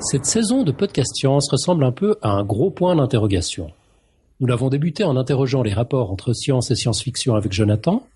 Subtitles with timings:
[0.00, 3.70] Cette saison de Podcast Science ressemble un peu à un gros point d'interrogation.
[4.40, 8.06] Nous l'avons débuté en interrogeant les rapports entre science et science-fiction avec Jonathan.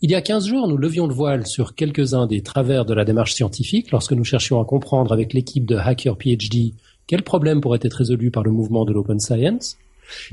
[0.00, 3.04] Il y a 15 jours, nous levions le voile sur quelques-uns des travers de la
[3.04, 6.74] démarche scientifique lorsque nous cherchions à comprendre avec l'équipe de Hacker PhD
[7.06, 9.76] quels problèmes pourraient être résolus par le mouvement de l'open science.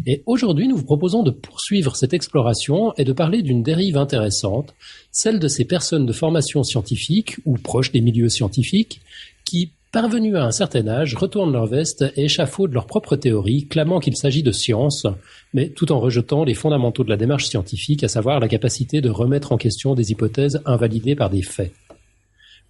[0.06, 4.74] Et aujourd'hui, nous vous proposons de poursuivre cette exploration et de parler d'une dérive intéressante,
[5.12, 9.02] celle de ces personnes de formation scientifique ou proches des milieux scientifiques
[9.46, 14.00] qui, parvenus à un certain âge, retournent leur veste et échafaudent leurs propres théories, clamant
[14.00, 15.08] qu'il s'agit de science,
[15.54, 19.10] mais tout en rejetant les fondamentaux de la démarche scientifique, à savoir la capacité de
[19.10, 21.74] remettre en question des hypothèses invalidées par des faits.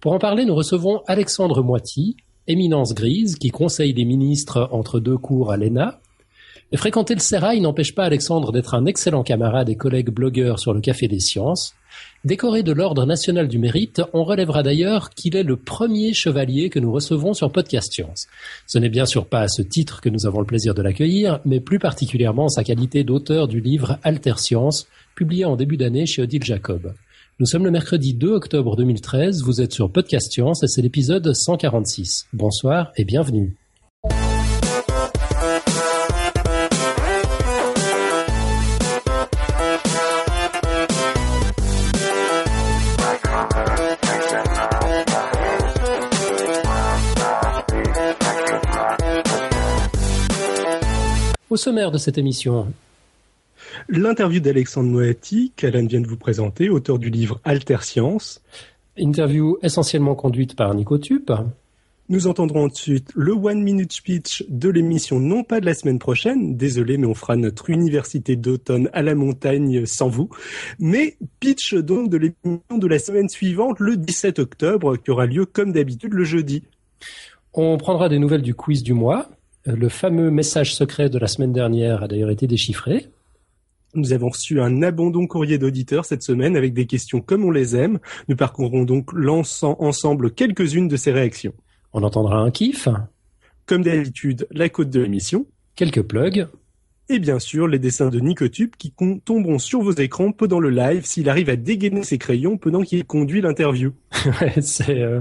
[0.00, 5.18] Pour en parler, nous recevons Alexandre Moiti, éminence grise, qui conseille les ministres entre deux
[5.18, 6.00] cours à l'ENA,
[6.76, 10.80] fréquenter le sérail n'empêche pas Alexandre d'être un excellent camarade et collègue blogueur sur le
[10.80, 11.74] Café des Sciences.
[12.24, 16.78] Décoré de l'Ordre national du mérite, on relèvera d'ailleurs qu'il est le premier chevalier que
[16.78, 18.28] nous recevons sur Podcast Science.
[18.68, 21.40] Ce n'est bien sûr pas à ce titre que nous avons le plaisir de l'accueillir,
[21.44, 26.22] mais plus particulièrement sa qualité d'auteur du livre Alter Science, publié en début d'année chez
[26.22, 26.92] Odile Jacob.
[27.40, 31.32] Nous sommes le mercredi 2 octobre 2013, vous êtes sur Podcast Science et c'est l'épisode
[31.32, 32.26] 146.
[32.32, 33.59] Bonsoir et bienvenue.
[51.50, 52.72] Au sommaire de cette émission,
[53.88, 58.40] l'interview d'Alexandre Moati, qu'Alan vient de vous présenter, auteur du livre Alter Science.
[58.96, 61.32] Interview essentiellement conduite par Nico Tup.
[62.08, 66.56] Nous entendrons ensuite le one minute speech de l'émission, non pas de la semaine prochaine,
[66.56, 70.30] désolé, mais on fera notre université d'automne à la montagne sans vous,
[70.78, 75.46] mais pitch donc de l'émission de la semaine suivante, le 17 octobre, qui aura lieu
[75.46, 76.62] comme d'habitude le jeudi.
[77.54, 79.28] On prendra des nouvelles du quiz du mois,
[79.66, 83.08] le fameux message secret de la semaine dernière a d'ailleurs été déchiffré.
[83.94, 87.76] Nous avons reçu un abondant courrier d'auditeurs cette semaine avec des questions comme on les
[87.76, 87.98] aime.
[88.28, 89.10] Nous parcourrons donc
[89.62, 91.52] ensemble quelques-unes de ces réactions.
[91.92, 92.88] On entendra un kiff.
[93.66, 95.46] Comme d'habitude, la côte de l'émission.
[95.74, 96.46] Quelques plugs
[97.10, 98.92] et bien sûr les dessins de Nicotube qui
[99.24, 103.04] tomberont sur vos écrans pendant le live s'il arrive à dégainer ses crayons pendant qu'il
[103.04, 103.92] conduit l'interview.
[104.60, 105.20] c'est euh,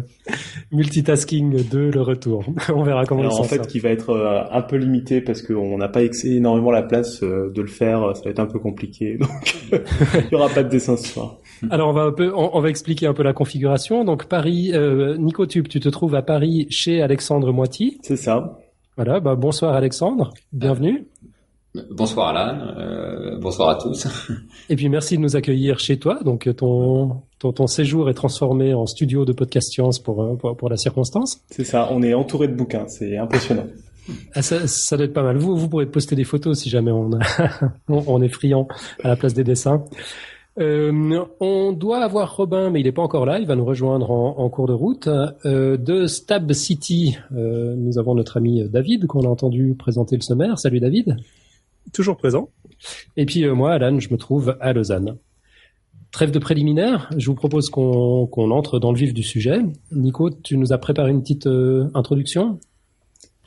[0.71, 2.45] multitasking de le retour.
[2.73, 5.77] On verra comment Alors, en fait, qui va être euh, un peu limité parce qu'on
[5.77, 8.15] n'a pas énormément la place euh, de le faire.
[8.15, 9.17] Ça va être un peu compliqué.
[9.19, 9.29] Donc,
[9.71, 11.37] il y aura pas de dessin ce soir.
[11.71, 14.05] Alors on va un peu, on, va expliquer un peu la configuration.
[14.05, 14.71] Donc Paris,
[15.17, 17.97] Nicotube, tu te trouves à Paris chez Alexandre Moiti.
[18.01, 18.59] C'est ça.
[18.95, 19.19] Voilà.
[19.19, 20.33] Bah, bonsoir Alexandre.
[20.53, 21.05] Bienvenue.
[21.91, 24.07] Bonsoir Alan, euh, bonsoir à tous.
[24.69, 26.19] Et puis merci de nous accueillir chez toi.
[26.23, 30.57] Donc ton, ton, ton séjour est transformé en studio de podcast science pour, euh, pour,
[30.57, 31.41] pour la circonstance.
[31.51, 33.67] C'est ça, on est entouré de bouquins, c'est impressionnant.
[34.33, 35.37] Ah, ça, ça doit être pas mal.
[35.37, 37.53] Vous, vous pourrez poster des photos si jamais on, a,
[37.87, 38.67] on est friand
[39.03, 39.83] à la place des dessins.
[40.59, 43.37] Euh, on doit avoir Robin, mais il n'est pas encore là.
[43.39, 45.07] Il va nous rejoindre en, en cours de route.
[45.45, 50.21] Euh, de Stab City, euh, nous avons notre ami David qu'on a entendu présenter le
[50.21, 50.57] sommaire.
[50.57, 51.17] Salut David
[51.93, 52.49] toujours présent.
[53.17, 55.17] Et puis euh, moi, Alan, je me trouve à Lausanne.
[56.11, 59.59] Trêve de préliminaire, je vous propose qu'on entre dans le vif du sujet.
[59.91, 62.59] Nico, tu nous as préparé une petite euh, introduction?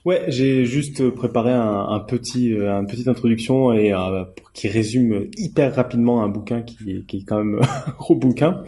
[0.04, 5.76] Ouais, j'ai juste préparé un, petit, euh, une petite introduction et euh, qui résume hyper
[5.76, 8.64] rapidement un bouquin qui est, qui est quand même un gros bouquin.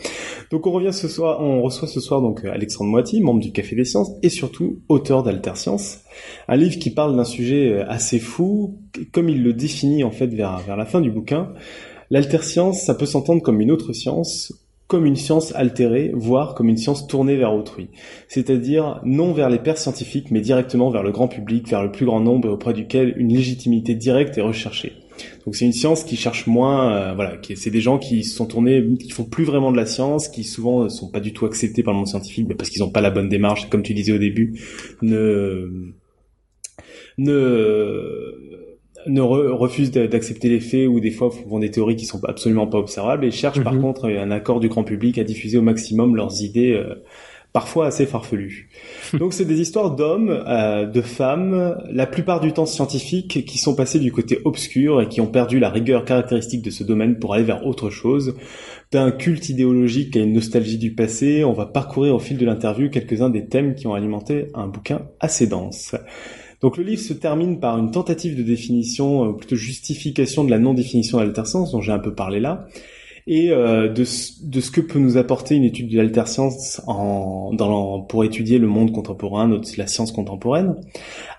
[0.52, 3.74] Donc on revient ce soir, on reçoit ce soir donc Alexandre Moiti, membre du Café
[3.74, 6.04] des Sciences et surtout auteur d'Alter Science,
[6.46, 8.78] un livre qui parle d'un sujet euh, assez fou,
[9.10, 11.52] comme il le définit en fait vers vers la fin du bouquin.
[12.10, 14.52] L'alter science, ça peut s'entendre comme une autre science
[14.94, 17.88] comme une science altérée, voire comme une science tournée vers autrui.
[18.28, 22.06] C'est-à-dire non vers les pairs scientifiques, mais directement vers le grand public, vers le plus
[22.06, 24.92] grand nombre auprès duquel une légitimité directe est recherchée.
[25.44, 28.84] Donc c'est une science qui cherche moins, euh, voilà, c'est des gens qui sont tournés,
[29.00, 31.82] qui font plus vraiment de la science, qui souvent ne sont pas du tout acceptés
[31.82, 34.12] par le monde scientifique, mais parce qu'ils n'ont pas la bonne démarche, comme tu disais
[34.12, 34.60] au début,
[35.02, 35.92] ne
[37.18, 38.63] ne
[39.06, 42.78] ne refusent d'accepter les faits ou des fois font des théories qui sont absolument pas
[42.78, 43.82] observables et cherchent par mhm.
[43.82, 47.02] contre un accord du grand public à diffuser au maximum leurs idées euh,
[47.54, 48.68] parfois assez farfelues.
[49.18, 53.76] Donc c'est des histoires d'hommes, euh, de femmes, la plupart du temps scientifiques, qui sont
[53.76, 57.32] passés du côté obscur et qui ont perdu la rigueur caractéristique de ce domaine pour
[57.32, 58.34] aller vers autre chose.
[58.90, 62.90] D'un culte idéologique à une nostalgie du passé, on va parcourir au fil de l'interview
[62.90, 65.94] quelques-uns des thèmes qui ont alimenté un bouquin assez dense.
[66.64, 70.58] Donc le livre se termine par une tentative de définition, euh, plutôt justification de la
[70.58, 72.66] non-définition d'alterscience dont j'ai un peu parlé là.
[73.26, 74.04] Et euh, de,
[74.42, 78.66] de, ce que peut nous apporter une étude de l'alterscience en, dans, pour étudier le
[78.66, 80.74] monde contemporain, la science contemporaine.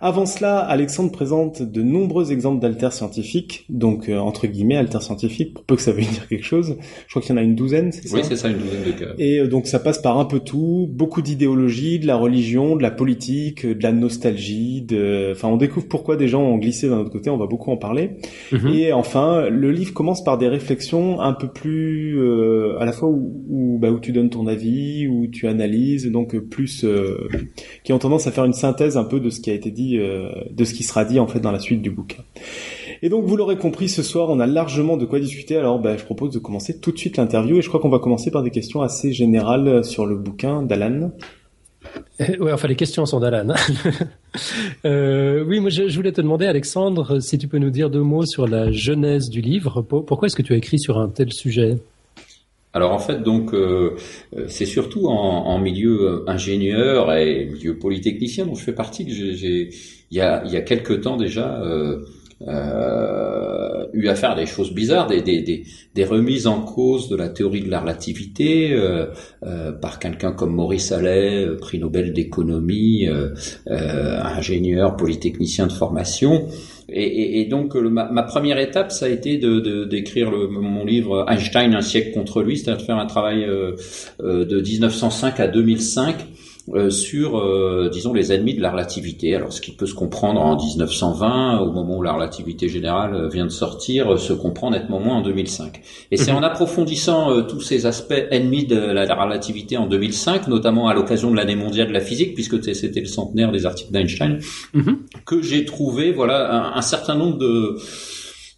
[0.02, 5.54] Avant cela, Alexandre présente de nombreux exemples d'alter scientifiques, donc euh, entre guillemets alter scientifiques,
[5.54, 6.76] pour peu que ça veuille dire quelque chose.
[7.06, 8.84] Je crois qu'il y en a une douzaine, c'est ça Oui, c'est ça, une douzaine
[8.84, 9.12] de cas.
[9.20, 12.82] Et euh, donc ça passe par un peu tout, beaucoup d'idéologie, de la religion, de
[12.82, 15.34] la politique, de la nostalgie, de...
[15.34, 17.78] enfin on découvre pourquoi des gens ont glissé d'un autre côté, on va beaucoup en
[17.78, 18.12] parler.
[18.52, 18.70] Mhm.
[18.70, 23.10] Et enfin, le livre commence par des réflexions un peu plus euh, à la fois
[23.12, 27.28] bah, où, tu donnes ton avis, où tu analyses, donc plus euh,
[27.84, 29.98] qui ont tendance à faire une synthèse un peu de ce qui a été dit,
[29.98, 32.24] euh, de ce qui sera dit en fait dans la suite du bouquin.
[33.02, 35.56] Et donc vous l'aurez compris, ce soir on a largement de quoi discuter.
[35.56, 38.00] Alors bah, je propose de commencer tout de suite l'interview et je crois qu'on va
[38.00, 41.12] commencer par des questions assez générales sur le bouquin d'Alan.
[42.40, 43.54] Oui, enfin les questions sont d'Alan.
[44.86, 48.26] euh, oui, moi je, voulais te demander, Alexandre, si tu peux nous dire deux mots
[48.26, 49.82] sur la genèse du livre.
[49.82, 51.78] Pourquoi est-ce que tu as écrit sur un tel sujet?
[52.74, 53.96] Alors en fait, donc euh,
[54.48, 59.70] c'est surtout en, milieu ingénieur et milieu polytechnicien dont je fais partie que j'ai,
[60.12, 62.06] il y a, il y a quelque temps déjà, euh,
[62.42, 67.16] euh, eu à faire des choses bizarres, des, des, des, des, remises en cause de
[67.16, 69.06] la théorie de la relativité euh,
[69.44, 73.34] euh, par quelqu'un comme Maurice Allais, euh, prix Nobel d'économie, euh,
[73.68, 76.48] ingénieur, polytechnicien de formation.
[76.90, 81.74] Et, et, et donc ma, première étape, ça a été de d'écrire mon livre Einstein,
[81.74, 83.48] un siècle contre lui, c'est-à-dire de faire un travail
[84.20, 86.16] de 1905 à 2005
[86.74, 89.36] euh, sur, euh, disons, les ennemis de la relativité.
[89.36, 93.28] Alors, ce qui peut se comprendre en 1920, au moment où la relativité générale euh,
[93.28, 95.80] vient de sortir, se comprend nettement moins en 2005.
[96.10, 96.40] Et c'est mhm.
[96.40, 101.36] en approfondissant tous ces aspects ennemis de la, relativité en 2005, notamment à l'occasion de
[101.36, 104.40] l'année mondiale de la physique, puisque c'était le centenaire des articles d'Einstein,
[104.74, 104.98] mhm.
[105.24, 107.78] que j'ai trouvé, voilà, un certain nombre de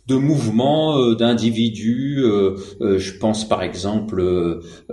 [0.07, 2.19] de mouvements, euh, d'individus.
[2.23, 4.23] Euh, euh, je pense par exemple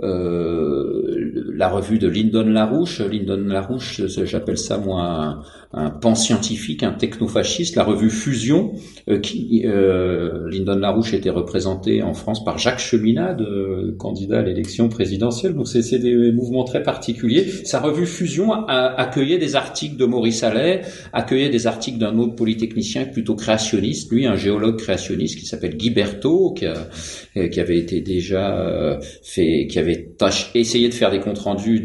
[0.01, 3.01] la revue de Lyndon Larouche.
[3.01, 5.41] Lyndon Larouche, j'appelle ça moi
[5.75, 8.73] un pan-scientifique, un technofasciste, la revue Fusion,
[9.09, 14.41] euh, qui euh, Lyndon Larouche était représenté en France par Jacques Cheminade, euh, candidat à
[14.41, 15.53] l'élection présidentielle.
[15.53, 17.45] Donc c'est des mouvements très particuliers.
[17.65, 22.35] Sa revue Fusion a, accueillait des articles de Maurice Allais, accueillait des articles d'un autre
[22.35, 28.99] polytechnicien plutôt créationniste, lui un géologue créationniste qui s'appelle Guy Berthaud, qui, avait été déjà
[29.23, 30.09] fait, qui avait
[30.53, 31.83] essayé de faire des comptes rendus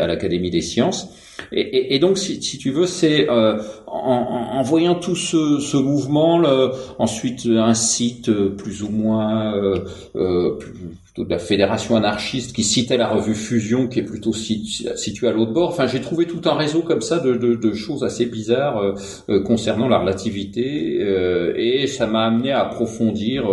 [0.00, 1.08] à l'Académie des sciences.
[1.52, 6.42] Et, donc, si, tu veux, c'est euh, en, voyant tout ce, mouvement,
[6.98, 9.84] ensuite un site plus ou moins euh,
[10.16, 10.58] euh,
[11.18, 15.52] de la fédération anarchiste qui citait la revue Fusion, qui est plutôt située à l'autre
[15.52, 15.70] bord.
[15.70, 18.94] Enfin, j'ai trouvé tout un réseau comme ça de, de, de choses assez bizarres euh,
[19.28, 23.44] euh, concernant la relativité, euh, et ça m'a amené à approfondir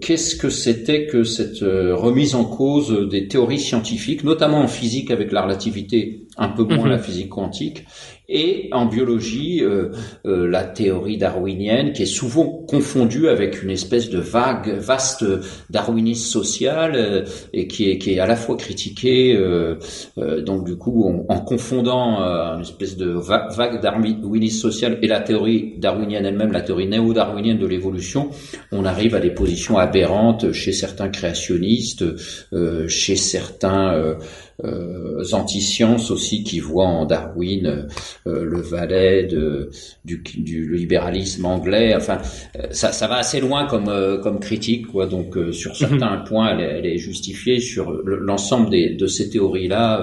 [0.00, 5.32] qu'est-ce que c'était que cette remise en cause des théories scientifiques, notamment en physique avec
[5.32, 6.90] la relativité, un peu moins mhm.
[6.90, 7.84] la physique quantique,
[8.28, 9.90] et en biologie euh,
[10.26, 15.24] euh, la théorie darwinienne qui est souvent confondue avec une espèce de vague vaste
[15.70, 19.36] darwinisme social euh, et qui est qui est à la fois critiquée
[20.16, 22.18] donc du coup en, confondant
[22.54, 27.66] une espèce de vague darwinisme social et la théorie darwinienne elle-même la théorie néo-darwinienne de
[27.66, 28.30] l'évolution
[28.72, 32.04] on arrive à des positions aberrantes chez certains créationnistes
[32.88, 34.16] chez certains
[34.64, 37.82] euh, anti-sciences aussi qui voient en Darwin euh,
[38.26, 39.70] le valet de,
[40.04, 41.94] du, du, libéralisme anglais.
[41.96, 42.18] Enfin,
[42.58, 45.06] euh, ça, ça va assez loin comme, euh, comme critique, quoi.
[45.06, 45.76] Donc, sur mhm.
[45.76, 47.60] certains points, elle est, elle est, justifiée.
[47.60, 50.02] Sur l'ensemble des, de ces théories-là,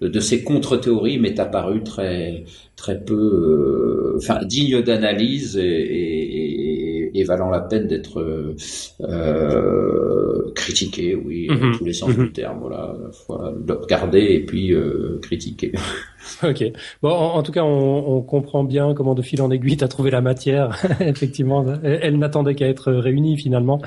[0.00, 2.44] de ces contre-théories, m'est apparu très,
[2.76, 6.71] très peu, enfin, digne d'analyse et, et,
[7.14, 8.20] et, valant la peine d'être
[9.00, 11.78] euh, critiqué, oui, dans mhm.
[11.78, 12.32] tous les sens du mhm.
[12.32, 12.58] terme.
[12.60, 12.94] Voilà,
[13.28, 15.72] voilà regarder et puis euh, critiquer.
[16.44, 16.62] Ok.
[17.02, 19.88] Bon, en, tout cas, on, on, comprend bien comment de fil en aiguille tu as
[19.88, 20.80] trouvé la matière.
[21.00, 23.82] Effectivement, elle, n'attendait qu'à être réunie finalement.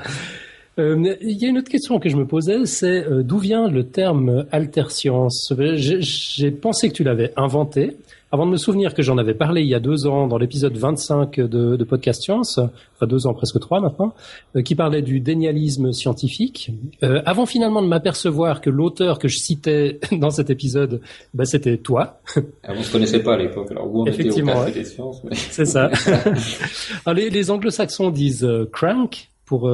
[0.78, 3.68] Euh, il y a une autre question que je me posais, c'est euh, d'où vient
[3.68, 5.52] le terme alterscience?
[5.74, 7.96] J'ai pensé que tu l'avais inventé,
[8.36, 10.76] avant de me souvenir que j'en avais parlé il y a deux ans dans l'épisode
[10.76, 14.12] 25 de, de, Podcast Science, enfin deux ans presque trois maintenant,
[14.54, 16.70] euh, qui parlait du dénialisme scientifique.
[17.02, 21.00] Euh, avant finalement de m'apercevoir que l'auteur que je citais dans cet épisode,
[21.32, 22.20] bah, c'était toi.
[22.62, 24.84] Ah, vous ne se connaissez pas à l'époque, alors où on Effectivement, était au des
[24.84, 25.24] sciences.
[25.24, 25.34] Mais...
[25.34, 25.90] C'est ça.
[27.06, 29.70] alors, les, les anglo-saxons disent euh, crank pour,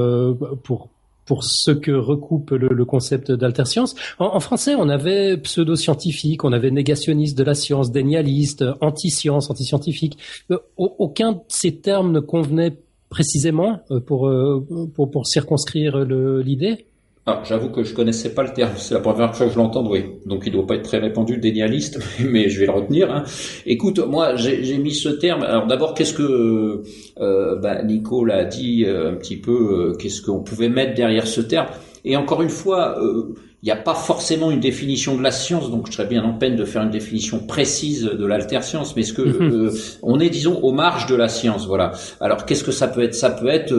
[0.63, 0.89] pour
[1.25, 3.95] pour ce que recoupe le, concept d'alterscience.
[4.19, 10.19] En, en, français, on avait pseudo-scientifique, on avait négationniste de la science, dénialiste, anti-science, anti-scientifique.
[10.51, 12.77] Euh, aucun de ces termes ne convenait
[13.09, 16.87] précisément euh, pour, euh, pour, pour circonscrire l'idée
[17.25, 18.73] Ah, j'avoue que je connaissais pas le terme.
[18.77, 20.05] C'est la première fois que je l'entends, oui.
[20.27, 23.15] Donc il doit pas être très répandu, dénialiste, mais je vais le retenir.
[23.15, 23.23] Hein.
[23.65, 25.45] Écoute, moi, j'ai mis ce terme.
[25.45, 26.83] Alors d'abord, qu'est-ce que
[27.21, 31.29] euh, bah, Nico l'a dit euh, un petit peu euh, Qu'est-ce qu'on pouvait mettre derrière
[31.29, 31.69] ce terme?
[32.05, 33.01] Et encore une fois.
[33.01, 36.25] Euh, il n'y a pas forcément une définition de la science, donc je serais bien
[36.25, 39.71] en peine de faire une définition précise de l'alterscience, mais ce que mhm.
[40.03, 41.93] on est, disons, aux marges de la science, voilà.
[42.21, 43.15] Alors qu'est-ce que ça peut être?
[43.15, 43.73] Ça peut être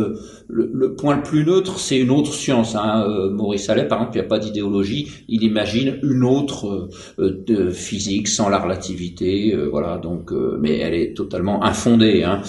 [0.48, 2.76] le, point le plus neutre, c'est une autre science.
[2.76, 3.06] Hein.
[3.08, 7.44] Euh, Maurice Allais, par exemple, il n'y a pas d'idéologie, il imagine une autre euh,
[7.46, 9.98] de physique sans la relativité, euh, voilà.
[9.98, 12.24] Donc, mais elle est totalement infondée.
[12.24, 12.42] Hein.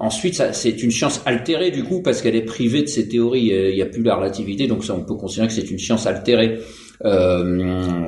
[0.00, 3.48] Ensuite, c'est une science altérée du coup parce qu'elle est privée de ses théories.
[3.52, 6.06] Il n'y a plus la relativité, donc ça, on peut considérer que c'est une science
[6.06, 6.58] altérée.
[7.04, 7.44] Euh,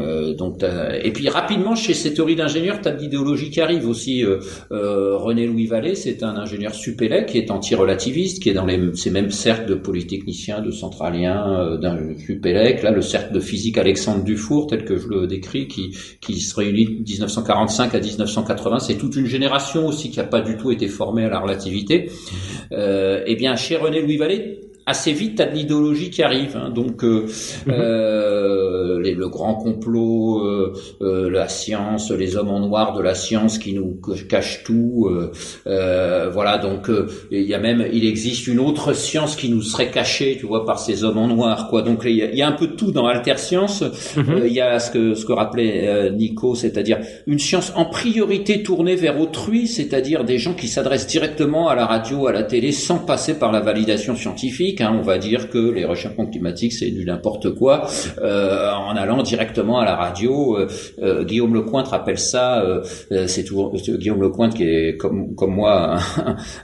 [0.03, 0.63] euh, donc,
[1.03, 4.25] et puis rapidement, chez ces théories d'ingénieurs, tu as de l'idéologie qui arrive aussi.
[4.25, 8.95] Euh, René Louis Vallée, c'est un ingénieur supélec qui est anti-relativiste, qui est dans les,
[8.95, 12.83] ces mêmes cercles de polytechniciens, de centraliens, d'un supélec.
[12.83, 16.55] Là, le cercle de physique Alexandre Dufour, tel que je le décris, qui, qui se
[16.55, 20.71] réunit de 1945 à 1980, c'est toute une génération aussi qui n'a pas du tout
[20.71, 22.11] été formée à la relativité.
[22.73, 26.57] Euh, eh bien, chez René Louis Vallée, assez vite, tu as de l'idéologie qui arrive.
[26.57, 26.71] Hein.
[26.71, 27.27] donc, euh,
[27.67, 27.73] mhm.
[27.73, 30.73] euh, les, le grand complot, euh,
[31.03, 35.11] euh, la science, les hommes en noir de la science qui nous cachent tout.
[35.67, 36.91] Euh, voilà, donc
[37.31, 40.65] il y a même, il existe une autre science qui nous serait cachée, tu vois,
[40.65, 41.69] par ces hommes en noir.
[41.69, 41.83] Quoi.
[41.83, 43.83] Donc, il y, a, un peu de tout dans Alterscience.
[44.17, 44.43] Mhm.
[44.47, 48.97] Il y a ce que, ce que rappelait Nico, c'est-à-dire une science en priorité tournée
[48.97, 52.99] vers autrui, c'est-à-dire des gens qui s'adressent directement à la radio, à la télé, sans
[52.99, 57.05] passer par la validation scientifique Hein, on va dire que les réchauffements climatiques c'est du
[57.05, 57.89] n'importe quoi,
[58.21, 60.59] euh, en allant directement à la radio.
[60.59, 60.69] Euh,
[61.03, 62.65] euh, Guillaume Lecointre appelle ça,
[63.27, 65.99] c'est toujours Guillaume Lecointre qui est comme comme moi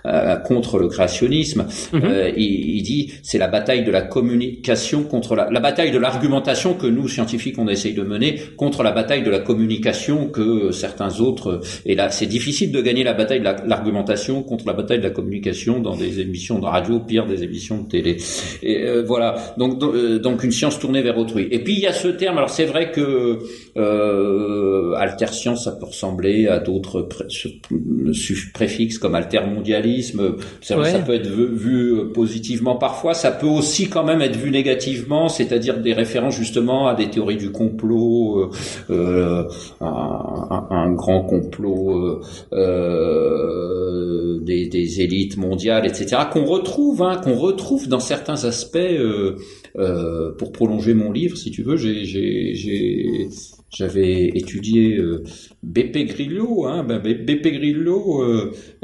[0.46, 1.66] contre le créationnisme.
[1.92, 2.02] Mhm.
[2.36, 6.74] Il, il, dit c'est la bataille de la communication contre la, la bataille de l'argumentation
[6.74, 11.20] que nous scientifiques on essaye de mener contre la bataille de la communication que certains
[11.20, 11.60] autres.
[11.86, 15.10] Et là c'est difficile de gagner la bataille de l'argumentation contre la bataille de la
[15.10, 19.82] communication dans des émissions de radio, pire des émissions de télé et euh, voilà, donc
[19.82, 21.48] euh, donc une science tournée vers autrui.
[21.50, 22.38] Et puis il y a ce terme.
[22.38, 23.38] Alors c'est vrai que
[23.76, 27.08] euh, alterscience, ça peut ressembler à d'autres
[28.54, 30.36] préfixes comme altermondialisme.
[30.60, 33.14] Ça, ça peut être vu, positivement parfois.
[33.14, 37.36] Ça peut aussi quand même être vu négativement, c'est-à-dire des références justement à des théories
[37.36, 38.50] du complot,
[38.90, 39.44] euh,
[39.80, 46.22] un, un, grand complot euh, des, des, élites mondiales, etc.
[46.32, 49.36] Qu'on retrouve, hein, qu'on retrouve dans certains aspects, euh,
[49.76, 51.76] euh, pour prolonger mon livre, si tu veux,
[53.70, 55.22] j'avais étudié euh,
[55.62, 56.66] Beppe Grillo.
[56.66, 58.22] Hein, ben, Beppe Grillo,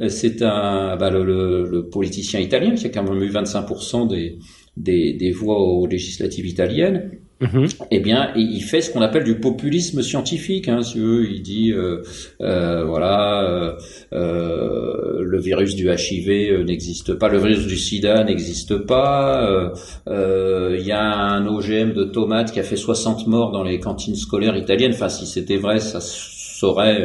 [0.09, 4.39] c'est un ben, le, politicien italien qui a quand même eu 25% des,
[4.77, 7.19] des, des voix aux législatives italiennes.
[7.45, 7.69] Mhm.
[7.91, 10.69] Eh bien, il fait ce qu'on appelle du populisme scientifique.
[10.69, 12.03] Hein, si il dit, euh,
[12.41, 13.77] euh, voilà,
[14.13, 19.73] euh, le virus du HIV n'existe pas, le virus du SIDA n'existe pas.
[20.07, 24.17] Il y a un OGM de tomates qui a fait 60 morts dans les cantines
[24.17, 24.93] scolaires italiennes.
[24.95, 27.05] Enfin, si c'était vrai, ça saurait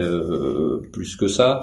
[0.93, 1.61] plus que ça.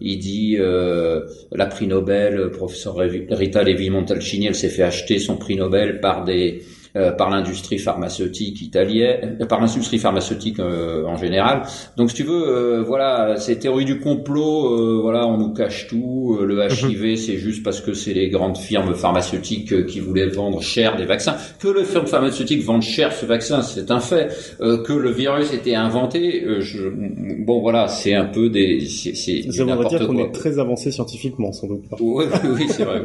[0.00, 6.00] Il dit la prix Nobel, professeur Rita Levi-Montalcini, elle s'est fait acheter son prix Nobel
[6.00, 6.62] par des
[6.94, 11.62] par l'industrie pharmaceutique italienne, euh, par l'industrie pharmaceutique euh, en général.
[11.96, 16.38] Donc, si tu veux, voilà, ces théories du complot, voilà, on nous cache tout.
[16.40, 17.16] le HIV, mhm.
[17.16, 21.36] c'est juste parce que c'est les grandes firmes pharmaceutiques qui voulaient vendre cher des vaccins.
[21.58, 24.28] Que les firmes pharmaceutiques vendent cher ce vaccin, c'est un fait.
[24.58, 30.06] que le virus était inventé, je, bon, voilà, c'est un peu des, c'est n'importe quoi.
[30.06, 31.84] qu'on est très avancé scientifiquement, sans doute.
[32.00, 33.02] Oui, oui, c'est vrai.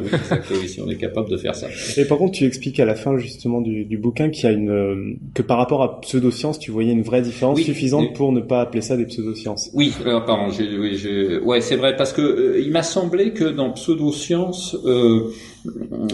[0.50, 1.68] Oui, si on est capable de faire ça.
[1.96, 5.18] Et par contre, tu expliques à la fin justement du du, bouquin qui a une
[5.34, 8.82] que par rapport à pseudosciences, tu voyais une vraie différence suffisante pour ne pas appeler
[8.82, 9.70] ça des pseudosciences.
[9.74, 13.70] Oui, euh, pardon, oui, ouais, c'est vrai parce que euh, il m'a semblé que dans
[13.70, 15.30] pseudosciences, euh,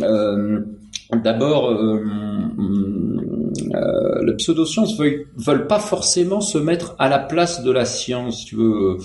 [0.02, 0.60] euh,
[1.22, 1.70] d'abord,
[3.74, 8.44] euh, les pseudosciences veulent, veulent pas forcément se mettre à la place de la science.
[8.44, 8.98] Tu veux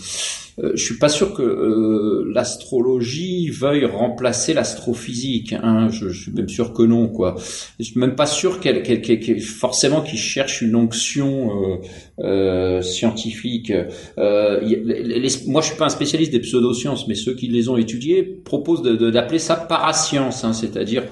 [0.63, 5.53] euh, je suis pas sûr que euh, l'astrologie veuille remplacer l'astrophysique.
[5.53, 5.89] Hein.
[5.89, 7.35] Je, je, suis même sûr que non, quoi.
[7.79, 11.77] Je suis même pas sûr qu'elle, qu'elle, qu'elle, forcément qu'il cherche une onction euh,
[12.19, 13.71] euh scientifique.
[14.17, 18.23] Les, moi, je suis pas un spécialiste des pseudosciences, mais ceux qui les ont étudiées
[18.23, 21.03] proposent d'appeler ça parascience, hein, c'est-à-dire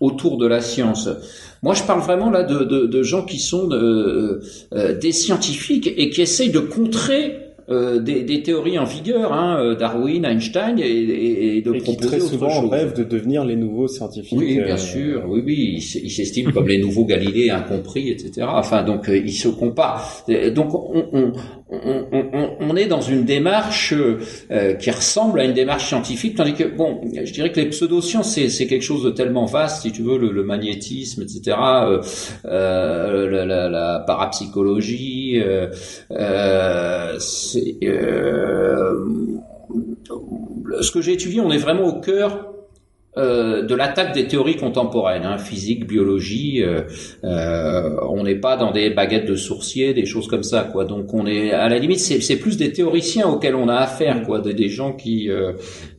[0.00, 1.08] autour de la science.
[1.62, 6.22] Moi, je parle vraiment là de, de, de gens qui sont des scientifiques et qui
[6.22, 10.84] essayent de contrer euh, des, des, théories en vigueur, hein, euh, Darwin, Einstein, et,
[11.58, 12.70] et de et proposer qui très souvent chose.
[12.70, 14.38] rêvent de devenir les nouveaux scientifiques.
[14.38, 18.46] Oui, bien euh, sûr, oui, oui, ils s'estiment comme les nouveaux Galilées incompris, etc.
[18.48, 20.24] Enfin, donc euh, ils se comparent.
[20.28, 21.32] Euh, Donc on, on,
[21.72, 26.54] on, on, on est dans une démarche euh, qui ressemble à une démarche scientifique, tandis
[26.54, 30.02] que bon, je dirais que les pseudosciences c'est quelque chose de tellement vaste, si tu
[30.02, 31.56] veux, le, le magnétisme, etc.
[31.58, 32.02] Euh,
[32.44, 35.68] euh, la, la, la parapsychologie, euh,
[36.12, 37.58] euh, ce
[40.92, 42.51] que j'ai étudié, on est vraiment au cœur
[43.18, 46.62] euh, de l'attaque des théories contemporaines, hein, physique, biologie.
[46.62, 46.82] Euh,
[47.24, 50.86] euh, on n'est pas dans des baguettes de sourcier, des choses comme ça, quoi.
[50.86, 54.22] Donc on est à la limite, c'est, c'est plus des théoriciens auxquels on a affaire,
[54.22, 55.52] quoi, des, des gens qui euh,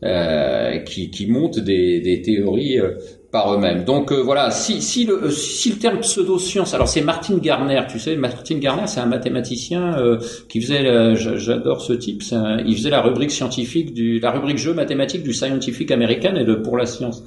[0.03, 2.95] euh, qui, qui montent des, des théories euh,
[3.33, 3.83] par eux-mêmes.
[3.83, 7.97] Donc euh, voilà, si, si, le, si le terme pseudoscience, alors c'est Martin Garner, tu
[7.99, 12.77] sais, Martin Garner, c'est un mathématicien euh, qui faisait, euh, j'adore ce type, un- il
[12.77, 16.77] faisait la rubrique scientifique du, la rubrique jeu mathématique du Scientific American et de Pour
[16.77, 17.23] la science.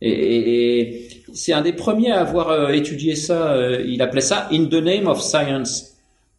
[0.00, 3.52] Et, et- et c'est un des premiers à avoir euh, étudié ça.
[3.52, 5.91] euh, il appelait ça In the Name of Science.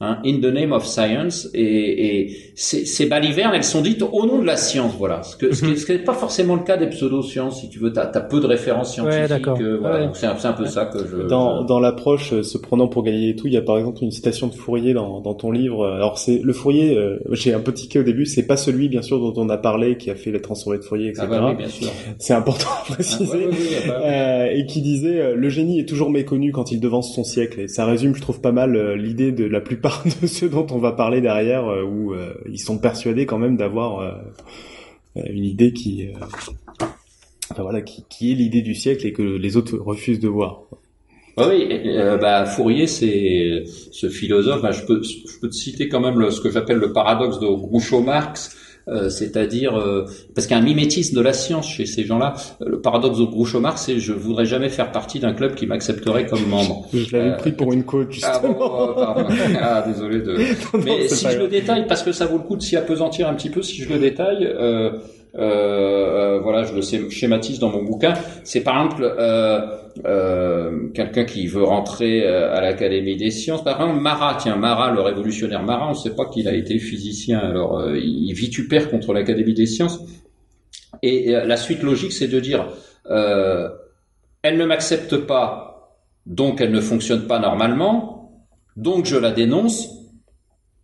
[0.06, 4.26] Hein, in the name of science, et, et ces, ces balivernes, elles sont dites au
[4.26, 5.24] nom de la science, voilà.
[5.24, 7.80] Ce que ce qui ce qui n'est pas forcément le cas des pseudosciences, si tu
[7.80, 9.30] veux, t'as as peu de références Ouais, scientifiques.
[9.30, 9.58] d'accord.
[9.62, 10.00] euh, voilà.
[10.00, 10.06] Ouais.
[10.08, 11.28] Donc c'est un, peu ça que je.
[11.28, 13.78] Dans, je- dans l'approche euh, se prenant pour Galilée et tout, il y a par
[13.78, 15.88] exemple une citation de Fourier dans, dans ton livre.
[15.88, 19.02] Alors c'est le Fourier, euh, j'ai un peu tiqué au début, c'est pas celui bien
[19.04, 21.24] sûr dont on a parlé qui a fait la transformée de Fourier, etc.
[21.26, 21.88] Ah bah oui, bien sûr.
[22.20, 23.24] C'est important à Ah, préciser.
[23.38, 26.72] ouais, ouais, ouais, bah, Euh, et qui disait euh, le génie est toujours méconnu quand
[26.72, 29.62] il devance son siècle et ça résume je trouve pas mal euh, l'idée de la
[29.62, 33.40] plupart de ceux dont on va parler derrière euh, où euh, ils sont persuadés quand
[33.40, 34.12] même d'avoir euh,
[35.16, 36.10] une idée qui
[37.52, 40.62] enfin voilà qui, qui est l'idée du siècle et que les autres refusent de voir
[41.38, 41.68] Ah oui,
[42.20, 44.62] bah, Fourier, c'est ce philosophe.
[44.62, 47.48] bah, je peux, je peux te citer quand même ce que j'appelle le paradoxe de
[47.48, 48.56] Groucho-Marx,
[48.88, 52.34] euh, c'est-à-dire euh, parce qu'il y a un mimétisme de la science chez ces gens-là.
[52.62, 56.26] Euh, Le paradoxe de Groucho-Marx, c'est je voudrais jamais faire partie d'un club qui m'accepterait
[56.26, 56.86] comme membre.
[56.94, 58.96] je l'avais Euh, pris pour une côte Ah, justement bon.
[59.62, 60.34] Ah, désolé de.
[60.34, 63.28] Non, Mais si je le détaille, parce que ça vaut le coup de s'y apesantir
[63.30, 64.48] un petit peu, si je le détaille,
[65.34, 68.14] voilà, je le schématise dans mon bouquin.
[68.44, 69.60] C'est par exemple euh,
[70.06, 73.64] euh, quelqu'un qui veut rentrer euh, à l'Académie des sciences.
[73.64, 76.80] Par exemple, Marat, tiens, Marat, le révolutionnaire Marat, on ne sait pas qu'il a été
[76.80, 77.40] physicien.
[77.40, 80.00] Alors, euh, il vitupère contre l'Académie des sciences.
[81.02, 82.68] Et euh, la suite logique, c'est de dire,
[83.10, 83.70] euh,
[84.42, 89.90] elle ne m'accepte pas, donc elle ne fonctionne pas normalement, donc je la dénonce,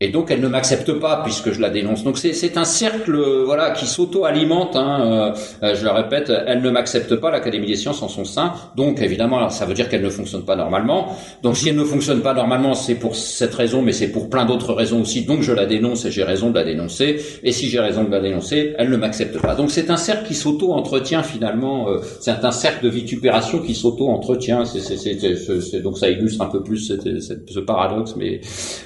[0.01, 2.03] et donc elle ne m'accepte pas puisque je la dénonce.
[2.03, 4.77] Donc c'est un cercle euh, voilà qui s'auto-alimente.
[4.77, 5.31] Hein, euh,
[5.63, 8.53] euh, je le répète, elle ne m'accepte pas l'Académie des sciences en son sein.
[8.77, 11.17] Donc évidemment, ça veut dire qu'elle ne fonctionne pas normalement.
[11.43, 14.45] Donc si elle ne fonctionne pas normalement, c'est pour cette raison, mais c'est pour plein
[14.45, 15.25] d'autres raisons aussi.
[15.25, 17.19] Donc je la dénonce et j'ai raison de la dénoncer.
[17.43, 19.55] Et si j'ai raison de la dénoncer, elle ne m'accepte pas.
[19.55, 21.89] Donc c'est un cercle qui s'auto-entretient finalement.
[21.89, 24.63] euh, c'est un cercle de vitupération qui s'auto-entretient.
[25.83, 26.93] Donc ça illustre un peu plus
[27.47, 28.39] ce paradoxe, mais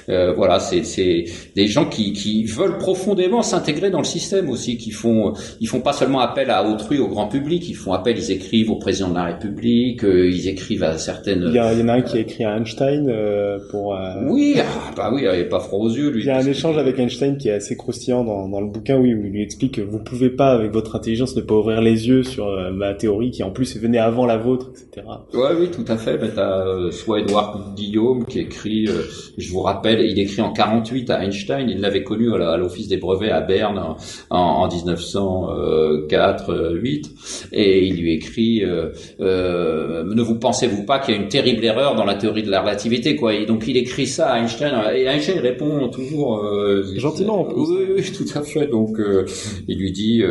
[0.08, 4.76] euh, voilà, c'est c'est des gens qui, qui veulent profondément s'intégrer dans le système aussi,
[4.76, 8.16] qui font ils font pas seulement appel à autrui, au grand public, ils font appel,
[8.18, 11.44] ils écrivent au président de la République, euh, ils écrivent à certaines.
[11.48, 13.94] il y, a- il y en a un qui a écrit à Einstein euh, pour
[13.94, 16.22] euh, Oui, ah, bah oui, il avait pas froid aux yeux lui.
[16.22, 18.96] Il y a un échange avec Einstein qui est assez croustillant dans, dans le bouquin,
[18.98, 21.80] oui, où il lui explique que vous pouvez pas, avec votre intelligence, ne pas ouvrir
[21.80, 25.06] les yeux sur ma théorie qui en plus venait avant la vôtre, etc.
[25.34, 26.16] Ouais, oui, tout à fait.
[26.18, 29.02] Ben, t'as euh, soit Edouard Guillaume qui écrit, euh,
[29.38, 31.68] je vous rappelle, il écrit en 48 à Einstein.
[31.68, 33.96] Il l'avait connu à l'office des brevets à Berne en,
[34.30, 41.18] en, en 1904-8, et il lui écrit euh, euh, Ne vous pensez-vous pas qu'il y
[41.18, 43.34] a une terrible erreur dans la théorie de la relativité, quoi?
[43.34, 47.48] Et donc il écrit ça à Einstein, et Einstein répond toujours euh, Gentiment.
[47.54, 48.66] Oui, oui, tout à fait.
[48.66, 49.24] Donc euh,
[49.68, 50.22] il lui dit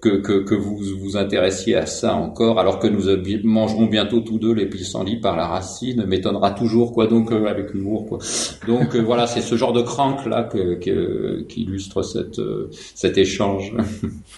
[0.00, 3.04] que, que, que vous vous intéressiez à ça encore, alors que nous
[3.44, 8.06] mangerons bientôt tous deux les pissenlits par la racine, m'étonnera toujours, quoi, donc avec humour,
[8.06, 8.18] quoi.
[8.66, 13.72] Donc voilà, c'est ce genre de crank là qui illustre cette, euh, cet échange.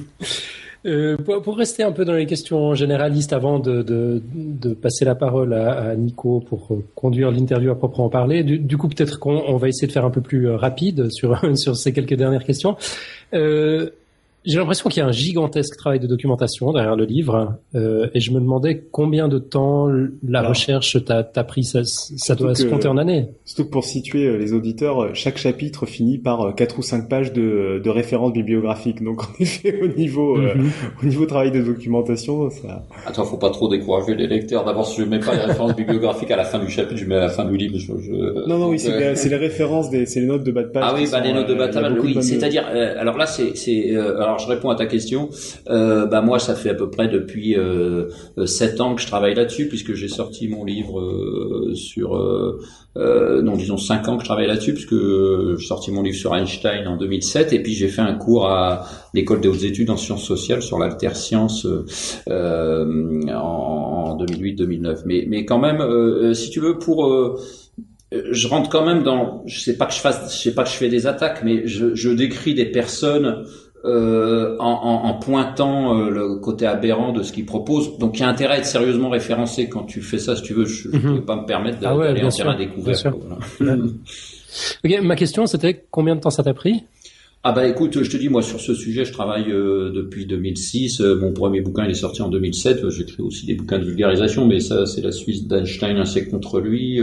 [0.86, 5.54] Euh, pour, rester un peu dans les questions généralistes avant de, de, passer la parole
[5.54, 9.70] à, Nico pour euh, conduire l'interview à proprement parler, du, coup peut-être qu'on on va
[9.70, 12.76] essayer de faire un peu plus rapide sur, sur ces quelques dernières questions.
[14.44, 18.10] Euh, J'ai l'impression qu'il y a un gigantesque travail de documentation derrière le livre, euh,
[18.14, 19.88] et je me demandais combien de temps
[20.28, 21.64] la recherche t'a pris.
[21.64, 23.30] Ça, ça doit se compter en années.
[23.46, 27.10] Surtout que pour situer euh, les auditeurs, euh, chaque chapitre finit par quatre ou cinq
[27.10, 29.02] pages de, de références bibliographiques.
[29.02, 30.70] Donc en effet, au niveau mhm.
[31.02, 32.86] au niveau travail de documentation, ça.
[33.06, 34.66] Attends, faut pas trop décourager les lecteurs.
[34.66, 37.16] D'abord, si je mets pas les références bibliographiques à la fin du chapitre, je mets
[37.16, 37.78] à la fin du livre.
[37.78, 38.48] Je, je...
[38.48, 40.84] Non, non, oui, c'est les références des, c'est les notes de bas de page.
[40.86, 41.94] Ah oui, bah les notes de bas de page.
[42.02, 43.96] Oui, c'est-à-dire, alors là, c'est, c'est,
[44.34, 45.30] alors je réponds à ta question.
[45.70, 48.10] Euh, bah moi, ça fait à peu près depuis euh,
[48.46, 53.56] sept ans que je travaille là-dessus, puisque j'ai sorti mon livre euh, sur, euh, non
[53.56, 56.98] disons cinq ans que je travaille là-dessus, puisque j'ai sorti mon livre sur Einstein en
[56.98, 60.64] 2007, et puis j'ai fait un cours à l'école des hautes études en sciences sociales
[60.64, 61.68] sur l'alterscience
[62.28, 65.04] euh, en, en 2008-2009.
[65.06, 67.38] Mais, mais quand même, si tu veux, pour
[68.32, 70.70] je rentre quand même dans, je sais pas que je fasse, je sais pas que
[70.70, 73.46] je fais des attaques, mais je, je décris des personnes
[73.86, 77.98] euh, en, en, en, pointant euh, le côté aberrant de ce qu'il propose.
[77.98, 80.38] Donc il y a intérêt à être sérieusement référencé quand tu fais ça.
[80.38, 81.16] Si tu veux, je ne mhm.
[81.16, 82.96] peux pas me permettre d'aller ah en terrain découvert.
[84.86, 86.84] ok, ma question c'était combien de temps ça t'a pris?
[87.44, 91.02] Ah bah écoute, je te dis moi sur ce sujet, je travaille euh, depuis 2006.
[91.02, 92.88] Euh, mon premier bouquin il est sorti en 2007.
[92.90, 96.62] J'écris aussi des bouquins de vulgarisation, mais ça c'est la Suisse d'Einstein, un siècle contre
[96.62, 97.02] lui.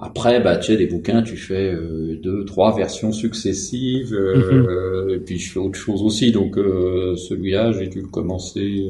[0.00, 5.14] Après, bah, tu sais, des bouquins, tu fais euh, deux, trois versions successives, euh, mhm.
[5.14, 6.30] et puis je fais autre chose aussi.
[6.30, 8.88] Donc euh, celui-là, j'ai dû le commencer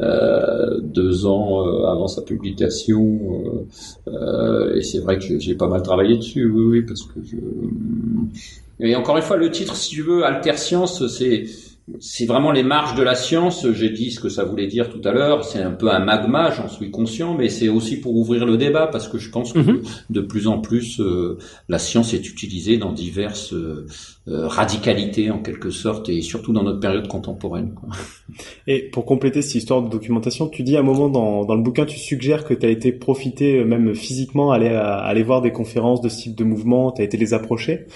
[0.00, 3.64] deux ans avant sa publication,
[4.74, 7.36] et c'est vrai que j'ai pas mal travaillé dessus, oui, oui, parce que je.
[8.80, 11.44] Et encore une fois, le titre, si tu veux, Alter Science, c'est
[12.00, 13.66] c'est vraiment les marges de la science.
[13.72, 15.44] J'ai dit ce que ça voulait dire tout à l'heure.
[15.44, 18.86] C'est un peu un magma, j'en suis conscient, mais c'est aussi pour ouvrir le débat
[18.86, 19.82] parce que je pense que mhm.
[20.08, 21.36] de plus en plus euh,
[21.68, 23.86] la science est utilisée dans diverses euh,
[24.28, 27.74] euh, radicalités en quelque sorte et surtout dans notre période contemporaine.
[27.74, 27.90] Quoi.
[28.66, 31.62] Et pour compléter cette histoire de documentation, tu dis à un moment dans, dans le
[31.62, 36.00] bouquin, tu suggères que tu as été profité même physiquement, aller, aller voir des conférences
[36.00, 37.86] de ce type de mouvement, tu as été les approcher.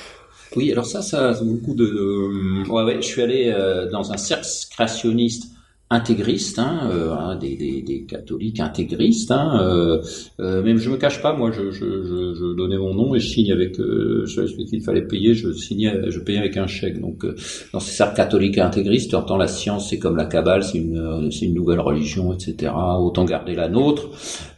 [0.56, 1.84] Oui, alors ça, ça, ça beaucoup de.
[1.84, 2.68] de...
[2.68, 5.52] Ouais, ouais, je suis allé euh, dans un cercle créationniste
[5.90, 9.30] intégristes, hein, euh, hein, des, des, des, catholiques intégristes.
[9.30, 10.02] Hein, euh,
[10.38, 13.20] euh, même je me cache pas, moi, je, je, je, je, donnais mon nom et
[13.20, 13.80] je signe avec.
[13.80, 17.00] Euh, je qu'il fallait payer, je signais, je payais avec un chèque.
[17.00, 17.34] Donc, euh,
[17.72, 21.30] dans ces cercles catholiques et intégristes, entends la science, c'est comme la cabale, c'est une,
[21.30, 22.72] c'est une nouvelle religion, etc.
[22.98, 24.10] Autant garder la nôtre.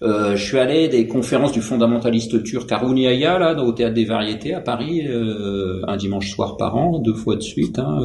[0.02, 4.54] je suis allé des conférences du fondamentaliste turc Harouni Aya, là, au théâtre des variétés
[4.54, 7.78] à Paris, un dimanche soir par an, deux fois de suite.
[7.78, 8.00] Hein,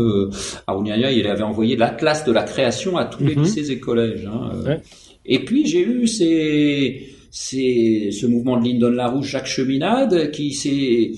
[0.68, 3.44] il avait envoyé l'atlas de la création à tous les mhm.
[3.44, 4.26] lycées et collèges.
[4.26, 4.78] Hein, euh.
[5.26, 11.12] Et puis j'ai eu ces, ces, ce mouvement de Lyndon LaRouche, Jacques Cheminade, qui c'est,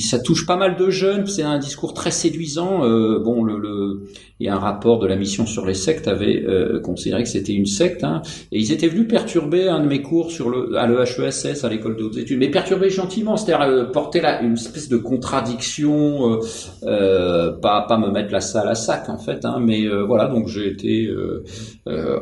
[0.00, 1.26] ça touche pas mal de jeunes.
[1.26, 2.84] C'est un discours très séduisant.
[2.84, 4.08] Euh, bon, le, le,
[4.44, 7.66] a un rapport de la mission sur les sectes avait euh, considéré que c'était une
[7.66, 8.20] secte, hein,
[8.52, 11.96] et ils étaient venus perturber un de mes cours sur le à l'EHESS à l'école
[11.96, 16.40] de études, mais perturber gentiment, c'est-à-dire euh, porter là une espèce de contradiction, euh,
[16.84, 20.26] euh, pas pas me mettre la salle à sac en fait, hein, mais euh, voilà,
[20.26, 21.10] donc j'ai été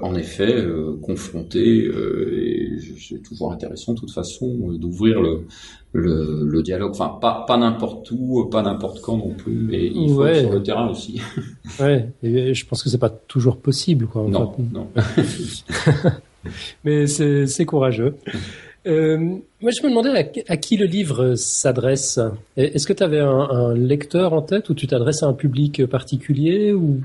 [0.02, 0.54] en effet
[1.02, 5.46] confronté, et c'est toujours intéressant de toute façon d'ouvrir le
[5.94, 10.12] le, le, dialogue, enfin pas, pas n'importe où, pas n'importe quand non plus, mais il
[10.12, 11.22] faut sur le terrain aussi.
[11.80, 14.24] ouais, et je pense que c'est pas toujours possible, quoi.
[14.28, 14.88] non, non.
[16.84, 18.16] mais c'est courageux.
[18.86, 19.16] Euh,
[19.62, 22.20] moi, je me demandais à, qui le livre s'adresse.
[22.58, 25.86] Est-ce que tu avais un, un, lecteur en tête ou tu t'adresses à un public
[25.86, 27.00] particulier ou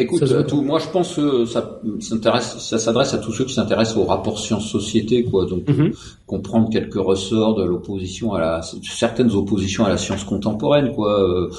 [0.00, 3.98] Écoute, tout, moi je pense que ça s'intéresse, ça s'adresse à tous ceux qui s'intéressent
[3.98, 5.46] au rapport science-société, quoi.
[5.46, 5.92] Donc mhm.
[6.26, 11.20] comprendre quelques ressorts de l'opposition à la, certaines oppositions à la science contemporaine, quoi.
[11.20, 11.50] Euh,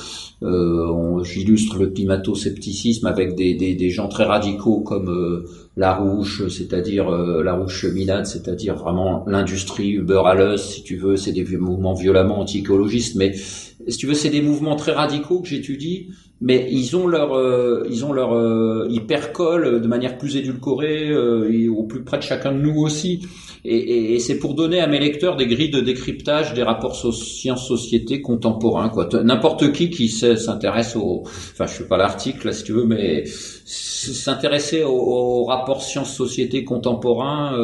[0.43, 5.45] euh J'illustre le climato-scepticisme avec des, des, des, gens très radicaux comme euh,
[5.77, 11.43] Larouche, c'est-à-dire euh, Larouche cheminade, c'est-à-dire vraiment l'industrie Uber à si tu veux, c'est des
[11.57, 16.07] mouvements violemment anti-écologistes, mais si tu veux, c'est des mouvements très radicaux que j'étudie
[16.41, 21.09] mais ils ont leur euh, ils ont leur euh, ils percolent de manière plus édulcorée
[21.09, 23.27] euh, et au plus près de chacun de nous aussi
[23.63, 26.95] et, et, et c'est pour donner à mes lecteurs des grilles de décryptage des rapports
[26.95, 32.63] sciences société contemporains quoi n'importe qui qui s'intéresse au enfin je pas l'article là si
[32.63, 37.55] tu veux mais s'intéresser au, au, rapport rapport science-société contemporain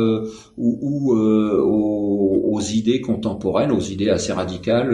[0.57, 4.93] ou, ou aux, aux, idées contemporaines, aux idées assez radicales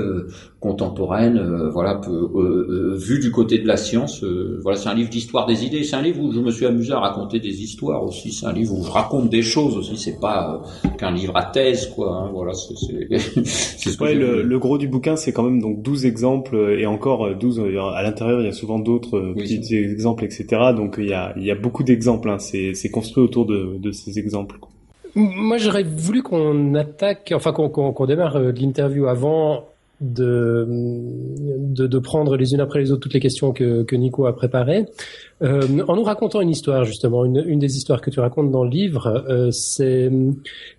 [1.38, 4.24] euh, voilà, peu, euh, euh, vu du côté de la science.
[4.62, 5.84] voilà, c'est un livre d'histoire des idées.
[5.84, 8.32] C'est un livre où je me suis amusé à raconter des histoires aussi.
[8.32, 9.98] C'est un livre où je raconte des choses aussi.
[9.98, 10.62] C'est pas
[10.98, 12.12] qu'un livre à thèse, quoi.
[12.12, 12.76] Hein, voilà, c'est.
[13.46, 17.36] c'est ouais, le, le, gros du bouquin, c'est quand même donc 12 exemples et encore
[17.36, 17.62] 12
[17.94, 18.42] à l'intérieur.
[18.42, 20.46] Il y a souvent d'autres petits exemples, etc.
[20.76, 22.30] Donc il y a, il y a beaucoup d'exemples.
[22.30, 22.40] Hein.
[22.40, 24.58] C'est, c'est construit autour de, de ces exemples.
[25.16, 29.66] Moi, j'aurais voulu qu'on attaque, enfin qu'on, qu'on, qu'on démarre l'interview avant
[30.02, 34.26] de, de, de, prendre les unes après les autres toutes les questions que, que Nico
[34.26, 34.86] a préparées.
[35.42, 38.64] Euh, en nous racontant une histoire, justement, une, une, des histoires que tu racontes dans
[38.64, 40.10] le livre, euh, c'est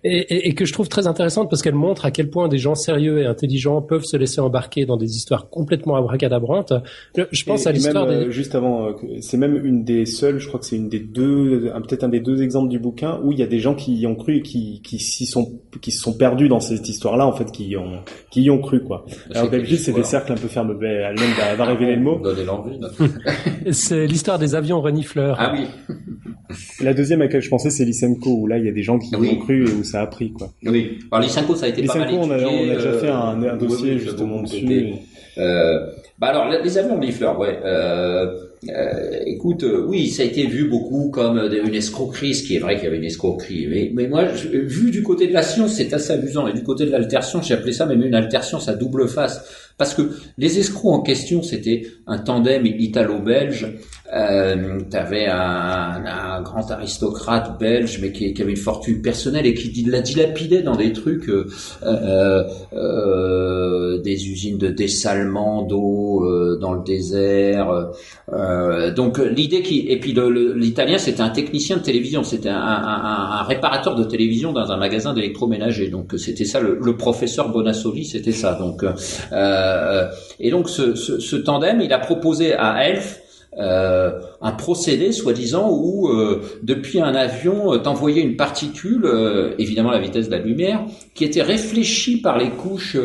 [0.03, 2.73] et, et, que je trouve très intéressante parce qu'elle montre à quel point des gens
[2.73, 6.73] sérieux et intelligents peuvent se laisser embarquer dans des histoires complètement abracadabrantes.
[7.15, 8.15] Je pense à l'histoire des...
[8.15, 10.99] Euh, juste avant, euh, c'est même une des seules, je crois que c'est une des
[10.99, 13.95] deux, peut-être un des deux exemples du bouquin où il y a des gens qui
[13.95, 17.27] y ont cru et qui qui s'y sont qui se sont perdus dans cette histoire-là,
[17.27, 17.99] en fait, qui y ont
[18.31, 19.05] qui y ont cru quoi.
[19.33, 20.75] Alors d'habitude c'est des cercles un peu fermés.
[20.81, 22.21] Elle va, va révéler le mot.
[23.71, 25.37] c'est l'histoire des avions renifleurs.
[25.39, 25.65] Ah oui.
[26.81, 28.99] La deuxième à laquelle je pensais, c'est Lysenko, où là, il y a des gens
[28.99, 30.51] qui y ont cru et où ça a pris, quoi.
[30.63, 30.99] Oui.
[31.11, 33.57] Alors, Lysenko, ça a été pas mal on a, on a déjà fait un, un
[33.57, 34.93] dossier, justement, dessus.
[35.37, 35.79] Euh,
[36.17, 37.59] bah alors, les avions renifleurs, ouais.
[37.65, 38.37] Euh,
[38.69, 42.59] euh, écoute, euh, oui, ça a été vu beaucoup comme une escroquerie, ce qui est
[42.59, 43.67] vrai qu'il y avait une escroquerie.
[43.69, 46.47] Mais, mais moi, je, vu du côté de la science, c'est assez amusant.
[46.47, 49.43] Et du côté de l'altersion, j'ai appelé ça même une altertion, à double face.
[49.77, 50.03] Parce que
[50.37, 53.67] les escrocs en question, c'était un tandem italo-belge.
[54.13, 59.47] Euh, tu avais un, un, grand aristocrate belge, mais qui, qui, avait une fortune personnelle
[59.47, 61.47] et qui la dilapidait dans des trucs, euh,
[61.83, 67.89] euh, euh, des usines de dessalement d'eau euh, dans le désert.
[68.31, 70.13] Euh, donc l'idée qui et puis
[70.55, 74.77] l'italien c'était un technicien de télévision, c'était un, un, un, réparateur de télévision dans un
[74.77, 75.89] magasin d'électroménager.
[75.89, 78.53] Donc c'était ça le, le, professeur Bonassoli, c'était ça.
[78.53, 78.85] Donc
[80.39, 83.21] et donc ce, ce, ce, tandem, il a proposé à Elf
[83.57, 89.07] euh, un procédé soi-disant où euh, depuis un avion euh, t'envoyait une particule,
[89.57, 92.97] évidemment la vitesse de la lumière, qui était réfléchie par les couches,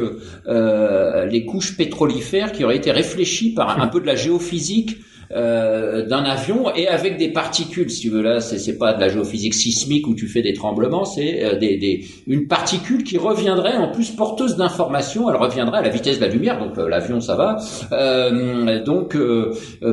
[0.47, 4.99] les couches pétrolifères, qui auraient été réfléchies par un peu de la géophysique
[5.33, 7.89] euh, d'un avion et avec des particules.
[7.91, 11.05] Si tu veux, là, c'est pas de la géophysique sismique où tu fais des tremblements,
[11.05, 15.31] c'est euh, des, des, une particule qui reviendrait en plus porteuse d'informations.
[15.31, 17.59] Elle reviendrait à la vitesse de la lumière, donc euh, l'avion ça va.
[17.93, 19.17] Euh, donc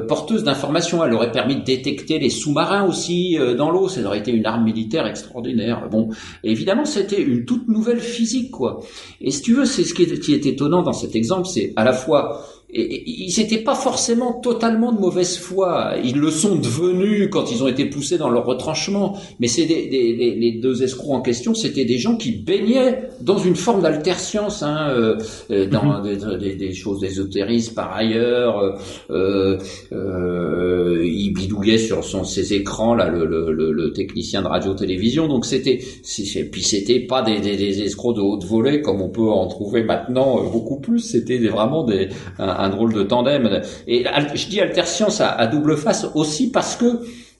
[0.07, 1.03] porteuse d'informations.
[1.03, 3.87] Elle aurait permis de détecter les sous-marins aussi dans l'eau.
[3.87, 5.87] Ça aurait été une arme militaire extraordinaire.
[5.89, 6.09] Bon,
[6.43, 8.81] évidemment, c'était une toute nouvelle physique, quoi.
[9.21, 11.73] Et si tu veux, c'est ce qui est, qui est étonnant dans cet exemple, c'est
[11.75, 12.41] à la fois
[12.73, 15.93] ils n'étaient pas forcément totalement de mauvaise foi.
[16.03, 19.17] Ils le sont devenus quand ils ont été poussés dans leur retranchement.
[19.39, 23.37] Mais c'est des, des, les deux escrocs en question, c'était des gens qui baignaient dans
[23.37, 25.17] une forme d'alterscience, hein, euh,
[25.49, 26.37] euh dans mhm.
[26.37, 28.77] des, des, choses d'ésotérisme par ailleurs.
[29.09, 29.57] Euh,
[29.93, 35.27] euh, ils bidouillaient sur son, ses écrans là, le, le, le, technicien de radio-télévision.
[35.27, 35.79] Donc c'était,
[36.51, 40.39] puis c'était pas des, des, escrocs de haute volée comme on peut en trouver maintenant
[40.39, 40.99] euh, beaucoup plus.
[40.99, 43.61] C'était vraiment des un, drôle de tandem.
[43.87, 46.85] Et je dis alterscience à, à double face aussi parce que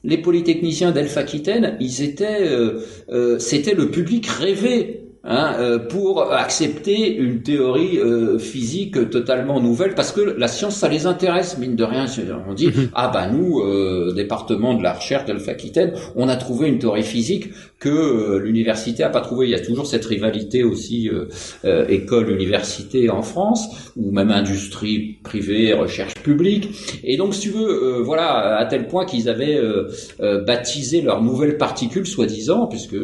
[0.04, 7.14] les polytechniciens d'Elf-Aquitaine, ils étaient, euh, euh, c'était le public rêvé Hein, euh, pour accepter
[7.18, 11.84] une théorie euh, physique totalement nouvelle, parce que la science, ça les intéresse, mine de
[11.84, 12.06] rien.
[12.48, 12.92] On dit, mhm.
[12.94, 17.50] ah bah nous, euh, département de la recherche d'Alpha-Aquitaine, on a trouvé une théorie physique
[17.80, 19.48] que l'université a pas trouvé.
[19.48, 21.10] Il y a toujours cette rivalité aussi
[21.64, 26.70] école-université en France, ou même industrie privée, recherche publique.
[27.04, 29.60] Et donc, si tu veux, voilà, à tel point qu'ils avaient
[30.20, 32.98] baptisé leurs nouvelles particules, soi-disant, puisque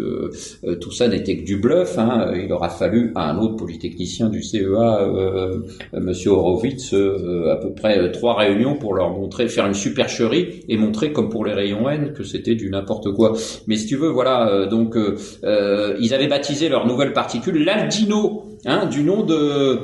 [0.82, 4.30] tout ça n'était que du bluff, hein, euh, il aura fallu à un autre polytechnicien
[4.30, 5.60] du CEA, euh,
[5.94, 10.78] Monsieur Horowitz, euh, à peu près trois réunions pour leur montrer, faire une supercherie et
[10.78, 13.34] montrer, comme pour les rayons N, que c'était du n'importe quoi.
[13.68, 14.96] Mais si tu veux, voilà, donc
[16.00, 19.80] ils avaient baptisé leur nouvelle particule l'Aldino, hein, du nom de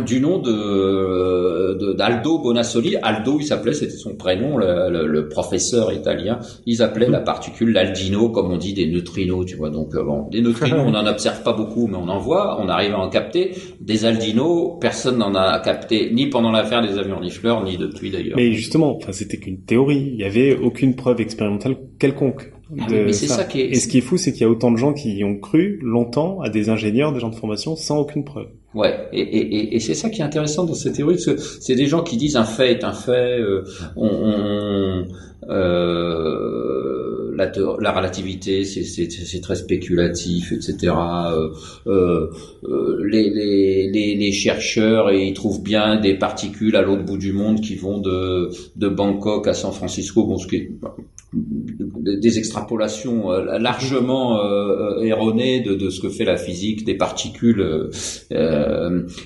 [0.00, 2.96] du nom de d'Aldo Bonassoli.
[3.02, 6.38] Aldo, il s'appelait, c'était son prénom, le, le, professeur italien.
[6.66, 9.70] Ils appelaient la particule l'aldino, comme on dit des neutrinos, tu vois.
[9.70, 12.60] Donc euh, bon, des neutrinos, on n'en observe pas beaucoup, mais on en voit.
[12.60, 13.52] On arrive à en capter.
[13.80, 18.36] Des aldinos, personne n'en a capté, ni pendant l'affaire des avions nifleurs, ni depuis d'ailleurs.
[18.36, 20.10] Mais justement, enfin, c'était qu'une théorie.
[20.14, 22.52] Il y avait aucune preuve expérimentale quelconque.
[22.78, 23.44] Ah mais c'est ça.
[23.44, 23.66] qui est...
[23.66, 25.36] Et ce qui est fou, c'est qu'il y a autant de gens qui y ont
[25.36, 28.48] cru longtemps à des ingénieurs, des gens de formation, sans aucune preuve.
[28.74, 31.76] Ouais, et, et, et c'est ça qui est intéressant dans cette théorie, parce que c'est
[31.76, 33.64] des gens qui disent un fait est un fait, euh,
[33.96, 35.04] on, on,
[35.48, 40.92] euh, la, la, relativité, c'est très spéculatif, etc.
[41.86, 42.30] Euh,
[43.04, 47.32] les, les, les, les, chercheurs, et ils trouvent bien des particules à l'autre bout du
[47.32, 50.70] monde qui vont de, de Bangkok à San Francisco, bon, ce qui est
[52.04, 54.38] des extrapolations largement
[55.02, 57.90] erronées de, de, ce que fait la physique des particules.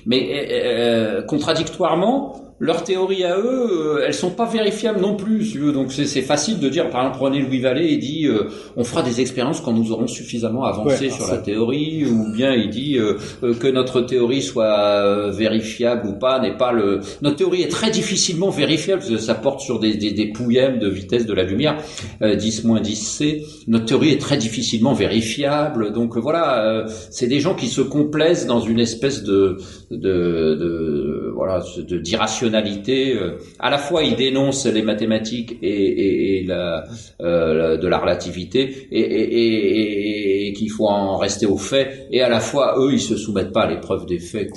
[0.05, 5.45] mais contradictoirement, leurs théories à eux, euh, elles sont pas vérifiables non plus.
[5.45, 8.83] Si Donc c'est facile de dire, par exemple, prenez Louis Vallée et dit, euh, on
[8.83, 12.97] fera des expériences quand nous aurons suffisamment avancé sur la théorie, ou bien il dit
[12.97, 16.99] euh, que notre théorie soit vérifiable ou pas n'est pas le.
[17.21, 20.89] Notre théorie est très difficilement vérifiable, parce que ça porte sur des, des, des de
[20.89, 21.77] vitesse de la lumière,
[22.21, 23.43] 10 10 c.
[23.67, 25.93] Notre théorie est très difficilement vérifiable.
[25.93, 29.57] Donc voilà, c'est des gens qui se complaisent dans une espèce de
[29.91, 36.81] de, de voilà de d'irrationnalité euh, à la fois, il dénonce les mathématiques et, euh,
[37.19, 42.07] la, de la relativité et, qu'il faut en rester aux faits.
[42.11, 44.51] Et à la fois, eux, ils se soumettent pas à l'épreuve des faits.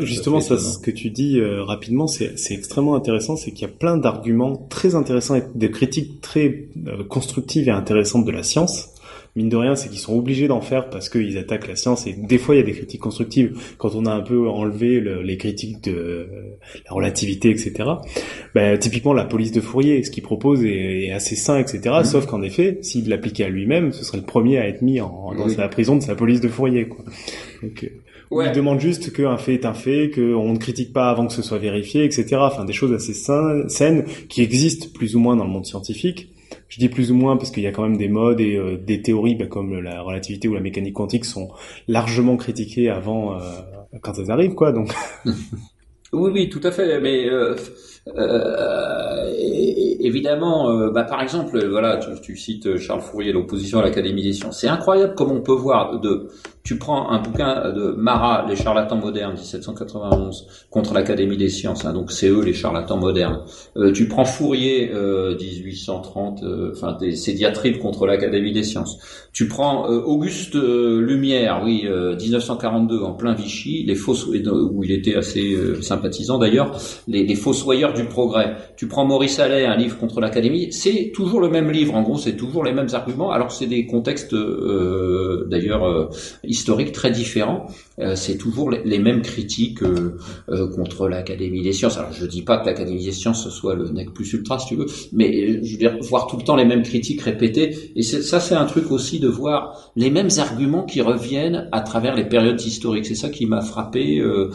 [0.00, 3.36] justement, ça, ce que tu dis euh, rapidement, c'est extrêmement intéressant.
[3.36, 6.68] C'est qu'il y a plein d'arguments très intéressants et de critiques très
[7.08, 8.93] constructives et intéressantes de la science
[9.36, 12.06] mine de rien, c'est qu'ils sont obligés d'en faire parce qu'ils attaquent la science.
[12.06, 13.58] Et des fois, il y a des critiques constructives.
[13.78, 16.28] Quand on a un peu enlevé les critiques de
[16.86, 17.72] la relativité, etc.
[18.54, 21.80] Ben, typiquement, la police de Fourier, ce qu'il propose est, assez sain, etc.
[21.82, 22.04] Mm-hmm.
[22.04, 25.34] Sauf qu'en effet, s'il l'appliquait à lui-même, ce serait le premier à être mis en,
[25.34, 26.86] dans la prison de sa police de Fourier.
[26.86, 27.04] Quoi.
[27.62, 31.26] Donc, euh, Il demande juste qu'un fait est un fait, qu'on ne critique pas avant
[31.26, 32.36] que ce soit vérifié, etc.
[32.38, 36.28] Enfin, des choses assez saines qui existent plus ou moins dans le monde scientifique
[36.68, 38.76] je dis plus ou moins parce qu'il y a quand même des modes et euh,
[38.76, 41.48] des théories bah, comme la relativité ou la mécanique quantique sont
[41.88, 43.40] largement critiquées avant euh,
[44.02, 44.90] quand elles arrivent quoi donc.
[46.12, 47.56] Oui oui tout à fait mais euh,
[49.98, 54.60] évidemment bah, par exemple voilà tu, cites Charles Fourier l'opposition à sciences.
[54.60, 56.28] C'est incroyable comme on peut voir de
[56.64, 61.92] tu prends un bouquin de Marat, Les charlatans modernes, 1791, contre l'Académie des sciences, hein,
[61.92, 63.42] donc c'est eux les charlatans modernes.
[63.76, 68.98] Euh, tu prends Fourier, euh, 1830, euh, enfin ses diatribes contre l'Académie des sciences.
[69.34, 75.16] Tu prends euh, Auguste Lumière, oui, 1942, en plein Vichy, les fausses, où il était
[75.16, 78.56] assez sympathisant d'ailleurs, les, les fossoyeurs du progrès.
[78.78, 82.16] Tu prends Maurice Allais, un livre contre l'Académie, c'est toujours le même livre, en gros,
[82.16, 86.08] c'est toujours les mêmes arguments, alors c'est des contextes d'ailleurs
[86.54, 87.66] historiques très différents.
[87.98, 90.16] Euh, c'est toujours les, mêmes critiques euh,
[90.48, 91.98] euh, contre l'Académie des sciences.
[91.98, 94.76] Alors je dis pas que l'Académie des sciences soit le nec plus ultra si tu
[94.76, 97.92] veux, mais je veux dire voir tout le temps les mêmes critiques répétées.
[97.96, 102.14] Et ça c'est un truc aussi de voir les mêmes arguments qui reviennent à travers
[102.14, 103.06] les périodes historiques.
[103.06, 104.20] C'est ça qui m'a frappé.
[104.20, 104.50] Euh,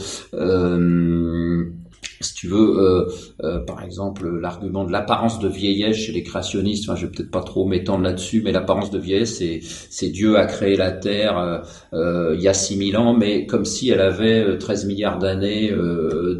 [2.22, 3.06] si tu veux, euh,
[3.44, 7.32] euh, par exemple, l'argument de l'apparence de vieillesse chez les créationnistes, enfin, je vais peut-être
[7.32, 11.38] pas trop m'étendre là-dessus, mais l'apparence de vieillesse, c'est, c'est Dieu a créé la Terre
[11.38, 11.58] euh,
[11.94, 15.72] euh il y a 6000 ans, mais comme si elle avait 13 euh, milliards d'années,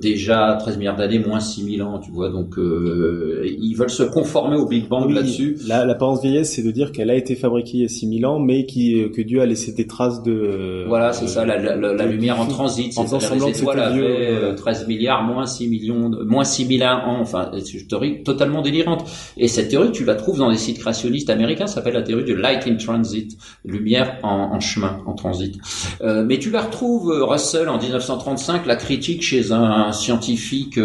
[0.02, 4.66] déjà 13 milliards d'années moins 6000 ans, tu vois, donc ils veulent se conformer au
[4.66, 5.58] Big Bang là-dessus.
[5.68, 8.40] l'apparence de vieillesse, c'est de dire qu'elle a été fabriquée il y a 6000 ans,
[8.40, 10.86] mais qui, que Dieu a laissé des traces de...
[10.88, 15.24] Voilà, c'est ça, la, la, la, lumière en transit, en faisant semblant que 13 milliards
[15.24, 19.10] moins 6 millions, moins 6000 ans, enfin, c'est une théorie totalement délirante.
[19.38, 22.26] Et cette théorie, tu la trouves dans des sites créationnistes américains, ça s'appelle la théorie
[22.26, 25.56] du light in transit, lumière en, chemin, en transit.
[26.02, 30.78] Euh, mais tu la retrouves, euh, Russell, en 1935, la critique chez un, scientifique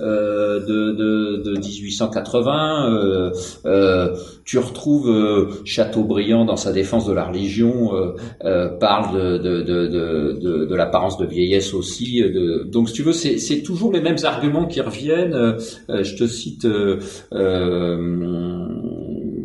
[0.00, 2.90] euh, de, de, de, 1880.
[2.90, 3.30] Euh,
[3.66, 7.92] euh, tu retrouves Chateaubriand dans sa défense de la religion,
[8.80, 12.24] parle de, l'apparence de vieillesse aussi.
[12.66, 15.34] Donc, si tu veux, c'est toujours les mêmes arguments qui reviennent.
[15.34, 16.64] Euh, euh, je te cite.
[16.64, 17.00] Euh,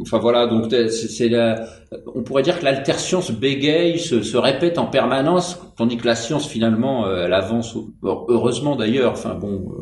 [0.01, 1.65] enfin voilà, donc c'est la,
[2.13, 7.09] on pourrait dire que l'alterscience bégaye, se, répète en permanence, tandis que la science finalement
[7.11, 7.77] elle avance.
[8.03, 9.11] Heureusement d'ailleurs.
[9.11, 9.75] Enfin bon.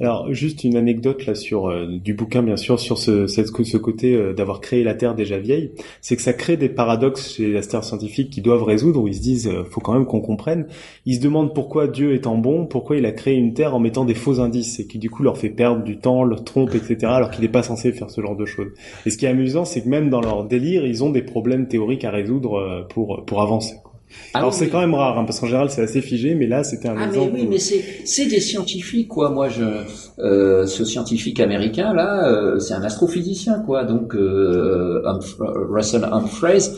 [0.00, 4.60] Alors juste une anecdote là sur du bouquin bien sûr sur ce, ce côté d'avoir
[4.60, 8.40] créé la Terre déjà vieille, c'est que ça crée des paradoxes chez les scientifiques qui
[8.40, 10.66] doivent résoudre où ils se disent faut quand même qu'on comprenne.
[11.06, 14.04] Ils se demandent pourquoi Dieu étant bon, pourquoi il a créé une Terre en mettant
[14.04, 16.98] des faux indices et qui du coup leur fait perdre du temps, leur trompe, etc.
[17.04, 18.72] alors qu'il n'est pas censé faire ce genre de choses.
[19.06, 21.66] Et ce qui est amusant, c'est que même dans leur délire, ils ont des problèmes
[21.66, 23.76] théoriques à résoudre euh, pour pour avancer.
[24.34, 26.64] Ah Alors c'est quand même rare, hein, parce qu'en général c'est assez figé, mais là
[26.64, 27.32] c'était un ah exemple.
[27.34, 29.30] Mais oui, mais c'est des scientifiques quoi.
[29.30, 29.64] Moi je
[30.18, 33.84] euh, ce scientifique américain là, euh, c'est un astrophysicien quoi.
[33.84, 35.02] Donc euh,
[35.38, 36.70] Russell Humphreys,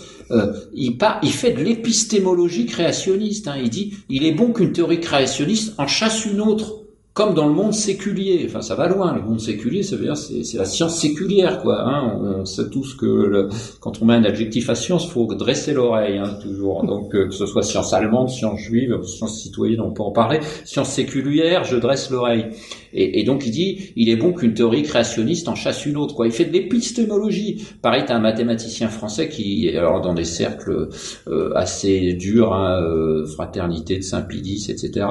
[0.75, 3.49] il, part, il fait de l'épistémologie créationniste.
[3.49, 3.57] Hein.
[3.63, 6.84] Il dit il est bon qu'une théorie créationniste en chasse une autre
[7.14, 8.44] comme dans le monde séculier.
[8.48, 9.14] Enfin, ça va loin.
[9.14, 11.81] Le monde séculier, ça veut dire c'est, la science séculière, quoi.
[11.81, 12.20] Hein.
[12.20, 13.48] On, sait tous que
[13.81, 16.85] quand on met un adjectif à science, faut dresser l'oreille, hein, toujours.
[16.85, 20.40] Donc euh, que ce soit science allemande, science juive, science citoyenne, on peut en parler.
[20.64, 22.46] Science séculière, je dresse l'oreille.
[22.95, 26.15] Et, et, donc il dit, il est bon qu'une théorie créationniste en chasse une autre.
[26.15, 26.27] Quoi.
[26.27, 27.67] Il fait de l'épistémologie.
[27.83, 30.88] Pareil, t'as un mathématicien français qui, alors dans des cercles
[31.29, 35.07] euh, assez durs, hein, euh, fraternité de Saint-Pidis, etc.,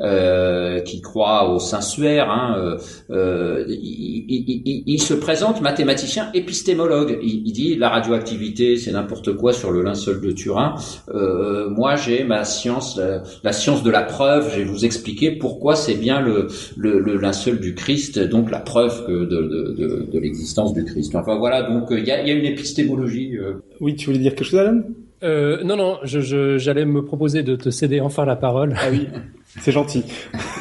[0.00, 2.30] euh, qui croit au sensuaire.
[2.30, 2.76] Hein, euh,
[3.10, 7.18] euh, il, il, il, se présente mathématicien épistémologue.
[7.22, 10.74] Il, dit la radioactivité, c'est n'importe quoi sur le linceul de Turin.
[11.70, 14.50] moi, j'ai ma science, la, la, science de la preuve.
[14.52, 18.60] Je vais vous expliquer pourquoi c'est bien le, le, le linceul du Christ, donc la
[18.60, 21.14] preuve de, de, de, de l'existence du Christ.
[21.14, 23.36] Enfin voilà, donc il y a, y, a, une épistémologie.
[23.36, 23.54] Euh.
[23.80, 24.82] Oui, tu voulais dire quelque chose, Alan?
[25.22, 28.74] Euh, Non, non, je, j'allais me proposer de te céder enfin la parole.
[28.76, 29.08] Ah oui.
[29.62, 30.04] C'est gentil.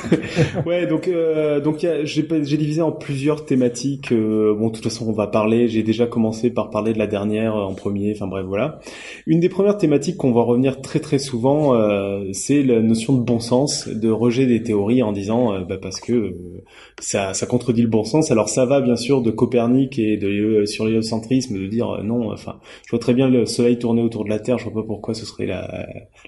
[0.65, 4.11] ouais, donc euh, donc j'ai divisé en plusieurs thématiques.
[4.11, 5.67] Euh, bon, de toute façon, on va parler.
[5.67, 8.13] J'ai déjà commencé par parler de la dernière en premier.
[8.15, 8.79] Enfin bref, voilà.
[9.27, 13.21] Une des premières thématiques qu'on va revenir très très souvent, euh, c'est la notion de
[13.21, 16.63] bon sens, de rejet des théories en disant euh, bah, parce que euh,
[16.99, 18.31] ça ça contredit le bon sens.
[18.31, 22.31] Alors ça va bien sûr de Copernic et de sur l'héliocentrisme de dire non.
[22.31, 24.57] Enfin, je vois très bien le Soleil tourner autour de la Terre.
[24.57, 25.85] Je vois pas pourquoi ce serait la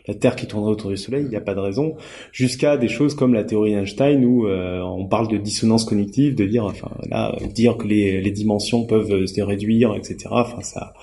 [0.07, 1.23] la Terre qui tournerait autour du Soleil.
[1.23, 1.95] Il n'y a pas de raison.
[2.57, 6.43] Jusqu'à des choses comme la théorie Einstein où euh, on parle de dissonance cognitive, de
[6.43, 10.25] dire, enfin là, dire que les, les dimensions peuvent se réduire, etc.
[10.31, 10.95] Enfin ça,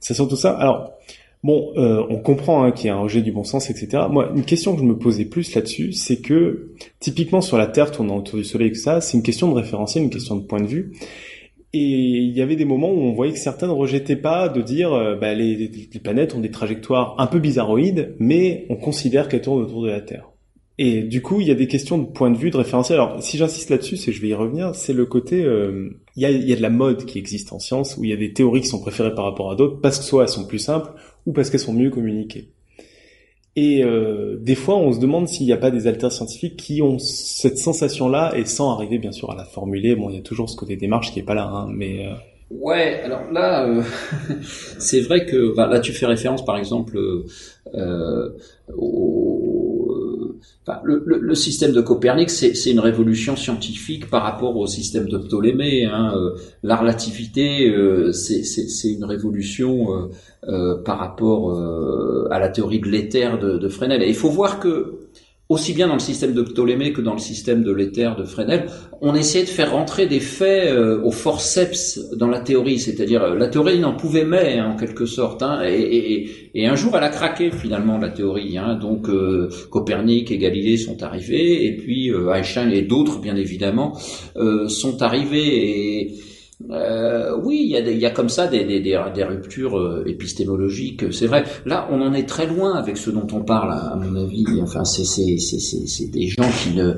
[0.00, 0.50] ça sent tout ça.
[0.52, 0.92] Alors
[1.42, 4.02] bon, euh, on comprend hein, qu'il y a un rejet du bon sens, etc.
[4.10, 7.90] Moi, une question que je me posais plus là-dessus, c'est que typiquement sur la Terre
[7.90, 10.60] tournant autour du Soleil, que ça, c'est une question de référentiel, une question de point
[10.60, 10.92] de vue.
[11.72, 14.60] Et il y avait des moments où on voyait que certains ne rejetaient pas de
[14.60, 19.26] dire euh, bah, les, les, planètes ont des trajectoires un peu bizarroïdes, mais on considère
[19.26, 20.31] qu'elles tournent autour de la Terre.
[20.78, 22.98] Et du coup, il y a des questions de point de vue, de référentiel.
[22.98, 26.26] Alors, si j'insiste là-dessus, c'est je vais y revenir, c'est le côté, euh, il, y
[26.26, 28.16] a, il y a de la mode qui existe en science, où il y a
[28.16, 30.58] des théories qui sont préférées par rapport à d'autres, parce que soit elles sont plus
[30.58, 30.90] simples,
[31.26, 32.48] ou parce qu'elles sont mieux communiquées.
[33.54, 36.80] Et euh, des fois, on se demande s'il n'y a pas des alters scientifiques qui
[36.80, 39.94] ont cette sensation-là, et sans arriver bien sûr à la formuler.
[39.94, 42.06] Bon, il y a toujours ce côté démarche qui est pas là, hein, mais...
[42.06, 42.14] Euh...
[42.50, 43.82] Ouais, alors là, euh,
[44.78, 46.98] c'est vrai que bah, là tu fais référence par exemple
[47.74, 48.28] euh,
[48.76, 49.51] au,
[50.84, 55.18] Le, le, le, système de Copernic, c'est une révolution scientifique par rapport au système de
[55.18, 55.86] Ptolémée.
[55.86, 56.12] Hein.
[56.14, 60.08] Euh, la relativité, euh, c'est une révolution euh,
[60.48, 61.50] euh par rapport
[62.30, 64.04] à la théorie de l'éther de, de, Fresnel.
[64.04, 65.01] Et il faut voir que
[65.52, 68.66] aussi bien dans le système de Ptolémée que dans le système de l'éther de Fresnel,
[69.02, 73.34] on essayait de faire rentrer des faits euh, au forceps dans la théorie, c'est-à-dire euh,
[73.36, 76.96] la théorie n'en pouvait mais hein, en quelque sorte, hein, et, et, et, un jour
[76.96, 78.56] elle a craqué finalement la théorie.
[78.56, 83.94] Hein, donc euh, Copernic et Galilée sont arrivés, et puis Einstein et d'autres bien évidemment
[84.68, 86.14] sont arrivés et
[86.70, 91.12] euh, oui, il y, a y a comme ça des, des, des, ruptures euh, épistémologiques,
[91.12, 91.44] c'est vrai.
[91.66, 94.44] Là, on en est très loin avec ce dont on parle, à, mon avis.
[94.62, 96.94] Enfin, c'est c'est des gens qui ne.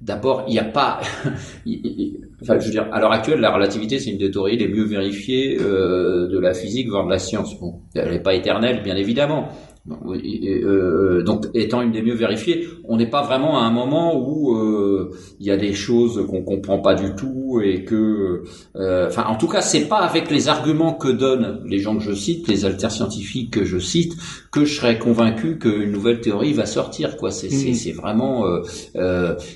[0.00, 1.00] D'abord, il n'y a pas.
[2.42, 4.84] enfin, je veux dire, à l'heure actuelle, la relativité, c'est une des théories les mieux
[4.84, 7.58] vérifiées euh, de la physique, voire de la science.
[7.58, 9.48] Bon, elle n'est pas éternelle, bien évidemment.
[9.90, 14.56] Euh, donc, étant une des mieux vérifiées, on n'est pas vraiment à un moment où
[14.56, 15.10] euh,
[15.40, 18.44] il y a des choses qu'on comprend pas du tout et que,
[18.76, 22.02] euh, enfin, en tout cas, c'est pas avec les arguments que donnent les gens que
[22.02, 24.14] je cite, les alters scientifiques que je cite,
[24.52, 27.16] que je serais convaincu qu'une nouvelle théorie va sortir.
[27.16, 27.96] Quoi, c'est mmh.
[27.96, 28.44] vraiment.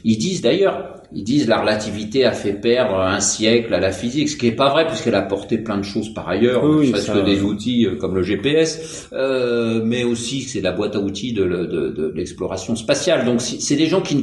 [0.04, 4.28] ils disent d'ailleurs, ils disent la relativité a fait perdre un siècle à la physique,
[4.28, 7.24] ce qui est pas vrai puisqu'elle a porté plein de choses par ailleurs, oui, que
[7.24, 11.44] des outils euh, comme le GPS, euh, mais aussi c'est la boîte à outils de,
[11.44, 13.24] de, de, l'exploration spatiale.
[13.24, 14.22] Donc c'est des gens qui ne,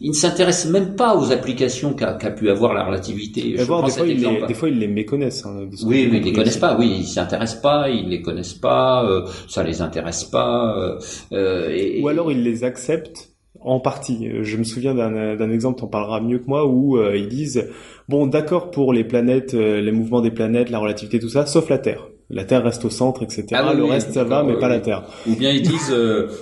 [0.00, 3.54] ils ne s'intéressent même pas aux applications qu'a pu avoir la relativité.
[3.56, 5.44] Je voir, des, fois, ils les, des fois, ils les méconnaissent.
[5.46, 6.76] Hein, oui, mais ils les connaissent pas.
[6.78, 10.98] Oui, ils s'intéressent pas, ils les connaissent pas, euh, ça les intéresse Euh,
[11.32, 14.28] euh Ou alors ils les acceptent en partie.
[14.42, 17.70] Je me souviens d'un exemple, t'en parleras mieux que moi, où euh, ils disent
[18.08, 21.78] bon, d'accord pour les planètes, les mouvements des planètes, la relativité, tout ça, sauf la
[21.78, 22.08] Terre.
[22.34, 23.46] La Terre reste au centre, etc.
[23.52, 25.04] Ah le reste ça va, mais pas la Terre.
[25.26, 25.94] Ou bien ils disent,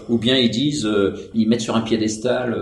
[0.09, 0.89] ou bien ils disent,
[1.35, 2.57] ils mettent sur un piédestal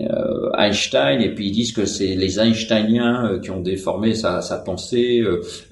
[0.00, 4.40] euh, Einstein et puis ils disent que c'est les Einsteiniens euh, qui ont déformé sa,
[4.40, 5.22] sa pensée.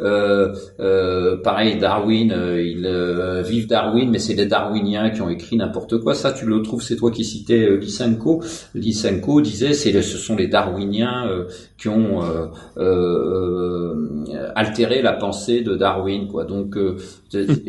[0.01, 6.15] Euh, pareil, Darwin, ils vivent Darwin, mais c'est les Darwiniens qui ont écrit n'importe quoi.
[6.15, 8.43] Ça, tu le trouves, c'est toi qui citais Lysenko.
[8.75, 11.29] Lysenko disait, c'est ce sont les Darwiniens
[11.77, 12.21] qui ont
[14.55, 16.29] altéré la pensée de Darwin.
[16.29, 16.45] Quoi.
[16.49, 16.97] Donc, euh,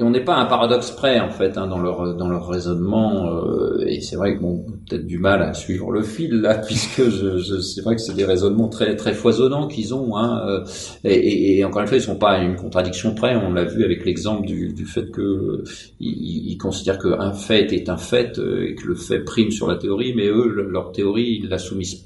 [0.02, 3.28] on n'est pas un paradoxe près en fait hein, dans leur dans leur raisonnement.
[3.28, 7.04] Euh, et c'est vrai que bon, peut-être du mal à suivre le fil là, puisque
[7.04, 10.18] je, je c'est vrai que c'est des raisonnements très très foisonnants qu'ils ont.
[10.18, 10.66] Hein, euh,
[11.04, 13.36] et, et, encore une fois, ils sont pas à une contradiction près.
[13.36, 15.64] On l'a vu avec l'exemple du, du fait que
[16.00, 19.76] ils, ils considèrent qu'un fait est un fait et que le fait prime sur la
[19.76, 21.58] théorie, mais eux, leur théorie, ils la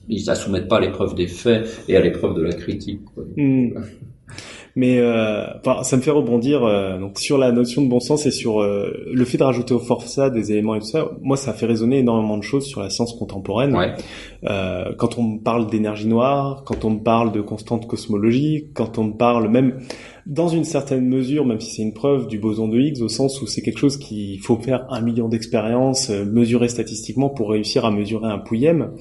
[0.10, 3.02] ils la soumettent pas à l'épreuve des faits et à l'épreuve de la critique.
[3.14, 3.24] Quoi.
[3.38, 3.70] Hmm.
[4.76, 8.26] Mais euh, enfin, ça me fait rebondir euh, donc sur la notion de bon sens
[8.26, 11.12] et sur euh, le fait de rajouter au forçat des éléments et tout ça.
[11.22, 13.76] Moi, ça fait résonner énormément de choses sur la science contemporaine.
[13.76, 13.94] Ouais.
[14.46, 19.48] Euh, quand on parle d'énergie noire, quand on parle de constante cosmologie, quand on parle
[19.48, 19.80] même
[20.26, 23.42] dans une certaine mesure, même si c'est une preuve du boson de Higgs, au sens
[23.42, 27.86] où c'est quelque chose qu'il faut faire un million d'expériences, euh, mesurer statistiquement pour réussir
[27.86, 28.92] à mesurer un pouillème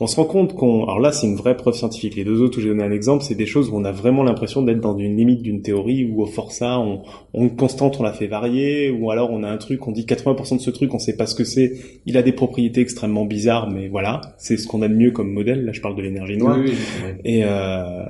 [0.00, 2.14] on se rend compte qu'on, alors là c'est une vraie preuve scientifique.
[2.14, 4.22] Les deux autres où j'ai donné un exemple, c'est des choses où on a vraiment
[4.22, 7.02] l'impression d'être dans une limite d'une théorie où au forçat on,
[7.34, 10.56] on constante on la fait varier, ou alors on a un truc, on dit 80%
[10.56, 11.72] de ce truc, on sait pas ce que c'est,
[12.06, 15.32] il a des propriétés extrêmement bizarres, mais voilà, c'est ce qu'on a de mieux comme
[15.32, 15.64] modèle.
[15.64, 16.58] Là je parle de l'énergie noire.
[16.60, 18.04] Oui, oui, Et euh,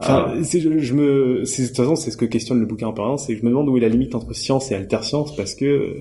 [0.00, 2.86] enfin, c'est- je, je me, c'est- de toute façon c'est ce que questionne le bouquin
[2.88, 5.36] en permanence, c'est que je me demande où est la limite entre science et alter-science
[5.36, 5.96] parce que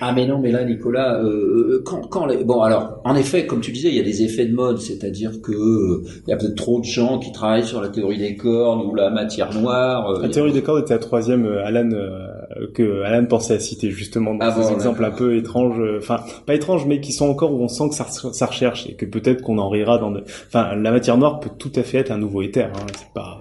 [0.00, 2.42] Ah mais non, mais là, Nicolas, euh, euh, quand, quand les...
[2.44, 5.42] bon alors, en effet, comme tu disais, il y a des effets de mode, c'est-à-dire
[5.42, 8.34] que euh, il y a peut-être trop de gens qui travaillent sur la théorie des
[8.36, 10.10] cordes ou la matière noire.
[10.10, 13.58] euh, La théorie des cordes était la troisième, euh, Alan, euh, que Alan pensait à
[13.60, 17.00] citer justement dans Ah ces bon, exemples un peu étranges, euh, enfin pas étranges, mais
[17.00, 19.68] qui sont encore où on sent que ça, ça recherche et que peut-être qu'on en
[19.68, 20.10] rira dans.
[20.10, 20.22] De...
[20.46, 22.70] Enfin, la matière noire peut tout à fait être un nouveau éther.
[22.74, 23.40] Hein, c'est pas.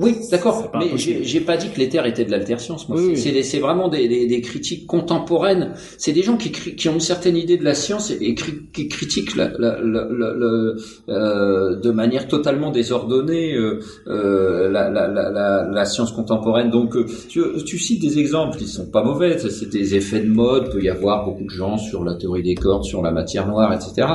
[0.00, 2.86] Oui, d'accord, mais j'ai pas dit que l'éther était de l'alterscience.
[2.88, 3.58] Oui, C'est- oui.
[3.58, 5.72] vraiment des, des, des critiques contemporaines.
[5.98, 9.34] C'est des gens qui, qui ont une certaine idée de la science et, qui critiquent
[9.34, 10.74] la, la, la,
[11.08, 16.70] euh, de manière totalement désordonnée euh, euh, la, science contemporaine.
[16.70, 16.94] Donc,
[17.28, 19.36] tu, tu cites des exemples qui sont pas mauvais.
[19.40, 20.70] C'est- des effets de mode.
[20.70, 23.72] Peut y avoir beaucoup de gens sur la théorie des cordes, sur la matière noire,
[23.72, 24.06] etc.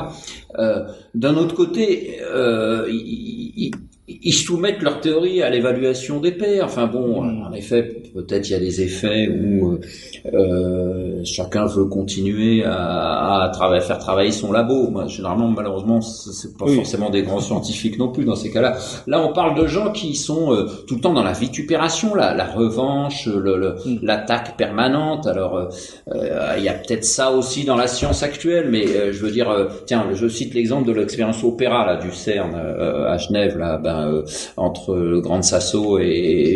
[0.60, 0.80] Euh,
[1.14, 3.72] D'un autre côté, euh, ils,
[4.08, 6.66] ils- soumettent leur théorie à l'évaluation des pairs.
[6.66, 7.44] Enfin bon, Mm.
[7.48, 7.84] en effet,
[8.14, 9.80] peut-être il y a des effets où euh,
[10.34, 14.90] euh, chacun veut continuer à, à trava- faire travailler son labo.
[14.90, 16.76] Moi, généralement, malheureusement, c'est pas Oui.
[16.76, 18.78] forcément des grands scientifiques non plus dans ces cas-là.
[19.08, 22.34] Là, on parle de gens qui sont euh, tout le temps dans la vitupération, la,
[22.34, 24.00] la revanche, le- le- Mm.
[24.04, 25.28] l'attaque permanente.
[25.28, 25.66] Alors, euh,
[26.14, 29.32] euh, il y a peut-être ça aussi dans la science actuelle, mais euh, je veux
[29.32, 33.58] dire, euh, tiens, je cite l'exemple de l'expérience opéra là du CERN euh, à Genève,
[33.58, 34.22] là, ben, euh,
[34.58, 36.04] entre le Grand Sasso et,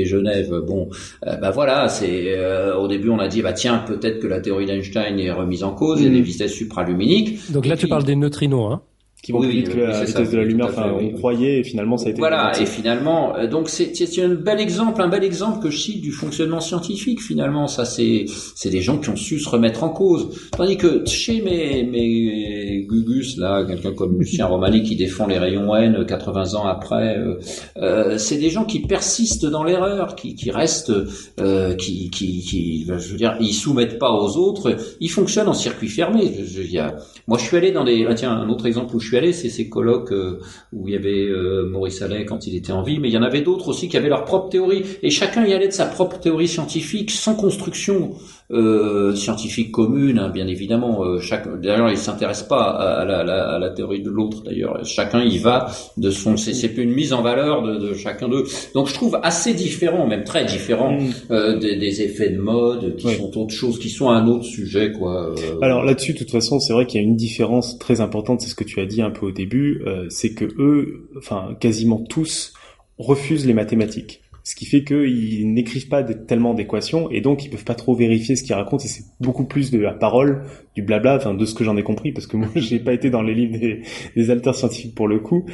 [0.01, 0.53] et Genève.
[0.65, 0.89] Bon,
[1.25, 4.39] euh, ben voilà, c'est euh, au début on a dit, bah tiens, peut-être que la
[4.41, 6.15] théorie d'Einstein est remise en cause, il y a Mm.
[6.15, 7.51] des vitesses supraluminiques.
[7.51, 8.81] Donc Et là, tu puis- parles des neutrinos, hein
[9.27, 10.67] Qui vont Oui, plus vite que la vitesse ça, de la lumière.
[10.67, 12.19] Enfin, on oui, croyait et finalement ça a été.
[12.19, 13.91] Voilà, et finalement, euh, donc c'est
[14.23, 17.21] un bel exemple, un bel exemple que je cite du fonctionnement scientifique.
[17.21, 18.23] Finalement, ça c'est
[18.55, 20.29] c'est des gens qui ont su se remettre en cause.
[20.55, 25.75] Tandis que chez mes mes gugus là, quelqu'un comme Lucien Romani qui défend les rayons
[25.75, 27.35] N 80 ans après, euh,
[27.77, 30.93] euh, c'est des gens qui persistent dans l'erreur, qui qui restent,
[31.41, 34.77] euh, qui qui qui, je veux dire, ils soumettent pas aux autres.
[35.01, 36.31] Ils fonctionnent en circuit fermé.
[36.39, 36.95] Je, je- il y a-
[37.27, 38.05] moi, je suis allé dans des.
[38.09, 40.39] ah, tiens, un autre exemple où je suis allé, c'est ces colloques euh,
[40.71, 43.17] où il y avait euh, Maurice Allais quand il était en vie, mais il y
[43.17, 45.85] en avait d'autres aussi qui avaient leur propre théorie, et chacun y allait de sa
[45.85, 48.15] propre théorie scientifique, sans construction
[48.51, 51.03] euh, scientifique commune, hein, bien évidemment.
[51.03, 54.41] Euh, chaque, d'ailleurs, il s'intéresse pas à, à la, la- à la théorie de l'autre.
[54.43, 56.37] D'ailleurs, chacun y va de son.
[56.37, 58.45] C'est, c'est plus une mise en valeur de, de chacun d'eux.
[58.73, 61.09] Donc, je trouve assez différent, même très différent, Mm.
[61.31, 64.91] euh, des, des effets de mode qui sont autre chose, qui sont un autre sujet,
[64.93, 65.31] quoi.
[65.31, 68.39] Euh, Alors là-dessus, de toute façon, c'est vrai qu'il y a une différence très importante,
[68.41, 71.49] c'est ce que tu as dit un peu au début, euh, c'est que eux, enfin
[71.59, 72.53] quasiment tous,
[72.97, 74.21] refusent les mathématiques.
[74.47, 78.37] Ce qui fait qu'ils n'écrivent pas tellement d'équations et donc ils peuvent pas trop vérifier
[78.37, 80.43] ce qu'ils racontent et c'est beaucoup plus de la parole,
[80.73, 83.09] du blabla, enfin de ce que j'en ai compris parce que moi j'ai pas été
[83.09, 83.81] dans les livres des,
[84.15, 85.45] des alters scientifiques pour le coup.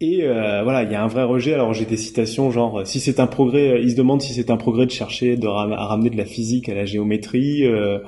[0.00, 1.52] Et euh, voilà, il y a un vrai rejet.
[1.52, 4.56] Alors j'ai des citations genre si c'est un progrès, ils se demandent si c'est un
[4.56, 7.66] progrès de chercher à ramener de la physique à la géométrie.
[7.66, 7.98] euh,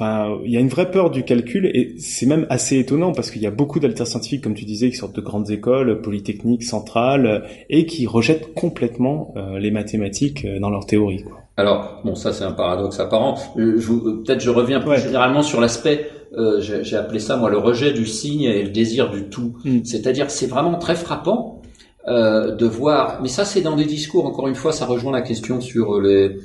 [0.00, 3.30] Enfin, il y a une vraie peur du calcul et c'est même assez étonnant parce
[3.30, 6.64] qu'il y a beaucoup d'alters scientifiques, comme tu disais, qui sortent de grandes écoles, polytechniques,
[6.64, 11.22] centrales, et qui rejettent complètement euh, les mathématiques euh, dans leur théorie.
[11.22, 11.42] Quoi.
[11.58, 13.34] Alors, bon, ça c'est un paradoxe apparent.
[13.58, 13.78] Euh,
[14.24, 15.00] Peut-être je reviens plus Ouais.
[15.00, 19.10] généralement sur l'aspect, euh, j'ai appelé ça moi le rejet du signe et le désir
[19.10, 19.58] du tout.
[19.66, 19.80] Mm.
[19.84, 21.60] C'est-à-dire c'est vraiment très frappant
[22.08, 25.20] euh, de voir, mais ça c'est dans des discours, encore une fois ça rejoint la
[25.20, 26.36] question sur les,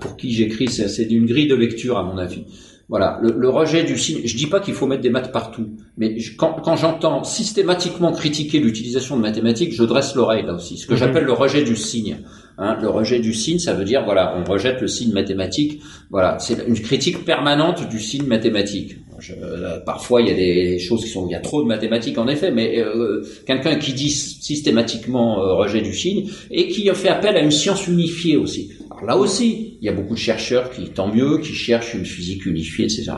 [0.00, 2.46] pour qui j'écris, c'est une grille de lecture à mon avis.
[2.90, 4.20] Voilà, le, le rejet du signe.
[4.24, 8.10] Je dis pas qu'il faut mettre des maths partout, mais je- quand, quand j'entends systématiquement
[8.12, 10.76] critiquer l'utilisation de mathématiques, je dresse l'oreille là aussi.
[10.76, 10.98] Ce que Mhm.
[10.98, 12.18] j'appelle le rejet du signe.
[12.58, 12.76] Hein.
[12.82, 15.80] Le rejet du signe, ça veut dire voilà, on rejette le signe mathématique.
[16.10, 18.96] Voilà, c'est une critique permanente du signe mathématique.
[19.40, 22.18] Euh, parfois, il y a des choses qui sont, il y a trop de mathématiques
[22.18, 27.08] en effet, mais euh, quelqu'un qui dit systématiquement euh, rejet du signe et qui fait
[27.08, 28.72] appel à une science unifiée aussi.
[28.90, 32.04] Alors là aussi, il y a beaucoup de chercheurs qui, tant mieux, qui cherchent une
[32.04, 33.12] physique unifiée, etc.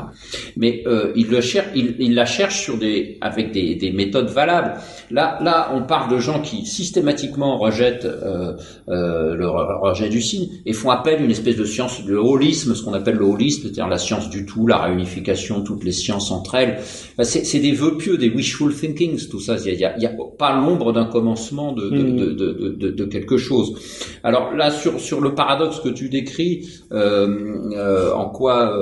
[0.56, 4.74] Mais euh, ils le cherchent, ils, la cherchent sur des, avec des, des, méthodes valables.
[5.10, 8.52] Là, là, on parle de gens qui systématiquement rejettent euh,
[8.88, 12.74] euh, le rejet du signe et font appel à une espèce de science, de holisme,
[12.74, 16.30] ce qu'on appelle le holisme, c'est-à-dire la science du tout, la réunification, toutes les sciences
[16.30, 16.78] entre elles.
[17.22, 19.56] c'est des vœux pieux, des wishful thinkings, tout ça.
[19.64, 22.16] Il y a, y a pas l'ombre d'un commencement de, de, mm.
[22.16, 23.74] de, de, de, quelque chose.
[24.22, 26.51] Alors là, sur, sur le paradoxe que tu décris,
[26.92, 28.76] euh, euh, en quoi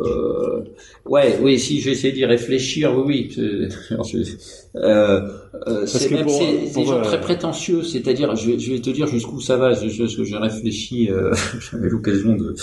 [1.07, 3.69] ouais, oui, si j'essaie d'y réfléchir, oui, oui.
[4.77, 5.21] Euh,
[5.67, 9.73] euh, c'est même gens très prétentieux, c'est-à-dire, je, je, vais te dire jusqu'où ça va,
[9.73, 11.33] je, je, j'ai réfléchi, euh,
[11.73, 12.55] j'avais l'occasion de,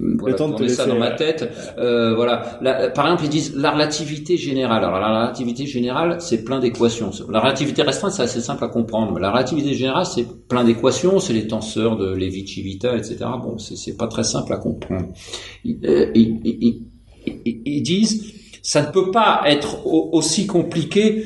[0.00, 1.50] voilà, tourner ça dans ma tête.
[1.78, 2.60] Euh, voilà,
[2.94, 4.84] par exemple, ils disent la relativité générale.
[4.84, 7.10] Alors la relativité générale, c'est plein d'équations.
[7.28, 11.18] La relativité restreinte, c'est assez simple à comprendre, mais la relativité générale, c'est plein d'équations,
[11.18, 13.18] c'est les tenseurs de Levi-Civita, etc.
[13.42, 15.05] Bon, c'est, c'est pas très simple à comprendre.
[15.64, 16.86] Ils,
[17.64, 18.32] ils disent
[18.62, 21.24] ça ne peut pas être aussi compliqué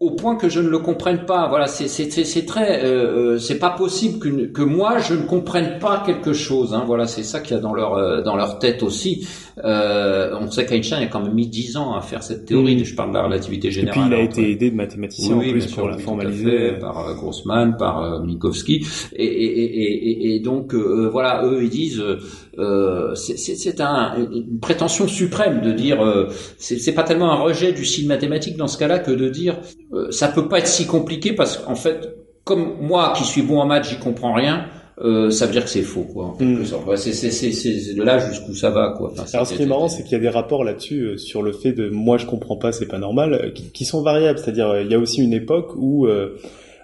[0.00, 1.48] au point que je ne le comprenne pas.
[1.48, 5.78] Voilà, c'est c'est très, euh, euh, c'est pas possible que, que moi je ne comprenne
[5.78, 6.74] pas quelque chose.
[6.74, 6.84] Hein.
[6.86, 9.26] Voilà, c'est ça qu'il y a dans leur euh, dans leur tête aussi.
[9.64, 12.76] Euh, on sait qu'Einstein a quand même mis dix ans à faire cette théorie.
[12.76, 12.84] Mm.
[12.84, 13.98] Je parle de la relativité générale.
[13.98, 16.72] Et puis il a été aidé de mathématiciens en plus pour la formaliser.
[16.80, 18.86] par Grossman, par Minkowski.
[19.14, 22.02] Et, et, et, et, donc voilà, eux ils disent.
[22.58, 26.28] Euh, c'est un, une prétention suprême de dire euh,
[26.58, 29.71] c'est pas tellement un rejet du signe mathématique dans ce cas-là que de dire euh,
[30.10, 33.66] ça peut pas être si compliqué parce qu'en fait comme moi qui suis bon en
[33.66, 34.66] maths j'y comprends rien
[35.00, 36.36] euh, ça veut dire que c'est faux, quoi.
[36.38, 36.64] Mm.
[36.96, 39.12] C'est là jusqu'où ça va, quoi.
[39.32, 41.72] Alors, ce qui est marrant, c'est qu'il y a des rapports là-dessus sur le fait
[41.72, 44.38] de moi je comprends pas, c'est pas normal, qui, qui sont variables.
[44.38, 46.06] C'est-à-dire, il y a aussi une époque où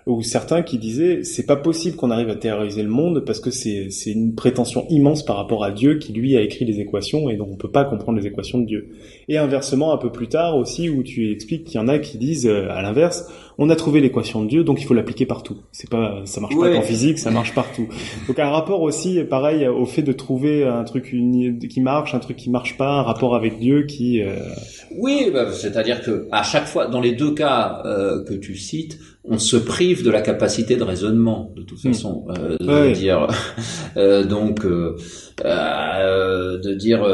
[0.09, 3.51] ou certains qui disaient c'est pas possible qu'on arrive à terroriser le monde parce que
[3.51, 7.29] c'est c'est une prétention immense par rapport à Dieu qui lui a écrit les équations
[7.29, 8.89] et donc on peut pas comprendre les équations de Dieu.
[9.29, 12.17] Et inversement un peu plus tard aussi où tu expliques qu'il y en a qui
[12.17, 15.59] disent euh, à l'inverse on a trouvé l'équation de Dieu donc il faut l'appliquer partout.
[15.73, 17.89] C'est pas ça marche pas qu'en physique, ça marche partout.
[18.27, 21.15] Donc un rapport aussi pareil au fait de trouver un truc
[21.69, 24.37] qui marche, un truc qui marche pas, un rapport avec Dieu qui euh,
[24.97, 28.99] Oui, bah, c'est-à-dire que à chaque fois dans les deux cas euh, que tu cites
[29.25, 33.27] on se prive de la capacité de raisonnement de toute façon euh, de dire
[33.97, 34.97] euh, donc euh,
[35.45, 37.07] euh, de dire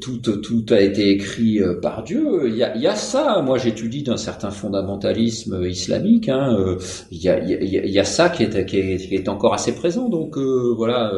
[0.00, 2.48] tout tout a été écrit par Dieu.
[2.48, 3.40] Il y a, y a ça.
[3.40, 6.76] Moi j'étudie d'un certain fondamentalisme islamique hein,
[7.10, 9.54] il y a y a, y a ça qui est, qui est, qui est encore
[9.54, 10.08] assez présent.
[10.08, 11.12] Donc voilà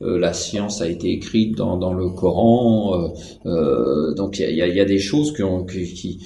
[0.00, 3.12] la science a été écrite dans dans le Coran
[3.44, 6.20] donc il y a, y a des choses qui ont qui, qui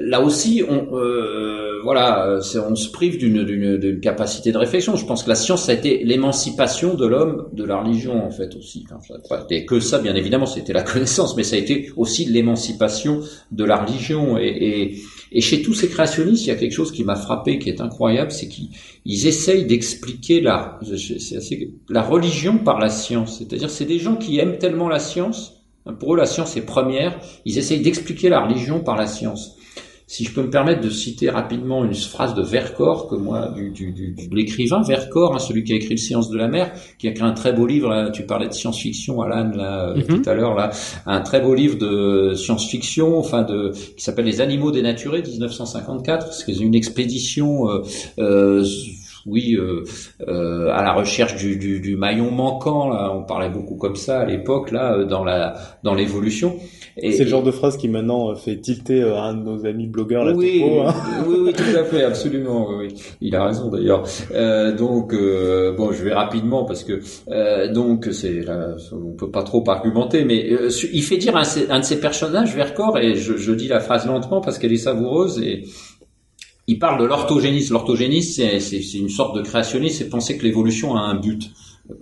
[0.00, 4.96] là aussi, on, euh, voilà, on se prive d'une capacité de réflexion.
[4.96, 8.30] Je pense que la science, ça a été l'émancipation de l'homme de la religion, en
[8.30, 8.86] fait, aussi.
[8.94, 13.20] Enfin, pas que ça, bien évidemment, c'était la connaissance, mais ça a été aussi l'émancipation
[13.50, 14.38] de la religion.
[14.38, 15.00] Et,
[15.32, 17.80] et, chez tous ces créationnistes, il y a quelque chose qui m'a frappé, qui est
[17.80, 20.78] incroyable, c'est qu'ils essayent d'expliquer la,
[21.88, 23.38] la religion par la science.
[23.38, 25.58] C'est-à-dire, c'est des gens qui aiment tellement la science
[25.92, 27.18] pour eux, la science est première.
[27.44, 29.56] Ils essayent d'expliquer la religion par la science.
[30.08, 33.68] Si je peux me permettre de citer rapidement une phrase de Vercors, que moi, du,
[33.68, 36.72] du, du, de l'écrivain Vercors, hein, celui qui a écrit le Science de la mer,
[36.98, 38.10] qui a écrit un très beau livre.
[38.14, 40.22] tu parlais de science-fiction, Alan, là, euh, mhm.
[40.22, 40.70] tout à l'heure, là,
[41.04, 46.32] un très beau livre de science-fiction, enfin de, qui s'appelle Les animaux dénaturés, 1954.
[46.32, 47.68] C'est une expédition.
[47.68, 47.82] Euh,
[48.18, 48.64] euh,
[49.28, 49.84] oui, euh,
[50.26, 52.88] euh, à la recherche du, du, du, maillon manquant.
[52.88, 56.56] Là, on parlait beaucoup comme ça à l'époque, là, euh, dans la dans l'évolution.
[57.00, 60.32] C'est le genre de phrase qui maintenant fait tilter un de nos amis blogueurs la
[60.32, 60.94] oui, hein.
[61.26, 62.68] oui, oui, tout à fait, absolument.
[62.78, 64.04] Oui, il a raison d'ailleurs.
[64.32, 67.00] Euh, donc bon, je vais rapidement parce que
[67.72, 68.44] donc c'est
[68.92, 70.48] on peut pas trop argumenter, mais
[70.92, 74.06] il fait dire un, un de ses personnages, Vercors, et je, je dis la phrase
[74.06, 75.64] lentement parce qu'elle est savoureuse et
[76.68, 77.72] il parle de l'orthogénisme.
[77.72, 81.50] L'orthogénisme, c'est une sorte de créationnisme, c'est penser que l'évolution a un but.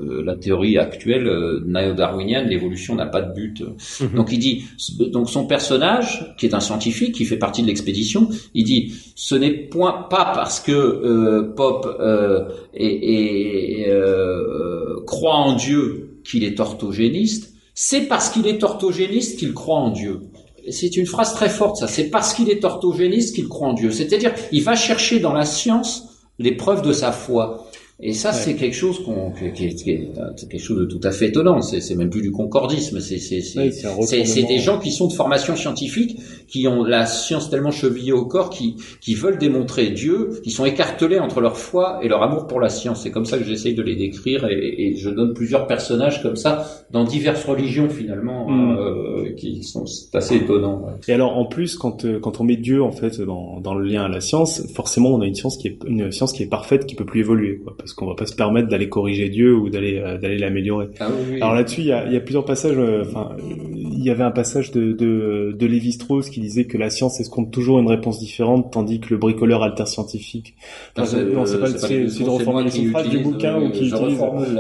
[0.01, 3.63] Euh, la théorie actuelle euh, néo-darwinienne, l'évolution n'a pas de but.
[4.01, 4.15] Mhm.
[4.17, 4.65] Donc il dit,
[5.13, 9.37] donc son personnage, qui est un scientifique, qui fait partie de l'expédition, il dit, ce
[9.37, 16.59] n'est point pas parce que euh, Pop euh, et, euh, croit en Dieu qu'il est
[16.59, 20.21] orthogéniste, c'est parce qu'il est orthogéniste qu'il croit en Dieu
[20.69, 21.87] c'est une phrase très forte, ça.
[21.87, 23.93] C'est parce qu'il est orthogéniste qu'il croit en Dieu.
[23.93, 26.09] C'est-à-dire, il va chercher dans la science
[26.41, 27.66] les preuves de sa foi.
[27.99, 30.11] Et ça, c'est quelque chose qu'on, qui, est, qui est
[30.51, 31.63] quelque chose de tout à fait étonnant.
[31.63, 33.01] C'est, c'est même plus du concordisme.
[33.01, 37.49] C'est, c'est, c'est, c'est, des gens qui sont de formation scientifique, qui ont la science
[37.49, 42.01] tellement chevillée au corps, qui, qui veulent démontrer Dieu, qui sont écartelés entre leur foi
[42.03, 43.03] et leur amour pour la science.
[43.03, 46.37] C'est comme ça que j'essaye de les décrire, et, et, je donne plusieurs personnages comme
[46.37, 48.77] ça dans diverses religions finalement, mm.
[48.79, 50.87] euh, qui sont assez étonnants.
[51.09, 53.87] Et alors, en plus, quand euh, quand on met Dieu en fait dans, dans le
[53.87, 56.49] lien à la science, forcément, on a une science qui est une science qui est
[56.49, 57.59] parfaite, qui peut plus évoluer.
[57.65, 60.89] Quoi parce qu'on va pas se permettre d'aller corriger Dieu ou d'aller euh, d'aller l'améliorer.
[60.99, 62.75] Ah Alors là-dessus, il y a, y a, plusieurs passages.
[62.77, 66.91] Euh, enfin, il y avait un passage de de, de Lévi-Strauss qui disait que la
[66.91, 70.57] science escompte toujours une réponse différente, tandis que le bricoleur alter scientifique.
[70.97, 74.19] non, c'est pas, c'est de reformuler une phrase du bouquin ou qui utilise.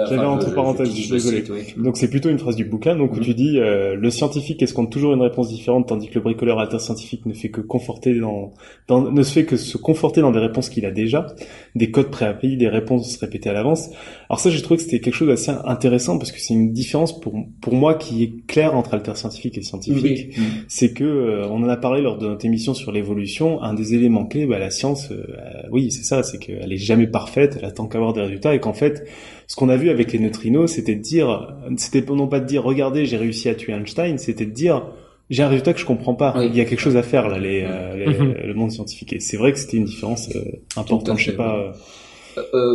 [0.09, 1.43] J'avais entre parenthèses, je suis désolé.
[1.77, 4.93] Donc c'est plutôt une phrase du bouquin, donc où tu dis euh, le scientifique escompte
[4.93, 8.53] toujours une réponse différente, tandis que le bricoleur alter scientifique ne fait que conforter dans,
[8.87, 11.27] dans ne se fait que se conforter dans des réponses qu'il a déjà,
[11.75, 13.91] des codes préappris, des réponses répéter à l'avance.
[14.29, 17.21] Alors ça, j'ai trouvé que c'était quelque chose d'assez intéressant parce que c'est une différence
[17.21, 20.37] pour pour moi qui est claire entre alter scientifique et scientifique.
[20.69, 23.63] C'est que euh, on en a parlé lors de notre émission sur l'évolution.
[23.63, 25.25] Un des éléments clés, bah, la science, euh,
[25.71, 28.73] oui, c'est ça, c'est qu'elle est jamais parfaite, elle attend qu'avoir des résultats et qu'en
[28.73, 29.07] fait,
[29.47, 32.63] ce qu'on a vu avec les neutrinos, c'était de dire, c'était non pas de dire,
[32.63, 34.87] regardez, j'ai réussi à tuer Einstein, c'était de dire
[35.29, 36.35] j'ai un résultat que je comprends pas.
[36.45, 38.35] Il y a quelque chose à faire là, les, euh, mhm.
[38.45, 39.13] le monde scientifique.
[39.13, 40.31] Et c'est vrai que c'était une différence
[40.77, 41.19] importante.
[41.19, 41.57] Je sais pas.
[41.57, 41.73] Euh,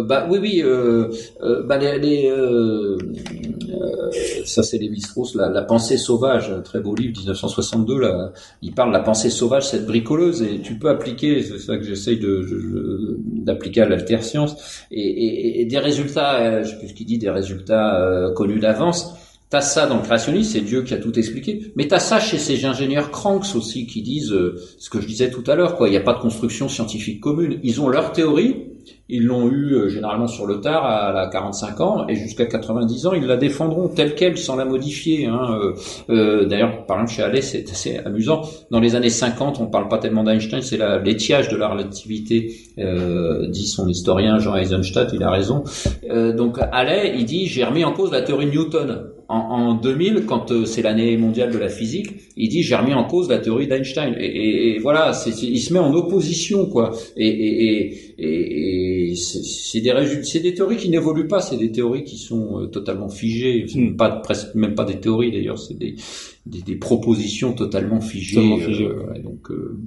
[0.07, 0.61] bah oui, oui.
[0.63, 1.09] Euh,
[1.41, 2.97] euh, bah les, les euh,
[4.45, 7.99] ça c'est Lévi-Strauss, la, la, pensée sauvage, très beau livre, 1962.
[7.99, 8.31] Là,
[8.61, 11.43] il parle de la pensée sauvage, cette bricoleuse, et tu peux appliquer.
[11.43, 16.63] C'est ça que j'essaye de d'appliquer à l'alterscience et, et, et, des résultats.
[16.63, 19.13] je sais plus ce qu'il dit, des résultats connus d'avance.
[19.49, 21.73] T'as ça dans le créationnisme, c'est Dieu qui a tout expliqué.
[21.75, 24.33] Mais t'as ça chez ces ingénieurs cranks aussi qui disent
[24.77, 25.89] ce que je disais tout à l'heure, quoi.
[25.89, 27.59] Il n'y a pas de construction scientifique commune.
[27.61, 28.70] Ils ont leur théorie,
[29.09, 33.07] ils l'ont eu euh, généralement sur le tard à la 45 ans et jusqu'à 90
[33.07, 35.25] ans, ils la défendront telle quelle sans la modifier.
[35.25, 35.59] Hein.
[35.61, 35.73] Euh,
[36.09, 38.41] euh, D'ailleurs, par exemple, chez Allais, c'est assez amusant.
[38.71, 43.47] Dans les années 50, on parle pas tellement d'Einstein, c'est l'étiage de la relativité, euh,
[43.47, 45.63] dit son historien Jean Eisenstadt, il a raison.
[46.35, 49.10] Donc Allais, il dit, j'ai remis en cause la théorie de Newton.
[49.31, 52.93] En, en 2000, quand euh, c'est l'année mondiale de la physique, il dit, j'ai remis
[52.93, 54.15] en cause la théorie d'Einstein.
[54.19, 56.91] Et, et, et, voilà, il se met en opposition, quoi.
[57.15, 62.17] et, et, et c'est des c'est des théories qui n'évoluent pas, c'est des théories qui
[62.17, 63.95] sont euh, totalement figées, hmm.
[63.95, 65.95] pas presque même pas des théories d'ailleurs, c'est des,
[66.45, 68.61] des, propositions totalement figées.
[68.67, 69.79] Euh, donc euh,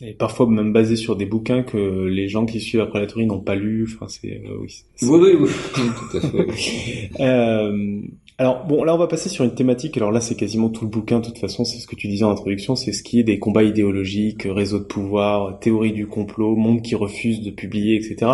[0.00, 3.26] et parfois même basées sur des bouquins que les gens qui suivent après la théorie
[3.26, 3.86] n'ont pas lu.
[3.86, 5.50] Enfin, c'est oui, oui, oui,
[6.10, 7.10] tout à fait.
[8.38, 9.96] Alors bon, là on va passer sur une thématique.
[9.96, 11.20] Alors là, c'est quasiment tout le bouquin.
[11.20, 13.38] De toute façon, c'est ce que tu disais en introduction, c'est ce qui est des
[13.38, 18.32] combats idéologiques, réseaux de pouvoir, théorie du complot, monde qui refuse de publier, etc.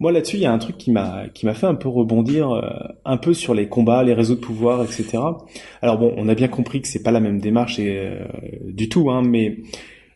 [0.00, 2.50] Moi là-dessus, il y a un truc qui m'a qui m'a fait un peu rebondir,
[2.50, 2.62] euh,
[3.04, 5.18] un peu sur les combats, les réseaux de pouvoir, etc.
[5.80, 8.24] Alors bon, on a bien compris que c'est pas la même démarche et, euh,
[8.66, 9.58] du tout, hein, mais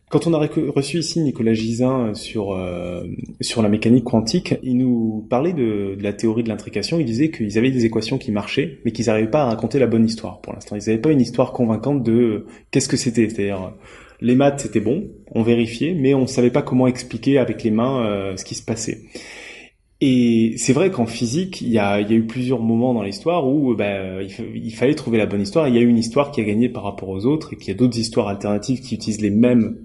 [0.09, 3.03] quand on a reçu ici Nicolas Gisin sur euh,
[3.41, 6.97] sur la mécanique quantique, il nous parlait de, de la théorie de l'intrication.
[6.99, 9.87] Il disait qu'ils avaient des équations qui marchaient, mais qu'ils n'arrivaient pas à raconter la
[9.87, 10.39] bonne histoire.
[10.39, 13.27] Pour l'instant, ils n'avaient pas une histoire convaincante de qu'est-ce que c'était.
[13.27, 13.73] C'est-à-dire
[14.21, 18.05] les maths c'était bon, on vérifiait, mais on savait pas comment expliquer avec les mains
[18.05, 19.01] euh, ce qui se passait.
[19.99, 23.47] Et c'est vrai qu'en physique, il y a, y a eu plusieurs moments dans l'histoire
[23.47, 24.21] où ben,
[24.53, 25.67] il, fallait trouver la bonne histoire.
[25.67, 27.71] Il y a une histoire qui a gagné par rapport aux autres et qu'il y
[27.71, 29.75] a d'autres histoires alternatives qui utilisent les mêmes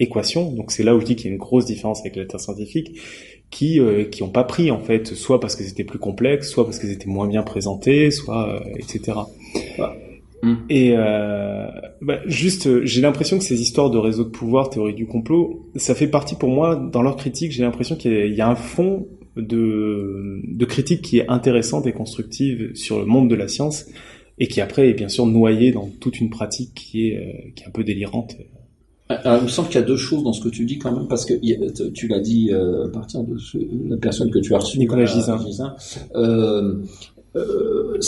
[0.00, 0.52] équations.
[0.52, 2.40] Donc c'est là où je dis qu'il y a une grosse différence avec la Terre
[2.40, 2.98] scientifique,
[3.50, 6.64] qui euh, qui ont pas pris en fait, soit parce que c'était plus complexe, soit
[6.64, 9.12] parce que c'était moins bien présenté, soit euh, etc.
[10.68, 11.68] Et euh,
[12.02, 15.94] bah, juste, j'ai l'impression que ces histoires de réseaux de pouvoir, théorie du complot, ça
[15.94, 17.50] fait partie pour moi dans leur critique.
[17.52, 21.92] J'ai l'impression qu'il y, y, a un fond de, de critique qui est intéressante et
[21.92, 23.86] constructive sur le monde de la science
[24.38, 27.64] et qui après est bien sûr noyé dans toute une pratique qui est, euh, qui
[27.64, 28.36] est un peu délirante
[29.08, 30.64] alors, euh, euh, il me semble qu'il y a deux choses dans ce que tu
[30.64, 31.34] dis quand même, parce que
[31.90, 33.36] tu l'as dit euh, à partir de
[33.88, 35.38] la personne que tu as reçue, Nicolas Gisin.
[35.44, 35.74] Gisin
[36.16, 36.76] euh,
[37.36, 37.98] euh,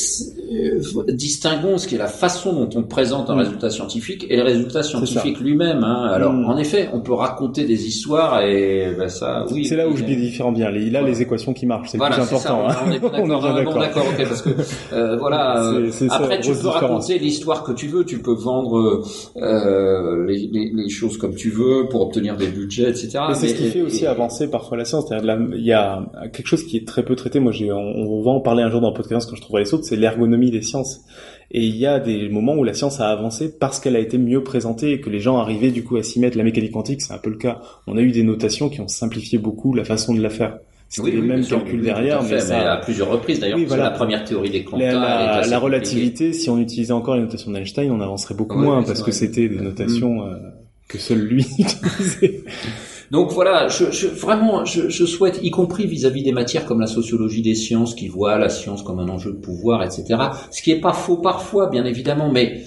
[1.09, 3.39] distinguons ce qui est la façon dont on présente un mm.
[3.39, 5.83] résultat scientifique et le résultat scientifique lui-même.
[5.83, 6.11] Hein.
[6.13, 6.45] Alors, mm.
[6.45, 9.65] en effet, on peut raconter des histoires et ben, ça, oui.
[9.65, 10.71] C'est là où je dis différent bien.
[10.71, 12.39] Il a les équations qui marchent, c'est le plus important.
[12.39, 13.81] Ça, on, est d'accord.
[13.81, 14.51] d'accord, ok, parce que
[14.93, 15.73] euh, voilà.
[16.11, 18.05] après, tu peux raconter l'histoire que tu veux.
[18.05, 19.03] Tu peux vendre
[19.37, 23.19] euh, les, les, les, choses comme tu veux pour obtenir des budgets, etc.
[23.29, 25.07] Mais c'est ce qui fait aussi avancer parfois la science.
[25.11, 27.41] Il y a quelque chose qui est très peu traité.
[27.41, 29.63] Moi, j'ai, on, on va en parler un jour dans le podcast quand je trouverai
[29.63, 31.01] les autres, c'est l'ergonomie des sciences.
[31.51, 34.19] Et il y a des moments où la science a avancé parce qu'elle a été
[34.19, 36.37] mieux présentée et que les gens arrivaient du coup à s'y mettre.
[36.37, 37.61] La mécanique quantique, c'est un peu le cas.
[37.87, 40.59] On a eu des notations qui ont simplifié beaucoup la façon de la faire.
[40.89, 42.75] C'était les mêmes calculs derrière, mais, ça...
[42.75, 43.59] à plusieurs reprises d'ailleurs.
[43.67, 43.85] voilà.
[43.85, 44.93] la première théorie des quantas.
[44.93, 48.83] La, la, la relativité, si on utilisait encore les notations d'Einstein, on avancerait beaucoup moins
[48.83, 50.33] parce que c'était des notations mm.
[50.33, 50.51] euh,
[50.89, 52.45] que seul lui utilisait.
[53.11, 56.87] Donc voilà, je, je vraiment, je, je, souhaite, y compris vis-à-vis des matières comme la
[56.87, 60.05] sociologie des sciences, qui voit la science comme un enjeu de pouvoir, etc.
[60.51, 62.63] Ce qui est pas faux parfois, bien évidemment, mais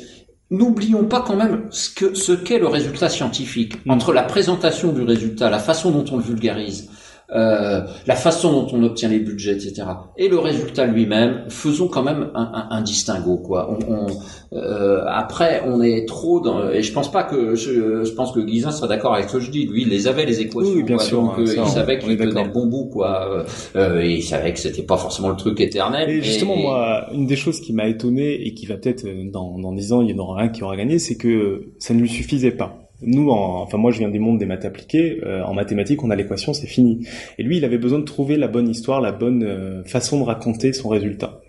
[0.51, 3.85] N'oublions pas quand même ce que ce qu'est le résultat scientifique.
[3.85, 3.91] Mm.
[3.91, 6.89] Entre la présentation du résultat, la façon dont on le vulgarise,
[7.35, 9.83] euh, la façon dont on obtient les budgets, etc.
[10.17, 13.69] Et le résultat lui-même, faisons quand même un, un, un distinguo, quoi.
[13.69, 14.07] On, on,
[14.53, 18.39] euh, après, on est trop dans, et je pense pas que je, je pense que
[18.39, 19.67] Guizin sera d'accord avec ce que je dis.
[19.67, 22.43] Lui, il les avait les équations, oui, bien sûr, donc euh, il savait qu'il tenait
[22.45, 23.45] le bon bout, quoi.
[23.75, 26.09] Euh, et il savait que c'était pas forcément le truc éternel.
[26.09, 29.73] Et justement, moi, une des choses qui m'a étonné et qui va peut-être dans dans
[29.73, 32.09] dix ans, il y en aura un qui aura gagné, c'est que ça ne lui
[32.09, 35.53] suffisait pas nous, en, enfin moi je viens du monde des maths appliquées, euh, en
[35.53, 37.07] mathématiques on a l'équation, c'est fini.
[37.37, 40.25] Et lui, il avait besoin de trouver la bonne histoire, la bonne euh, façon de
[40.25, 41.39] raconter son résultat.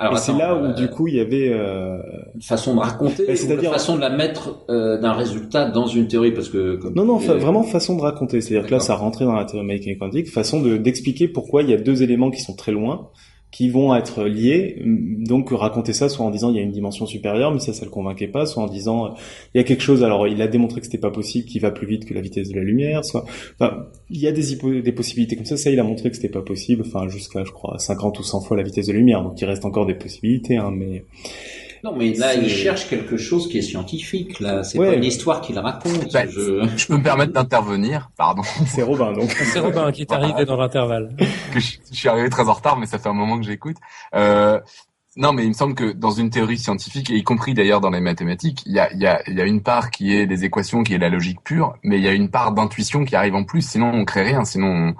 [0.00, 3.26] Alors, et c'est là où euh, du coup il y avait une façon de raconter,
[3.26, 7.04] bah, c'est-à-dire façon de la mettre d'un résultat dans une théorie, parce que comme non
[7.04, 10.28] non vraiment façon de raconter, c'est-à-dire que là ça rentrait dans la théorie mécanique quantique,
[10.28, 13.10] façon de d'expliquer pourquoi il y a deux éléments qui sont très loin
[13.50, 14.82] qui vont être liés.
[14.84, 17.84] Donc raconter ça soit en disant il y a une dimension supérieure, mais ça ça
[17.84, 19.14] le convainquait pas, soit en disant
[19.54, 20.04] il y a quelque chose.
[20.04, 22.48] Alors il a démontré que c'était pas possible, qui va plus vite que la vitesse
[22.50, 23.04] de la lumière.
[23.04, 23.24] Soit,
[24.10, 25.56] il y a des, des possibilités comme ça.
[25.56, 26.82] Ça il a montré que c'était pas possible.
[26.86, 29.22] Enfin jusqu'à je crois 50 ou 100 fois la vitesse de la lumière.
[29.22, 31.04] Donc il reste encore des possibilités, hein, mais
[31.84, 34.40] non, mais là, il cherche quelque chose qui est scientifique.
[34.40, 36.12] Là, c'est pas une histoire qu'il raconte.
[36.12, 36.86] Bah, je...
[36.86, 38.42] peux me permettre d'intervenir, pardon.
[38.66, 39.30] C'est Robin, donc.
[39.52, 41.14] C'est Robin qui est arrivé dans l'intervalle.
[41.54, 43.76] je, je, suis arrivé très en retard, mais ça fait un moment que j'écoute.
[44.14, 44.60] Euh,
[45.16, 47.90] non, mais il me semble que dans une théorie scientifique, et y compris d'ailleurs dans
[47.90, 50.82] les mathématiques, il y a, y, a, y a une part qui est des équations,
[50.82, 53.44] qui est la logique pure, mais il y a une part d'intuition qui arrive en
[53.44, 53.62] plus.
[53.62, 54.44] Sinon, on crée rien.
[54.44, 54.94] Sinon,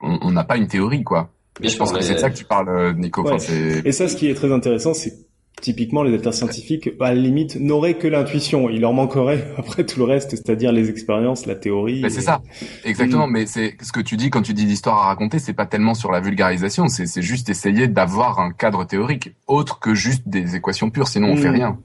[0.00, 1.30] on n'a pas une théorie, quoi.
[1.62, 3.22] Et je pense que c'est de ça que tu parles, euh, Nico.
[3.22, 3.36] Enfin,
[3.84, 5.25] et ça, ce qui est très intéressant, c'est
[5.62, 8.68] Typiquement, les acteurs scientifiques, à la limite, n'auraient que l'intuition.
[8.68, 12.02] Il leur manquerait après tout le reste, c'est-à-dire les expériences, la théorie.
[12.02, 12.42] Mais c'est ça,
[12.84, 13.26] exactement.
[13.26, 15.94] Mais c'est ce que tu dis quand tu dis l'histoire à raconter, c'est pas tellement
[15.94, 20.90] sur la vulgarisation, c'est juste essayer d'avoir un cadre théorique autre que juste des équations
[20.90, 21.08] pures.
[21.08, 21.54] Sinon, on fait mm.
[21.54, 21.78] rien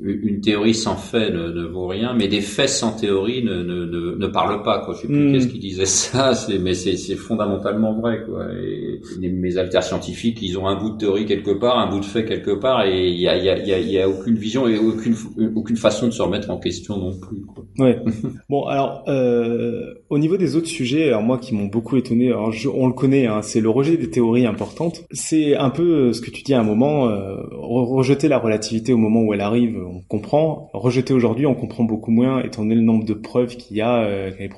[0.00, 3.84] une théorie sans fait ne, ne, vaut rien, mais des faits sans théorie ne, ne,
[3.84, 4.84] ne, ne parlent pas.
[4.84, 4.94] Quoi.
[4.94, 5.32] Je sais plus hmm.
[5.32, 8.22] qu'est-ce qui disait ça, mais c'est, c'est fondamentalement vrai.
[8.24, 8.46] Quoi.
[8.54, 12.04] Et mes alters scientifiques, ils ont un bout de théorie quelque part, un bout de
[12.04, 14.68] fait quelque part, et il y a, y, a, y, a, y a aucune vision
[14.68, 15.16] et aucune,
[15.56, 17.40] aucune façon de se remettre en question non plus.
[17.42, 17.64] Quoi.
[17.78, 17.98] Ouais.
[18.48, 22.52] bon, alors euh, au niveau des autres sujets, alors moi qui m'ont beaucoup étonné, alors
[22.72, 25.04] on le connaît, hein, c'est le rejet des théories importantes.
[25.10, 28.98] C'est un peu ce que tu dis à un moment, euh, rejeter la relativité au
[28.98, 30.70] moment où elle arrive on comprend.
[30.72, 34.02] Rejeter aujourd'hui, on comprend beaucoup moins, étant donné le nombre de preuves qu'il y a
[34.02, 34.48] euh, qui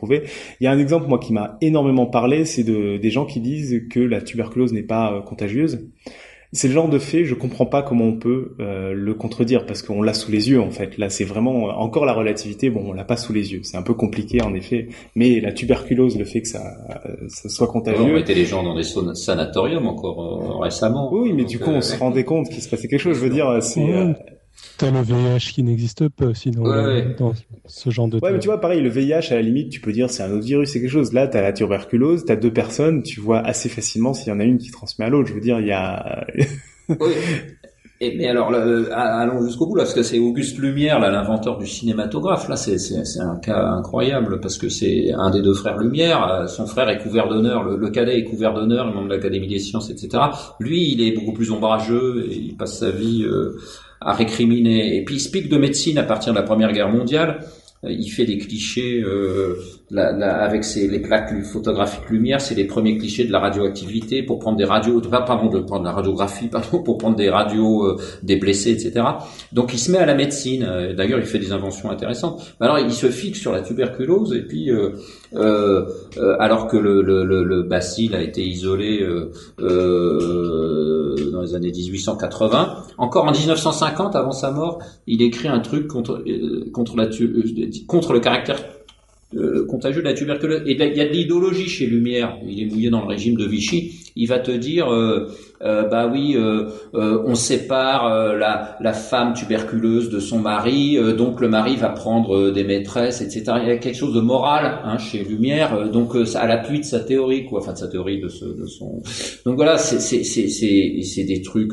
[0.60, 3.40] Il y a un exemple, moi, qui m'a énormément parlé, c'est de, des gens qui
[3.40, 5.86] disent que la tuberculose n'est pas euh, contagieuse.
[6.52, 9.82] C'est le genre de fait, je comprends pas comment on peut euh, le contredire parce
[9.82, 10.98] qu'on l'a sous les yeux en fait.
[10.98, 12.70] Là, c'est vraiment encore la relativité.
[12.70, 13.60] Bon, on l'a pas sous les yeux.
[13.62, 16.76] C'est un peu compliqué en effet, mais la tuberculose, le fait que ça,
[17.28, 18.02] ça soit contagieux.
[18.02, 21.08] on mettait les gens dans des sanatoriums encore récemment.
[21.12, 23.16] Oui, mais du coup, on se rendait compte qu'il se passait quelque chose.
[23.16, 23.86] Je veux dire, c'est
[24.76, 26.64] T'as le VIH qui n'existe pas aussi dans,
[27.66, 28.18] ce genre de.
[28.22, 30.32] Ouais, mais tu vois, pareil, le VIH, à la limite, tu peux dire c'est un
[30.32, 31.12] autre virus, c'est quelque chose.
[31.12, 34.44] Là, t'as la tuberculose, t'as deux personnes, tu vois assez facilement s'il y en a
[34.44, 35.28] une qui transmet à l'autre.
[35.28, 36.26] Je veux dire, il y a.
[36.88, 37.12] oui.
[38.02, 41.58] Et, mais alors, euh, allons jusqu'au bout là, parce que c'est Auguste Lumière, là, l'inventeur
[41.58, 42.48] du cinématographe.
[42.48, 46.26] Là, c'est un cas incroyable parce que c'est un des deux frères Lumière.
[46.26, 49.58] Euh, son frère est couvert d'honneur, le, cadet est couvert d'honneur, membre de l'Académie des
[49.58, 50.22] sciences, etc.
[50.60, 53.22] Lui, il est beaucoup plus ombrageux et il passe sa vie.
[53.24, 53.58] Euh,
[54.00, 54.96] à récriminer.
[54.96, 57.46] Et puis il se pique de médecine à partir de la Première Guerre mondiale.
[57.84, 59.56] Euh, il fait des clichés euh,
[59.96, 64.56] avec ses, les plaques photographiques lumière, c'est les premiers clichés de la radioactivité pour prendre
[64.56, 68.70] des radios, pardon de prendre la radiographie, pardon pour prendre des radios euh, des blessés,
[68.70, 69.04] etc.
[69.52, 70.62] Donc il se met à la médecine.
[70.62, 72.54] Euh, d'ailleurs, il fait des inventions intéressantes.
[72.60, 75.86] Alors il se fixe sur la tuberculose et puis euh,
[76.38, 79.06] alors que le, le, le, le, bacille a été isolé
[79.58, 86.24] dans les années 1880, encore en 1950, avant sa mort, il écrit un truc contre
[86.72, 87.08] contre la
[87.86, 88.58] contre le caractère
[89.36, 90.62] euh, contagieux de la tuberculose.
[90.66, 92.36] Et il y a de l'idéologie chez Lumière.
[92.46, 94.12] Il est mouillé dans le régime de Vichy.
[94.16, 95.28] Il va te dire, euh,
[95.62, 101.40] euh, bah oui, euh, euh, on sépare la, la femme tuberculeuse de son mari, donc
[101.40, 103.44] le mari va prendre des maîtresses, etc.
[103.62, 107.00] Il y a quelque chose de moral hein, chez Lumière, donc à l'appui de sa
[107.00, 109.02] théorie, quoi, enfin de sa théorie de, ce, de son.
[109.44, 111.72] Donc voilà, c'est c'est c'est c'est des trucs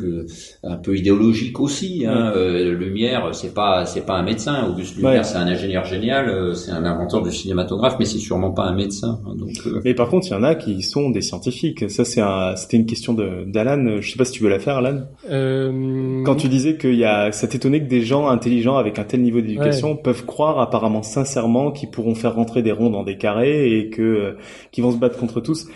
[0.63, 2.05] un peu idéologiques aussi.
[2.05, 2.33] Hein.
[2.35, 4.67] Lumière, c'est pas c'est pas un médecin.
[4.69, 8.63] Auguste Lumière, c'est un ingénieur génial, c'est un inventeur du cinématographe, mais c'est sûrement pas
[8.63, 9.21] un médecin.
[9.25, 9.51] Hein, donc.
[9.85, 11.89] Mais par contre, il y en a qui sont des scientifiques.
[11.89, 12.21] Ça, c'est
[12.57, 15.01] c'était une question d'Alan je sais pas si tu veux la faire, Alan.
[15.30, 16.23] Euh...
[16.23, 19.21] Quand tu disais qu'il y a, ça t'étonnait que des gens intelligents avec un tel
[19.21, 23.78] niveau d'éducation peuvent croire apparemment sincèrement qu'ils pourront faire rentrer des ronds dans des carrés
[23.78, 24.38] et que euh,
[24.71, 25.67] qu'ils vont se battre contre tous.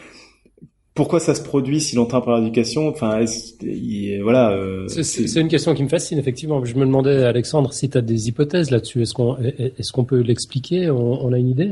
[0.94, 2.90] Pourquoi ça se produit si longtemps après l'éducation?
[2.90, 3.24] Enfin,
[4.22, 4.52] voilà.
[4.52, 6.64] Euh, c'est une question qui me fascine effectivement.
[6.66, 9.02] Je me demandais, Alexandre, si tu as des hypothèses là-dessus.
[9.02, 10.90] Est-ce qu'on est-ce qu'on peut l'expliquer?
[10.90, 11.72] On a une idée?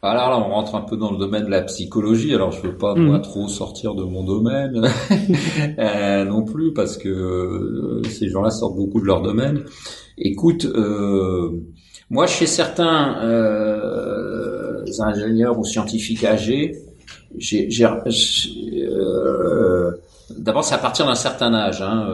[0.00, 2.32] Alors là, on rentre un peu dans le domaine de la psychologie.
[2.32, 3.22] Alors, je veux pas moi mm.
[3.22, 4.86] trop sortir de mon domaine
[5.78, 9.64] euh, non plus, parce que euh, ces gens-là sortent beaucoup de leur domaine.
[10.16, 11.50] Écoute, euh,
[12.10, 16.76] moi, chez certains euh, ingénieurs ou scientifiques âgés,
[17.36, 17.68] j'ai,
[20.38, 21.82] d'abord, c'est à partir d'un certain âge.
[21.82, 22.06] Hein,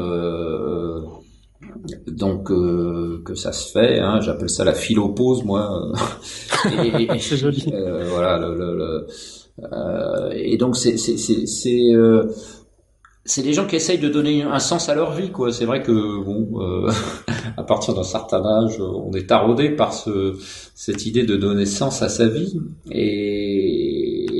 [2.06, 5.92] donc euh, que ça se fait, hein, j'appelle ça la philopause moi.
[7.18, 7.64] c'est joli.
[7.72, 9.06] Euh, voilà, le, le,
[9.72, 12.24] euh, et donc c'est c'est c'est c'est euh,
[13.24, 15.50] c'est les gens qui essayent de donner un sens à leur vie, quoi.
[15.52, 16.90] C'est vrai que bon, euh,
[17.56, 20.36] à partir d'un certain âge, on est taraudé par ce,
[20.74, 22.60] cette idée de donner sens à sa vie,
[22.90, 23.83] et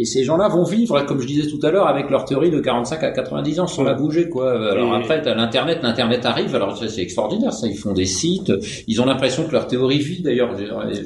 [0.04, 2.60] et ces gens-là vont vivre, comme je disais tout à l'heure, avec leur théorie de
[2.60, 4.70] 45 à 90 ans sans la bouger, quoi.
[4.70, 7.66] Alors après, l'internet, l'internet arrive, alors c'est extraordinaire, ça.
[7.66, 8.52] Ils font des sites,
[8.86, 10.50] ils ont l'impression que leur théorie vit, d'ailleurs.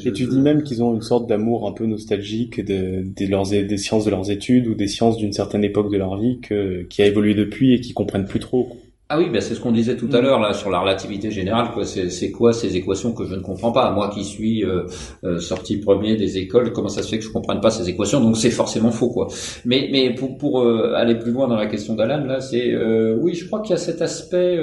[0.04, 3.78] Et tu dis même qu'ils ont une sorte d'amour un peu nostalgique de, leurs, des
[3.78, 7.02] sciences de leurs études ou des sciences d'une certaine époque de leur vie que, qui
[7.02, 8.68] a évolué depuis et qui comprennent plus trop.
[9.10, 10.22] Ah oui, ben c'est ce qu'on disait tout à mm.
[10.22, 11.70] l'heure là sur la relativité générale.
[11.72, 13.90] Quoi, c'est quoi ces équations que je ne comprends pas?
[13.90, 14.84] Moi qui suis euh,
[15.24, 18.20] euh, sorti premier des écoles, comment ça se fait que je comprenne pas ces équations?
[18.20, 19.28] Donc c'est forcément faux, quoi.
[19.64, 22.76] Mais mais pour pour euh, aller plus loin dans la question d'Alan là, c'est
[23.14, 24.58] oui, je crois qu'il y a cet aspect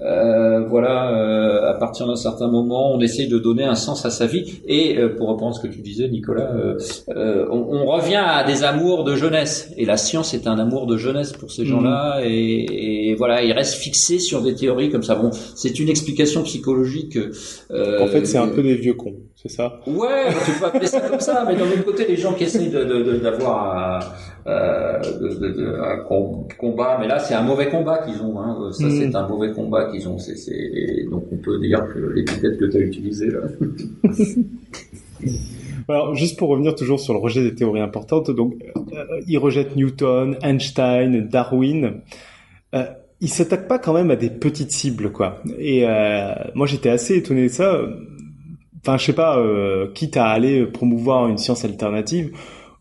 [0.00, 4.10] euh, voilà, euh, à partir d'un certain moment, on essaye de donner un sens à
[4.10, 4.60] sa vie.
[4.66, 6.52] Et euh, pour reprendre ce que tu disais, Nicolas,
[7.08, 9.72] on, on, revient à des amours de jeunesse.
[9.76, 12.20] Et la science est un amour de jeunesse pour ces gens-là.
[12.20, 12.26] Mhm.
[12.30, 15.16] Et, et, voilà, ils restent fixés sur des théories comme ça.
[15.16, 17.18] Bon, c'est une explication psychologique.
[17.70, 19.80] en fait, c'est un peu des vieux cons, c'est ça?
[19.86, 21.44] Ouais, tu peux appeler ça comme ça.
[21.46, 25.98] Mais d'un autre côté, les gens qui essayent d'avoir de, de, de, un
[26.58, 28.40] combat, mais là, c'est un mauvais combat qu'ils ont.
[28.40, 28.70] Hein.
[28.72, 29.16] Ça, c'est mhm.
[29.16, 30.18] un mauvais combat qu'ils ont.
[30.18, 33.40] C'est, Donc on peut dire que l'épithète que tu as utilisée là.
[35.88, 39.74] Alors, juste pour revenir toujours sur le rejet des théories importantes, donc euh, ils rejettent
[39.74, 42.02] Newton, Einstein, Darwin.
[42.74, 42.84] Euh,
[43.20, 45.42] ils s'attaquent pas quand même à des petites cibles, quoi.
[45.58, 47.80] Et euh, moi, j'étais assez étonné de ça.
[48.80, 52.32] Enfin, je sais pas, euh, quitte à aller promouvoir une science alternative,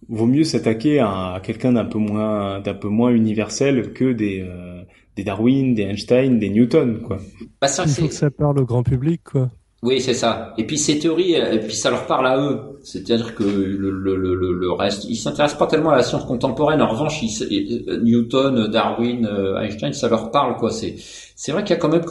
[0.10, 4.82] vaut mieux s'attaquer à, quelqu'un d'un peu moins, d'un peu moins universel que des euh,
[5.16, 7.18] des Darwin, des Einstein, des Newton, quoi.
[7.60, 9.50] Bah, ça, Il faut que ça parle au grand public, quoi.
[9.84, 10.54] Oui, c'est ça.
[10.58, 12.80] Et puis ces théories, euh, et puis ça leur parle à eux.
[12.84, 16.82] C'est-à-dire que le, le, le, le reste, ils s'intéressent pas tellement à la science contemporaine.
[16.82, 20.72] En revanche, euh, Newton, Darwin, euh, Einstein, ça leur parle quoi.
[20.72, 20.96] C'est
[21.40, 22.04] c'est vrai qu'il y a quand même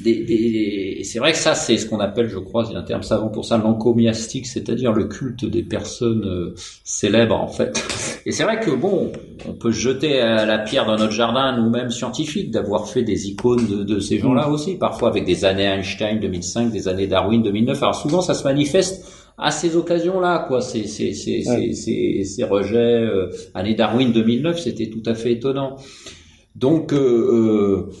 [0.00, 2.80] des, des c'est vrai que ça c'est ce qu'on appelle, je crois, il y a
[2.80, 7.80] un terme savant pour ça, l'encomiastique, c'est-à-dire le culte des personnes euh, célèbres en fait.
[8.26, 9.12] Et c'est vrai que bon,
[9.48, 13.68] on peut jeter à la pierre dans notre jardin nous-mêmes scientifiques d'avoir fait des icônes
[13.68, 14.52] de, de ces gens-là mm.
[14.52, 17.80] aussi, parfois avec des années Einstein 2005, des années Darwin 2009.
[17.84, 19.06] Alors souvent ça se manifeste
[19.38, 20.60] à ces occasions-là, quoi.
[20.60, 25.76] Ces, ces, ces, ces, ces, rejets, euh, année Darwin 2009, c'était tout à fait étonnant.
[26.56, 27.92] Donc, euh, euh,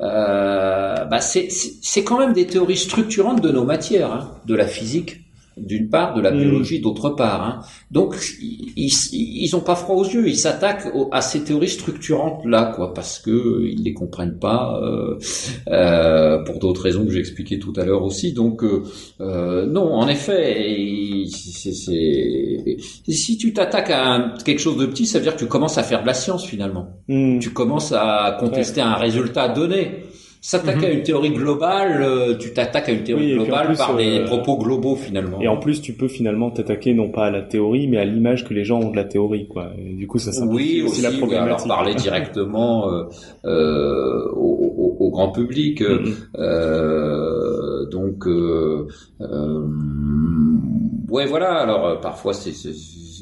[0.00, 5.21] euh bah c'est quand même des théories structurantes de nos matières, hein, de la physique,
[5.56, 6.38] d'une part, de la mm.
[6.38, 7.42] biologie d'autre part.
[7.42, 7.60] Hein.
[7.90, 12.72] Donc ils, ils ont pas froid aux yeux, ils s'attaquent à ces théories structurantes là,
[12.74, 15.18] quoi, parce que ils les comprennent pas euh,
[15.68, 18.32] euh, pour d'autres raisons que j'ai expliquées tout à l'heure aussi.
[18.32, 18.82] Donc euh,
[19.20, 21.72] euh non, en effet, c'est,
[23.08, 25.82] si tu t'attaques à quelque chose de petit, ça veut dire que tu commences à
[25.82, 26.88] faire de la science finalement.
[27.08, 27.38] Mm.
[27.38, 30.04] Tu commences à contester un résultat donné.
[30.44, 30.96] S'attaquer à mhm.
[30.96, 34.96] une théorie globale, euh, tu t'attaques à une théorie globale par des euh, propos globaux
[34.96, 35.40] finalement.
[35.40, 38.44] Et en plus, tu peux finalement t'attaquer non pas à la théorie, mais à l'image
[38.44, 39.70] que les gens ont de la théorie, quoi.
[39.78, 41.46] du coup, ça simplifie oui, aussi, la problématique.
[41.46, 43.04] alors parler directement euh,
[43.44, 45.80] euh, au, au, grand public.
[45.80, 46.12] Mhm.
[46.38, 48.88] euh, donc, euh,
[51.08, 51.52] ouais, voilà.
[51.58, 52.50] Alors parfois, c'est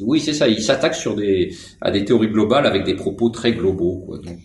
[0.02, 0.48] oui, c'est ça.
[0.48, 1.52] Ils s'attaquent sur des
[1.82, 4.16] à des théories globales avec des propos très globaux, quoi.
[4.16, 4.38] Donc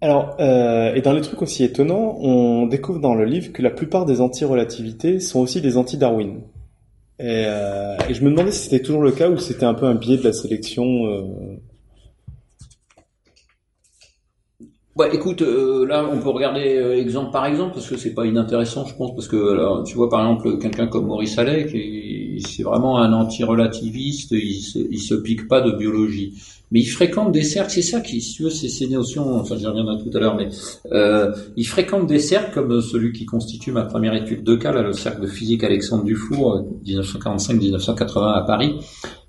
[0.00, 3.70] Alors, euh, et dans les trucs aussi étonnants, on découvre dans le livre que la
[3.70, 6.40] plupart des anti-relativités sont aussi des anti-Darwin.
[7.18, 9.74] Et, euh, et, je me demandais si c'était toujours le cas ou si c'était un
[9.74, 10.84] peu un biais de la sélection.
[10.84, 11.56] Euh...
[14.94, 18.24] Ouais, écoute, euh, là, on peut regarder euh, exemple par exemple parce que c'est pas
[18.24, 21.76] inintéressant, je pense, parce que alors, tu vois par exemple quelqu'un comme Maurice Allais, qui
[22.40, 26.34] c'est vraiment un anti-relativiste, il se, se pique pas de biologie,
[26.70, 29.96] mais il fréquente des cercles, c'est ça qui, si c'est ces notions, enfin j'y reviendrai
[30.02, 30.48] tout à l'heure, mais
[30.92, 34.92] euh, il fréquente des cercles comme celui qui constitue ma première étude de cas, le
[34.92, 38.74] cercle de physique Alexandre Dufour, 1945-1980 à Paris.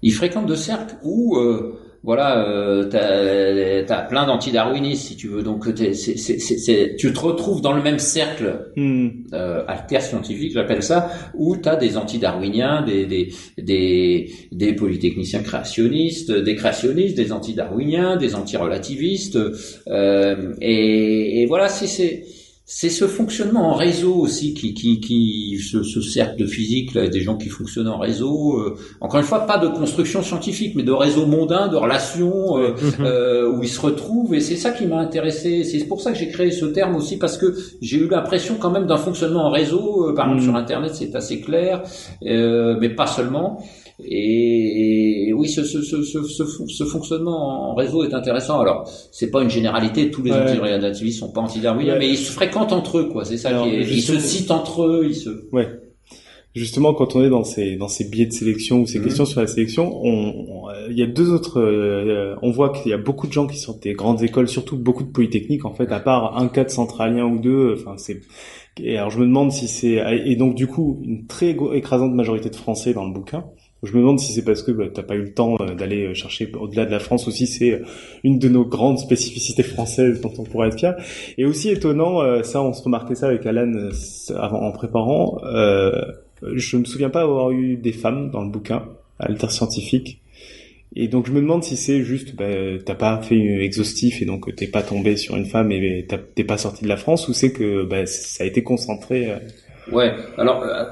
[0.01, 1.73] Il fréquente des cercles où euh,
[2.03, 5.43] voilà, euh, t'as as plein d'anti-darwinistes si tu veux.
[5.43, 9.07] Donc tu te retrouves dans le même cercle hmm.
[9.33, 16.31] euh, alter scientifique, j'appelle ça, où t'as des anti-darwiniens, des, des des des polytechniciens créationnistes,
[16.31, 19.37] des créationnistes, des anti-darwiniens, des anti-relativistes,
[19.87, 22.23] euh, et, et voilà, c'est
[22.71, 27.07] c'est ce fonctionnement en réseau aussi qui, qui, qui ce, ce cercle de physique, là,
[27.07, 28.59] des gens qui fonctionnent en réseau.
[28.59, 32.75] Euh, encore une fois, pas de construction scientifique, mais de réseau mondain, de relations euh,
[32.99, 34.35] euh, où ils se retrouvent.
[34.35, 35.63] Et c'est ça qui m'a intéressé.
[35.63, 38.69] C'est pour ça que j'ai créé ce terme aussi parce que j'ai eu l'impression quand
[38.69, 40.13] même d'un fonctionnement en réseau.
[40.15, 40.45] par exemple, mm.
[40.45, 41.81] sur Internet, c'est assez clair,
[42.21, 43.63] mais pas seulement.
[44.03, 48.59] Et, oui, ce, ce, ce, ce, fonctionnement en réseau est intéressant.
[48.59, 51.11] Alors, c'est pas une généralité, tous les ouais.
[51.11, 53.25] sont pas anti-darwiniens, mais ils se fréquentent entre eux, quoi.
[53.25, 53.81] C'est ça qui est...
[53.81, 55.29] Ils se citent entre eux, ils se...
[55.51, 55.67] Ouais.
[56.55, 59.05] Justement, quand on est dans ces dans ces biais de sélection ou ces mhm.
[59.05, 61.59] questions sur la sélection, on, il y a deux autres.
[61.59, 64.75] Euh, on voit qu'il y a beaucoup de gens qui sortent des grandes écoles, surtout
[64.75, 67.75] beaucoup de polytechniques en fait, à part un cas de centralien ou deux.
[67.79, 68.21] Enfin, c'est.
[68.81, 72.49] Et alors je me demande si c'est et donc du coup une très écrasante majorité
[72.49, 73.45] de Français dans le bouquin.
[73.83, 76.07] Je me demande si c'est parce que bah, t'as pas eu le temps euh, d'aller
[76.07, 77.47] euh, chercher au-delà de la France aussi.
[77.47, 77.85] C'est euh,
[78.23, 80.95] une de nos grandes spécificités françaises dont on pourrait être fier.
[81.37, 83.89] Et aussi étonnant, ça on se remarquait ça avec Alan
[84.35, 85.39] avant en préparant.
[85.45, 85.91] Euh,
[86.53, 88.85] je me souviens pas avoir eu des femmes dans le bouquin
[89.17, 90.21] Alter scientifique.
[90.95, 92.47] Et donc je me demande si c'est juste bah,
[92.83, 96.57] t'as pas fait exhaustif et donc t'es pas tombé sur une femme et t'es pas
[96.57, 99.31] sorti de la France ou c'est que bah, ça a été concentré.
[99.91, 100.13] Ouais.
[100.37, 100.83] Alors, euh,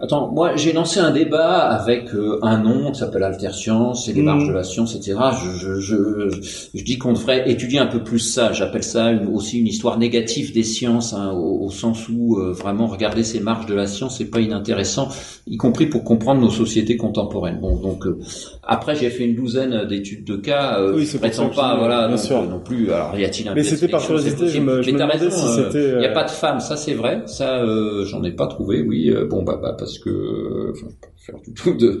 [0.00, 4.12] attends, moi j'ai lancé un débat avec euh, un nom qui s'appelle Alter Science et
[4.12, 4.48] les marges mm.
[4.48, 5.18] de la science, etc.
[5.42, 6.40] Je, je, je,
[6.74, 8.52] je dis qu'on devrait étudier un peu plus ça.
[8.52, 13.24] J'appelle ça aussi une histoire négative des sciences, hein, au, sens où euh, vraiment regarder
[13.24, 15.08] ces marges de la science c'est pas inintéressant,
[15.46, 17.58] y compris pour comprendre nos sociétés contemporaines.
[17.60, 18.04] Bon, donc
[18.62, 20.80] après j'ai fait une douzaine d'études de cas.
[20.94, 22.92] oui, je prétends pas, voilà, non plus.
[22.92, 24.48] Alors y a-il un Mais c'était par curiosité.
[24.48, 25.92] Je me, je me demandais si c'était.
[25.92, 27.22] Il n'y a pas de femmes, ça c'est vrai.
[27.26, 27.64] Ça,
[28.04, 29.10] j'en ai pas trouvé, oui.
[29.10, 30.86] Euh, bon, bah, bah parce que, enfin,
[31.18, 32.00] faire du tout de,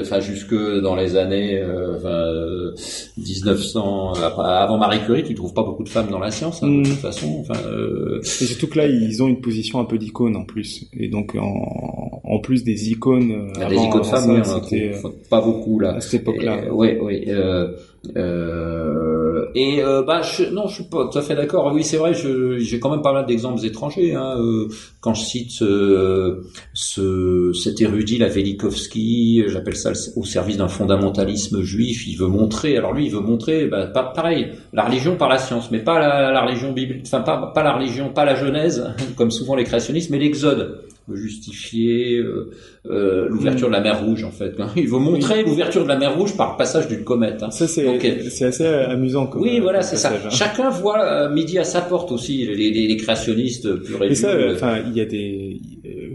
[0.00, 2.74] enfin, jusque dans les années, euh, enfin,
[3.16, 6.82] 1900, avant Marie Curie, tu trouves pas beaucoup de femmes dans la science, hein, de
[6.82, 6.96] toute mm.
[6.96, 7.38] façon.
[7.40, 8.20] Enfin, euh...
[8.20, 11.36] Et surtout que là, ils ont une position un peu d'icône en plus, et donc
[11.38, 13.52] en, en plus des icônes.
[13.60, 14.92] Ah, des icônes femmes, c'était
[15.30, 15.94] pas beaucoup là.
[15.94, 16.64] À cette époque-là.
[16.72, 17.24] Oui, oui.
[17.28, 17.72] Euh,
[18.16, 21.72] euh, et euh, bah je, non, je suis pas tout à fait d'accord.
[21.72, 24.14] Oui, c'est vrai, j'ai quand même pas mal d'exemples étrangers.
[24.14, 24.68] Hein, euh,
[25.00, 26.42] quand je cite euh,
[26.72, 32.06] ce, cet érudit, la Velikovski, j'appelle ça au service d'un fondamentalisme juif.
[32.08, 35.38] Il veut montrer, alors lui, il veut montrer, bah, pas, pareil, la religion par la
[35.38, 38.92] science, mais pas la, la religion biblique, enfin pas, pas la religion, pas la Genèse,
[39.16, 40.80] comme souvent les créationnistes, mais l'Exode
[41.12, 42.50] justifier euh,
[42.86, 44.54] euh, l'ouverture de la mer Rouge en fait.
[44.76, 47.42] Il veut montrer l'ouverture de la mer Rouge par le passage d'une comète.
[47.42, 47.50] Hein.
[47.50, 49.26] Ça c'est c'est assez amusant.
[49.26, 50.12] Comme oui voilà c'est ça.
[50.12, 50.30] Hein.
[50.30, 54.14] Chacun voit euh, midi à sa porte aussi les, les, les créationnistes purs et, et
[54.14, 55.60] ça enfin il y a des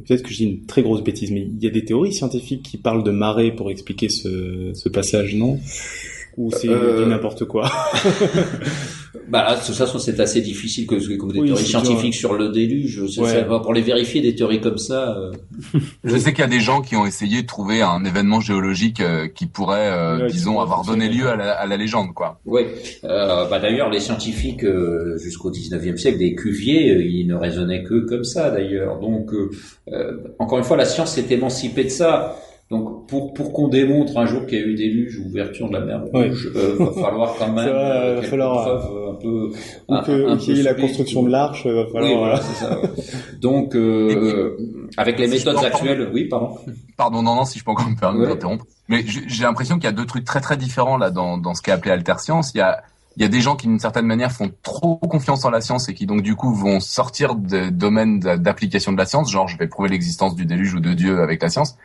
[0.08, 2.64] peut-être que je dis une très grosse bêtise mais il y a des théories scientifiques
[2.64, 5.60] qui parlent de marée pour expliquer ce ce passage non?
[6.38, 7.06] Ou c'est euh...
[7.06, 7.70] n'importe quoi?
[9.28, 12.50] Bah là, de toute façon, c'est assez difficile que, comme des théories scientifiques sur le
[12.50, 13.00] déluge.
[13.18, 13.46] Ouais.
[13.46, 15.18] pour les vérifier, des théories comme ça.
[15.18, 15.32] Euh...
[16.04, 19.02] Je sais qu'il y a des gens qui ont essayé de trouver un événement géologique
[19.02, 22.40] euh, qui pourrait, euh, disons, avoir donné lieu à la, à la légende, quoi.
[22.46, 22.62] Oui.
[23.04, 24.66] Euh, bah d'ailleurs, les scientifiques
[25.18, 29.00] jusqu'au 19e siècle, des Cuvier, ils ne raisonnaient que comme ça, d'ailleurs.
[29.00, 29.32] Donc,
[30.40, 32.36] encore une fois, la science s'est émancipée de ça.
[32.70, 35.74] Donc pour pour qu'on démontre un jour qu'il y a eu déluge ou ouverture de
[35.74, 36.62] la mer Rouge, oui.
[36.62, 39.52] euh, va falloir quand même euh, falloir, euh, un peu
[39.88, 42.12] ou que qu'il y ait la construction de l'arche, va falloir.
[42.12, 42.80] Oui, voilà, c'est ça.
[43.42, 44.56] Donc euh,
[44.98, 46.60] avec les méthodes actuelles, oui, pardon.
[46.96, 48.66] Pardon, non, non, si je peux encore me permettre d'interrompre.
[48.88, 51.64] Mais j'ai l'impression qu'il y a deux trucs très très différents là dans dans ce
[51.64, 52.52] qui est appelé alterscience.
[52.54, 52.84] Il y a
[53.18, 55.90] il y a des gens qui d'une certaine manière font trop confiance en la science
[55.90, 59.58] et qui donc du coup vont sortir de domaine d'application de la science, genre je
[59.58, 61.76] vais prouver l'existence du déluge ou de Dieu avec la science.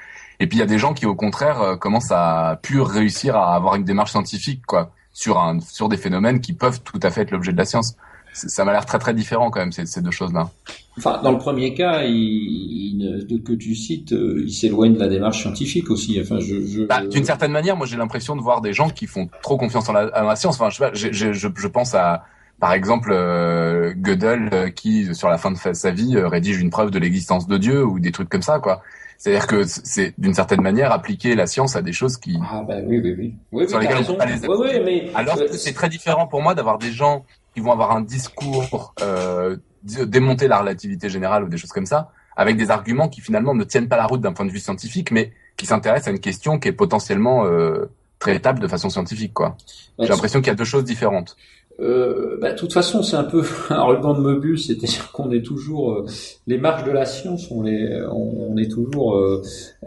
[0.41, 3.37] Et puis il y a des gens qui au contraire euh, commencent à pu réussir
[3.37, 7.11] à avoir une démarche scientifique quoi sur un sur des phénomènes qui peuvent tout à
[7.11, 7.97] fait être l'objet de la science.
[8.33, 10.51] ça m'a l'air très très différent quand même ces, ces deux choses-là.
[10.99, 15.41] Enfin, dans le premier cas, il, que tu cites, euh, il s'éloigne de la démarche
[15.41, 16.21] scientifique aussi.
[16.21, 16.83] Enfin, je, je...
[16.85, 19.89] Bah, d'une certaine manière, moi j'ai l'impression de voir des gens qui font trop confiance
[19.89, 20.61] en la, en la science.
[20.61, 22.25] Enfin, je, je, je, je pense à
[22.61, 26.71] par exemple, euh, Gödel euh, qui, sur la fin de sa vie, euh, rédige une
[26.71, 28.83] preuve de l'existence de Dieu ou des trucs comme ça, quoi.
[29.19, 32.77] C'est-à-dire que c'est d'une certaine manière appliquer la science à des choses qui ah bah
[32.85, 35.11] oui oui oui, oui sur lesquelles on peut pas les oui, oui, mais...
[35.15, 37.25] alors que c'est très différent pour moi d'avoir des gens
[37.55, 42.11] qui vont avoir un discours euh, démonter la relativité générale ou des choses comme ça
[42.37, 45.11] avec des arguments qui finalement ne tiennent pas la route d'un point de vue scientifique
[45.11, 49.57] mais qui s'intéressent à une question qui est potentiellement euh, traitable de façon scientifique quoi.
[49.99, 51.37] J'ai l'impression qu'il y a deux choses différentes.
[51.81, 55.43] Euh, bah, de toute façon, c'est un peu un ruban de Möbius, c'est-à-dire qu'on est
[55.43, 56.07] toujours euh,
[56.47, 59.17] les marges de la science, on est, on, est toujours.
[59.17, 59.43] Euh,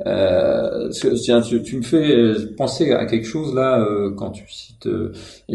[0.05, 0.89] euh
[1.23, 3.85] tiens, tu, me fais penser à quelque chose là
[4.17, 4.89] quand tu cites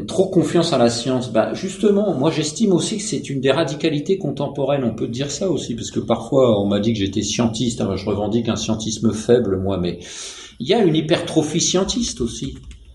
[0.06, 1.32] trop confiance à la science.
[1.32, 4.84] Bah, justement, moi, j'estime aussi que c'est une des radicalités contemporaines.
[4.84, 7.80] On peut dire ça aussi, parce que parfois, on m'a dit que j'étais scientiste.
[7.80, 9.98] Alors, je revendique un scientisme faible, moi, mais
[10.60, 12.54] il y a une hypertrophie scientiste aussi.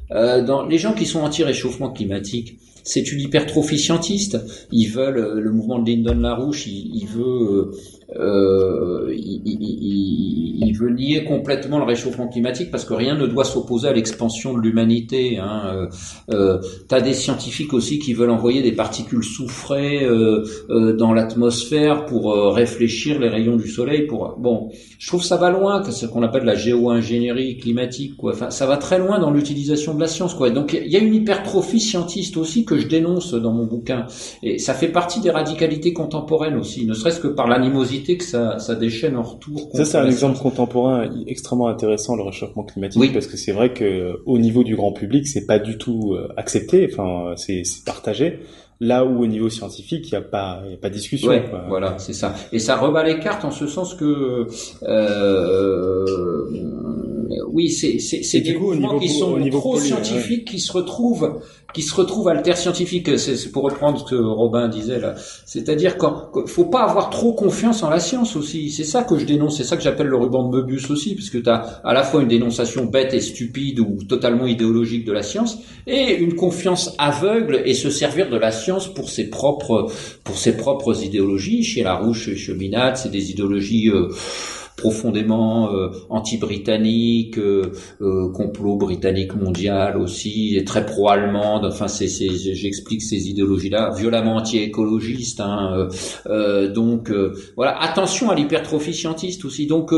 [0.09, 2.57] dans les gens qui sont anti-réchauffement climatique,
[2.88, 4.39] c'est une hypertrophie scientiste.
[4.72, 7.72] Ils veulent euh, le mouvement de Lyndon LaRouche, il, il veut
[8.15, 13.27] euh, euh, il, il, il, veut nier complètement le réchauffement climatique parce que rien ne
[13.27, 15.38] doit s'opposer à l'expansion de l'humanité.
[15.38, 15.63] Hein.
[15.65, 15.88] Euh,
[16.31, 22.05] euh T'as des scientifiques aussi qui veulent envoyer des particules soufrées euh, euh dans l'atmosphère
[22.05, 24.07] pour réfléchir les rayons du soleil.
[24.07, 24.69] Pour bon,
[24.99, 28.15] je trouve ça va loin, ce qu'on appelle la géo-ingénierie climatique.
[28.17, 28.34] Quoi.
[28.34, 30.34] Enfin, ça va très loin dans l'utilisation de la science.
[30.34, 30.49] Quoi.
[30.49, 34.05] Donc il y a une hypertrophie scientiste aussi que je dénonce dans mon bouquin,
[34.43, 38.60] et ça fait partie des radicalités contemporaines aussi, ne serait-ce que par l'animosité que ça,
[38.60, 39.69] ça déchaîne en retour.
[39.74, 43.10] Ça, c'est un exemple contemporain extrêmement intéressant, le réchauffement climatique, oui.
[43.14, 46.28] parce que c'est vrai que au niveau du grand public, c'est pas du tout euh,
[46.38, 48.40] accepté, enfin, c'est partagé.
[48.79, 51.29] Là où au niveau scientifique, il n'y a pas, y a pas de discussion.
[51.29, 52.35] Ouais, voilà, c'est ça.
[52.51, 54.45] Et ça rebat les cartes en ce sens que,
[54.83, 56.05] euh,
[57.51, 61.39] oui, c'est c'est des mouvements qui sont trop scientifiques, qui se retrouvent
[61.73, 63.19] qui se retrouvent alter scientifique.
[63.19, 65.15] C'est pour reprendre ce que Robin disait là.
[65.45, 68.69] C'est-à-dire qu'il faut pas avoir trop confiance en la science aussi.
[68.69, 69.57] C'est ça que je dénonce.
[69.57, 72.03] C'est ça que j'appelle le ruban de Möbius aussi, parce que tu as à la
[72.03, 76.95] fois une dénonciation bête et stupide ou totalement idéologique de la science, et une confiance
[76.97, 79.91] aveugle et se servir de la science pour ses propres
[80.23, 81.64] pour ses propres idéologies.
[81.64, 84.10] Chez Larouche, chez Cheminade, c'est des idéologies euh,
[84.77, 91.65] profondément euh, anti-britannique, euh, euh, complot britannique mondial aussi, et très pro-allemande.
[91.65, 95.41] Enfin, c'est, j'explique ces idéologies-là, violemment anti-écologistes.
[95.41, 95.88] Hein,
[96.73, 97.11] donc
[97.56, 99.65] voilà, attention à l'hypertrophie scientiste aussi.
[99.65, 99.91] Donc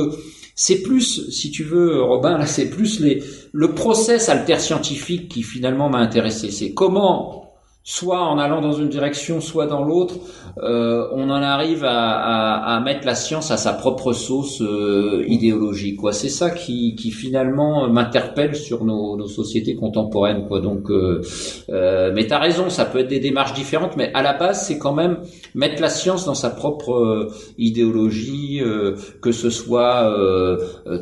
[0.55, 3.21] c'est plus, si tu veux, Robin, là, c'est plus les,
[3.51, 6.51] le process alter scientifique qui finalement m'a intéressé.
[6.51, 7.48] C'est comment
[7.89, 10.13] soit en allant dans une direction, soit dans l'autre,
[10.61, 15.25] euh, on en arrive à, à, à, mettre la science à sa propre sauce euh,
[15.27, 15.97] idéologique.
[15.97, 20.47] Quoi, c'est ça qui, qui finalement m'interpelle sur nos, nos, sociétés contemporaines.
[20.47, 21.23] Quoi, donc, euh,
[21.69, 24.77] euh mais t'as raison, ça peut être des démarches différentes, mais à la base, c'est
[24.77, 25.17] quand même
[25.55, 30.15] mettre la science dans sa propre euh, idéologie, euh, que ce soit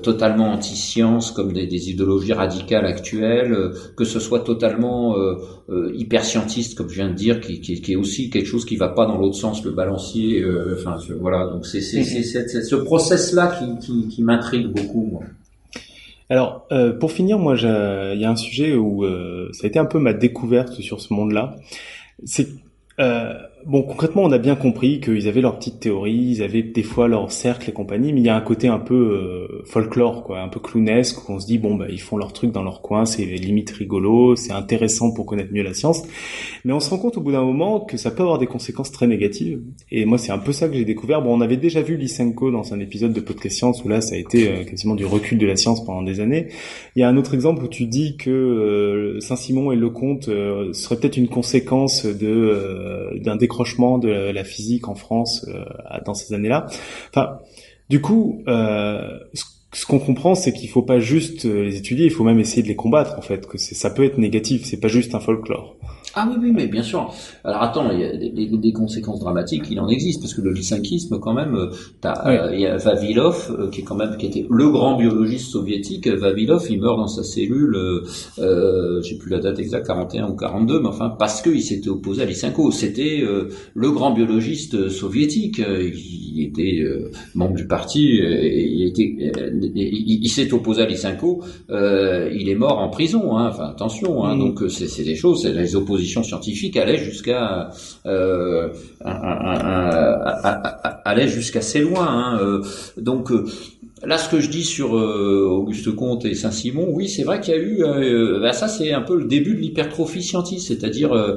[0.03, 5.15] totalement anti-science comme des, des, idéologies radicales actuelles, que ce soit totalement
[5.94, 8.77] hyper scientiste comme je viens de dire, qui, qui, qui, est aussi quelque chose qui
[8.77, 10.41] va pas dans l'autre sens, le balancier.
[10.41, 11.48] Euh, enfin, voilà.
[11.48, 15.10] Donc c'est c'est ce process-là qui, qui, qui m'intrigue beaucoup.
[15.11, 15.23] Moi.
[16.30, 19.80] Alors, euh, pour finir, moi, il y a un sujet où euh, ça a été
[19.80, 21.56] un peu ma découverte sur ce monde-là.
[22.26, 22.49] C'est
[22.99, 23.34] euh,
[23.65, 27.07] bon, concrètement, on a bien compris qu'ils avaient leurs petites théories, ils avaient des fois
[27.07, 30.41] leur cercle et compagnie, mais il y a un côté un peu euh, folklore, quoi,
[30.41, 32.81] un peu clownesque, où on se dit bon, bah, ils font leur truc dans leur
[32.81, 36.03] coin, c'est limite rigolo, c'est intéressant pour connaître mieux la science,
[36.65, 38.91] mais on se rend compte au bout d'un moment que ça peut avoir des conséquences
[38.91, 39.61] très négatives.
[39.91, 41.21] Et moi, c'est un peu ça que j'ai découvert.
[41.21, 44.15] Bon, on avait déjà vu Lysenko dans un épisode de podcast science où là, ça
[44.15, 46.47] a été euh, quasiment du recul de la science pendant des années.
[46.95, 50.25] Il y a un autre exemple où tu dis que euh, Saint-Simon et Lecomte
[50.73, 53.68] serait peut-être une conséquence de d'un décrochage
[54.02, 55.64] de la physique en France euh,
[56.06, 56.68] dans ces années-là.
[57.10, 57.40] Enfin,
[57.90, 59.19] du coup, euh,
[59.74, 62.64] ce qu'on comprend, c'est qu'il faut pas juste euh, les étudier, il faut même essayer
[62.64, 63.48] de les combattre en fait.
[63.48, 65.76] Que ça peut être négatif, c'est pas juste un folklore.
[66.15, 67.13] Ah oui, oui, mais bien sûr.
[67.43, 70.51] Alors attends, il y a des, des, conséquences dramatiques, il en existe, parce que le
[70.51, 71.69] lysinkisme, quand même, euh,
[72.03, 74.97] as, euh, il y a Vavilov, euh, qui est quand même, qui était le grand
[74.97, 76.07] biologiste soviétique.
[76.07, 77.75] Vavilov, il meurt dans sa cellule,
[78.39, 82.23] euh, j'ai plus la date exacte, 41 ou 42, mais enfin, parce qu'il s'était opposé
[82.23, 82.71] à Lysenko.
[82.71, 83.23] C'était
[83.73, 85.59] le grand biologiste soviétique.
[85.59, 86.84] Il, était
[87.35, 89.31] membre du parti, et il était,
[89.75, 91.43] il, s'est opposé à Lysenko.
[91.69, 93.38] il est mort en prison.
[93.38, 94.23] Hein, enfin, attention.
[94.25, 94.39] Hein, mm.
[94.39, 97.69] Donc, c'est des choses, les opposés propositions scientifiques allaient jusqu'à
[98.06, 98.69] euh,
[101.28, 102.07] jusqu'à assez loin.
[102.07, 102.61] Hein.
[102.98, 103.32] donc
[104.06, 107.56] Là, ce que je dis sur euh, Auguste Comte et Saint-Simon, oui, c'est vrai qu'il
[107.56, 111.14] y a eu, euh, ben ça c'est un peu le début de l'hypertrophie scientifique, c'est-à-dire
[111.14, 111.36] euh,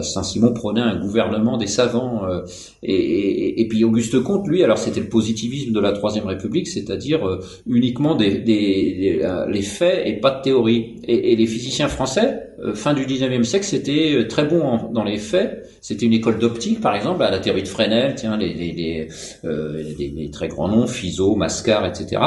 [0.00, 2.22] Saint-Simon prenait un gouvernement des savants,
[2.82, 6.68] et, et, et, puis Auguste Comte, lui, alors c'était le positivisme de la Troisième République,
[6.68, 10.96] c'est-à-dire uniquement des, des, les faits et pas de théorie.
[11.04, 15.68] Et, et les physiciens français, fin du 19e siècle, c'était très bon dans les faits,
[15.88, 19.08] c'était une école d'optique, par exemple, à la théorie de Fresnel, tiens, les, les, les,
[19.42, 22.20] les, les très grands noms Fizeau, Mascar, etc.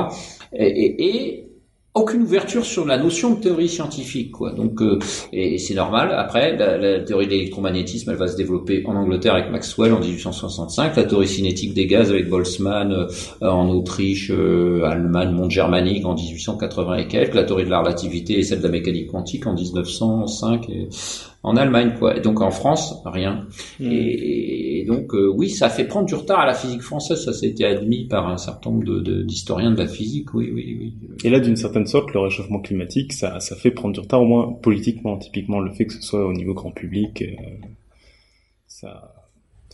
[0.51, 1.45] Et,
[1.93, 4.53] aucune ouverture sur la notion de théorie scientifique, quoi.
[4.53, 4.97] Donc, euh,
[5.31, 6.11] et, c'est normal.
[6.17, 10.95] Après, la, théorie de l'électromagnétisme, elle va se développer en Angleterre avec Maxwell en 1865,
[10.95, 13.07] la théorie cinétique des gaz avec Boltzmann euh,
[13.41, 18.39] en Autriche, euh, Allemagne, monde germanique en 1880 et quelques, la théorie de la relativité
[18.39, 20.67] et celle de la mécanique quantique en 1905.
[20.69, 20.87] Et,
[21.43, 22.17] en Allemagne, quoi.
[22.17, 23.47] Et donc en France, rien.
[23.79, 23.89] Hmm.
[23.91, 27.23] Et, donc euh, oui, ça fait prendre du retard à la physique française.
[27.23, 30.33] Ça, a été admis par un certain nombre d'historiens de, de, la physique.
[30.33, 30.93] Oui, oui, oui.
[31.23, 34.25] Et là, d'une certaine sorte, le réchauffement climatique, ça, ça fait prendre du retard, au
[34.25, 35.17] moins politiquement.
[35.17, 37.35] Typiquement, le fait que ce soit au niveau grand public, euh,
[38.67, 39.20] ça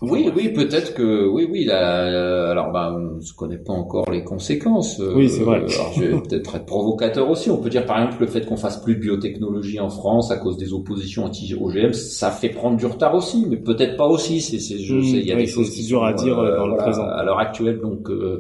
[0.03, 1.65] oui, oui, peut-être que oui, oui.
[1.65, 5.01] Là, alors, ben, on ne connaît pas encore les conséquences.
[5.15, 5.61] Oui, c'est vrai.
[5.61, 7.49] Euh, alors, je vais peut-être être provocateur aussi.
[7.49, 10.37] On peut dire, par exemple, le fait qu'on fasse plus de biotechnologie en France à
[10.37, 14.39] cause des oppositions anti-OGM, ça fait prendre du retard aussi, mais peut-être pas aussi.
[14.41, 16.67] C'est, c'est, je sais, il y a des choses qui dur à dire euh, dans
[16.67, 17.79] le présent à l'heure actuelle.
[17.79, 18.39] Donc, euh,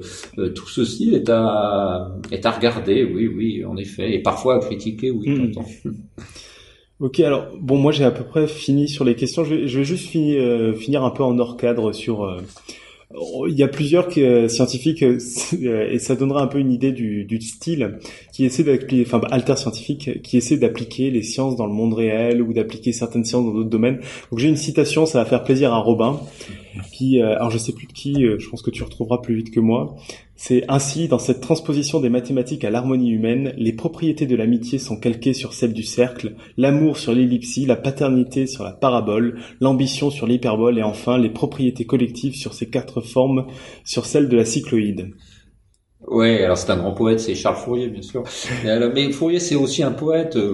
[0.53, 3.03] tout ceci est à est à regarder.
[3.03, 5.09] Oui, oui, en effet, et parfois à critiquer.
[5.09, 5.51] Oui, mmh.
[6.99, 9.43] Ok, alors bon, moi j'ai à peu près fini sur les questions.
[9.43, 12.23] Je vais, je vais juste finir, euh, finir un peu en hors cadre sur.
[12.23, 12.41] Euh,
[13.47, 15.03] il y a plusieurs euh, scientifiques
[15.61, 17.99] et ça donnera un peu une idée du, du style
[18.33, 22.41] qui essaie d'appliquer, enfin alter scientifique, qui essaie d'appliquer les sciences dans le monde réel
[22.41, 23.99] ou d'appliquer certaines sciences dans d'autres domaines.
[24.31, 26.19] Donc j'ai une citation, ça va faire plaisir à Robin,
[26.91, 29.59] qui, alors je sais plus de qui, je pense que tu retrouveras plus vite que
[29.59, 29.95] moi,
[30.39, 34.99] c'est ainsi, dans cette transposition des mathématiques à l'harmonie humaine, les propriétés de l'amitié sont
[34.99, 40.27] calquées sur celles du cercle, l'amour sur l'ellipsie, la paternité sur la parabole, l'ambition sur
[40.27, 43.47] l'hyperbole et enfin les propriétés collectives sur ces quatre formes
[43.83, 45.11] sur celles de la cycloïde.
[46.07, 48.23] Ouais, alors c'est un grand poète, c'est Charles Fourier, bien sûr.
[48.63, 50.37] Mais, Fourier, c'est aussi un poète.
[50.37, 50.53] Euh,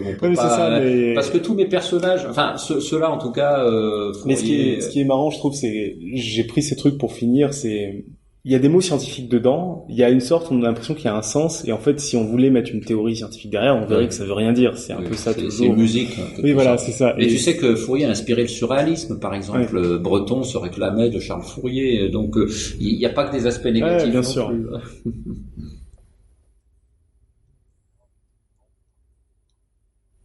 [1.13, 3.63] parce que tous mes personnages, enfin ceux-là en tout cas.
[3.63, 6.75] Euh, mais ce qui, est, ce qui est marrant, je trouve, c'est j'ai pris ces
[6.75, 7.53] trucs pour finir.
[7.53, 8.03] C'est
[8.45, 10.95] il y a des mots scientifiques dedans, il y a une sorte, on a l'impression
[10.95, 13.52] qu'il y a un sens, et en fait, si on voulait mettre une théorie scientifique
[13.52, 14.78] derrière, on verrait que ça veut rien dire.
[14.78, 15.52] C'est un peu ça toujours.
[15.52, 16.10] C'est musique.
[16.44, 17.15] Oui, voilà, c'est ça.
[17.18, 19.98] Et, tu sais que Fourier a inspiré le surréalisme, par exemple.
[19.99, 22.49] Breton se réclamait de Charles Fourier, donc euh,
[22.82, 24.11] il n'y a pas que des aspects négatifs.
[24.11, 24.52] bien sûr.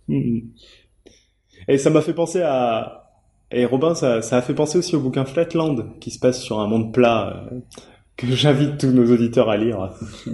[0.08, 0.40] Hmm.
[1.68, 3.08] Et ça m'a fait penser à,
[3.50, 6.60] et Robin, ça, ça a fait penser aussi au bouquin Flatland, qui se passe sur
[6.60, 7.48] un monde plat.
[8.22, 9.92] Euh, que j'invite tous nos auditeurs à lire.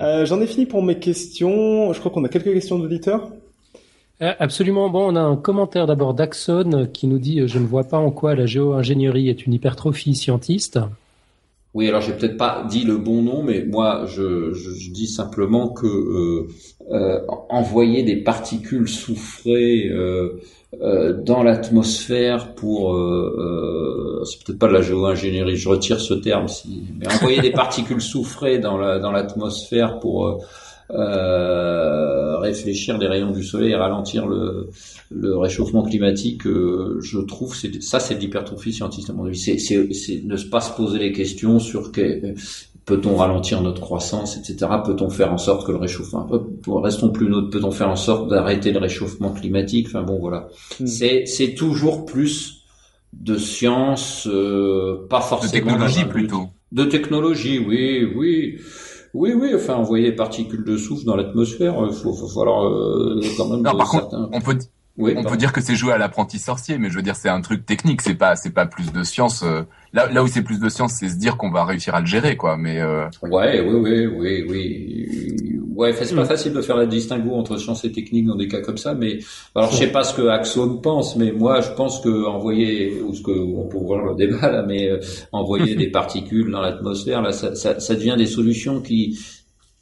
[0.00, 1.92] Euh, j'en ai fini pour mes questions.
[1.92, 3.30] Je crois qu'on a quelques questions d'auditeurs.
[4.20, 4.90] Euh, absolument.
[4.90, 8.10] Bon, on a un commentaire d'abord d'Axon qui nous dit Je ne vois pas en
[8.10, 10.80] quoi la géo-ingénierie est une hypertrophie scientiste.
[11.74, 15.68] Oui, alors j'ai peut-être pas dit le bon nom, mais moi je, je, dis simplement
[15.68, 16.48] que
[16.90, 20.40] euh, envoyer des particules soufrées euh,
[20.80, 26.48] dans l'atmosphère pour euh, euh, c'est peut-être pas de la géo-ingénierie, je retire ce terme,
[26.48, 30.42] si, mais envoyer des particules soufrées dans la dans l'atmosphère pour
[30.90, 34.70] euh, réfléchir les rayons du soleil et ralentir le,
[35.10, 39.38] le réchauffement climatique, je trouve c'est ça c'est de l'hypertrophie scientifique à mon avis.
[39.38, 42.34] C'est, c'est, c'est ne pas se poser les questions sur que,
[42.84, 44.70] Peut-on ralentir notre croissance, etc.
[44.84, 46.28] Peut-on faire en sorte que le réchauffement,
[46.66, 49.86] restons plus neutres, peut-on faire en sorte d'arrêter le réchauffement climatique?
[49.88, 50.48] Enfin bon, voilà.
[50.80, 50.86] Hmm.
[50.86, 52.64] C'est c'est toujours plus
[53.12, 55.52] de science, euh, pas forcément.
[55.52, 56.48] De technologie plutôt.
[56.72, 58.58] De technologie, oui, oui.
[59.14, 63.20] Oui, oui, enfin, envoyer des particules de souffle dans l'atmosphère, il faut, faut, falloir euh,
[63.36, 63.60] quand même.
[63.60, 64.56] Non, par contre, on peut,
[64.98, 67.40] on peut dire que c'est jouer à l'apprenti sorcier, mais je veux dire c'est un
[67.40, 69.42] truc technique, c'est pas c'est pas plus de science.
[69.42, 69.62] Euh,
[69.92, 72.06] là là où c'est plus de science, c'est se dire qu'on va réussir à le
[72.06, 72.56] gérer quoi.
[72.56, 73.06] Mais euh...
[73.22, 76.26] ouais oui oui oui oui ouais c'est pas mm.
[76.26, 78.94] facile de faire la distinguo entre science et technique dans des cas comme ça.
[78.94, 79.18] Mais
[79.54, 83.14] alors je sais pas ce que Axon pense, mais moi je pense que envoyer ou
[83.14, 85.00] ce que on peut voir le débat là, mais euh,
[85.32, 89.18] envoyer des particules dans l'atmosphère là, ça, ça, ça devient des solutions qui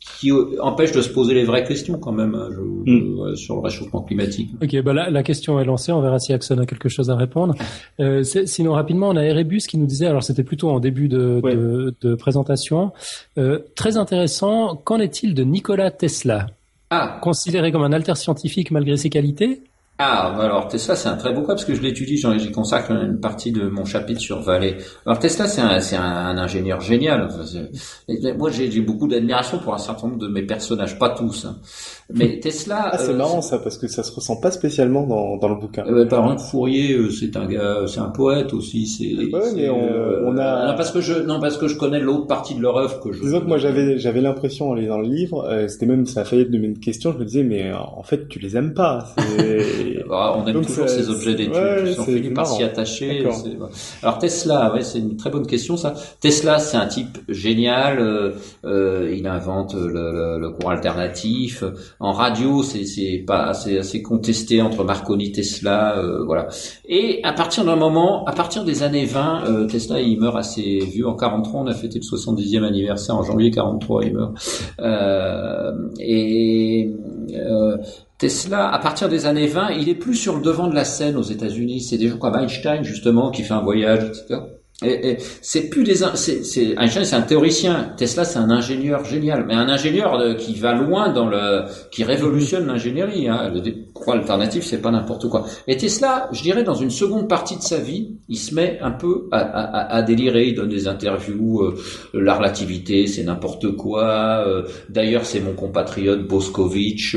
[0.01, 2.48] qui empêche de se poser les vraies questions quand même hein,
[2.86, 3.36] mm.
[3.36, 4.51] sur le réchauffement climatique.
[4.62, 7.16] Ok, bah là, la question est lancée, on verra si Axon a quelque chose à
[7.16, 7.55] répondre.
[8.01, 11.40] Euh, sinon rapidement, on a Erebus qui nous disait, alors c'était plutôt en début de,
[11.43, 12.93] de, de présentation,
[13.39, 16.47] euh, très intéressant, qu'en est-il de Nikola Tesla?
[16.93, 17.20] Ah.
[17.22, 19.62] considéré comme un alter scientifique malgré ses qualités?
[20.02, 22.90] Ah, bah alors Tesla, c'est un très beau cas parce que je l'étudie, j'y consacre
[22.90, 24.77] une partie de mon chapitre sur Vallée.
[25.05, 27.28] Alors Tesla, c'est un, c'est un, ingénieur génial.
[28.39, 31.44] moi, j'ai beaucoup d'admiration pour un certain nombre de mes personnages, pas tous.
[31.44, 31.56] Hein.
[32.14, 32.89] Mais Tesla.
[32.93, 35.56] Ah, c'est euh, marrant ça parce que ça se ressent pas spécialement dans, dans le
[35.56, 35.85] bouquin.
[35.86, 38.86] Euh, par exemple, Fourier, euh, c'est un gars, c'est un poète aussi.
[38.86, 39.14] C'est.
[39.14, 40.70] Ouais, mais on, a.
[40.70, 43.12] Non parce que je, non parce que je connais l'autre partie de leur œuvre que
[43.12, 43.20] je.
[43.20, 46.43] Disons que moi j'avais, j'avais l'impression en lisant le livre, c'était même ça a failli
[46.43, 47.12] être de mes questions.
[47.12, 49.05] Je me disais mais en fait tu les aimes pas.
[50.09, 53.27] Bah, on aime toujours ces objets d'étude, ouais, on finit par s'y attacher.
[54.03, 55.95] Alors Tesla, ouais, c'est une très bonne question ça.
[56.21, 57.99] Tesla, c'est un type génial.
[57.99, 58.33] Euh,
[58.65, 61.65] euh, il invente le, le, courant alternatif.
[61.99, 66.49] En radio, c'est pas assez, assez contesté entre Marconi, Tesla, euh, voilà.
[66.89, 70.79] Et à partir d'un moment, à partir des années 20, euh, Tesla il meurt assez
[70.79, 71.07] vieux.
[71.07, 73.17] En 43, on a fêté le 70e anniversaire.
[73.17, 74.33] En janvier 43, il meurt.
[74.81, 76.91] Euh, et
[78.20, 81.16] Tesla, à partir des années 20, il est plus sur le devant de la scène
[81.16, 81.80] aux États-Unis.
[81.80, 84.40] C'est des gens comme Einstein, justement, qui fait un voyage, etc.
[84.82, 87.93] Et, et c'est plus des c'est Einstein c'est un théoricien.
[87.97, 89.44] Tesla c'est un ingénieur génial.
[89.47, 93.51] Mais un ingénieur euh, qui va loin dans le qui révolutionne l'ingénierie hein.
[93.52, 93.61] le
[93.93, 95.44] croix alternatif c'est pas n'importe quoi.
[95.66, 98.90] Et Tesla je dirais dans une seconde partie de sa vie il se met un
[98.93, 100.48] peu à, à, à délirer.
[100.48, 101.78] Il donne des interviews euh,
[102.15, 104.44] la relativité c'est n'importe quoi.
[104.47, 107.16] Euh, d'ailleurs c'est mon compatriote Boscovitch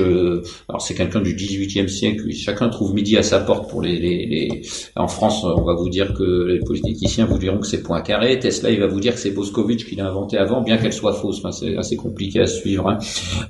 [0.68, 2.30] alors c'est quelqu'un du 18e siècle.
[2.34, 4.62] Chacun trouve midi à sa porte pour les, les, les
[4.98, 8.40] en France on va vous dire que les politiciens vous diront que c'est carré.
[8.40, 11.14] Tesla, il va vous dire que c'est Boscovich qui l'a inventé avant, bien qu'elle soit
[11.14, 11.42] fausse.
[11.52, 12.90] c'est assez compliqué à suivre.
[12.90, 12.98] Hein.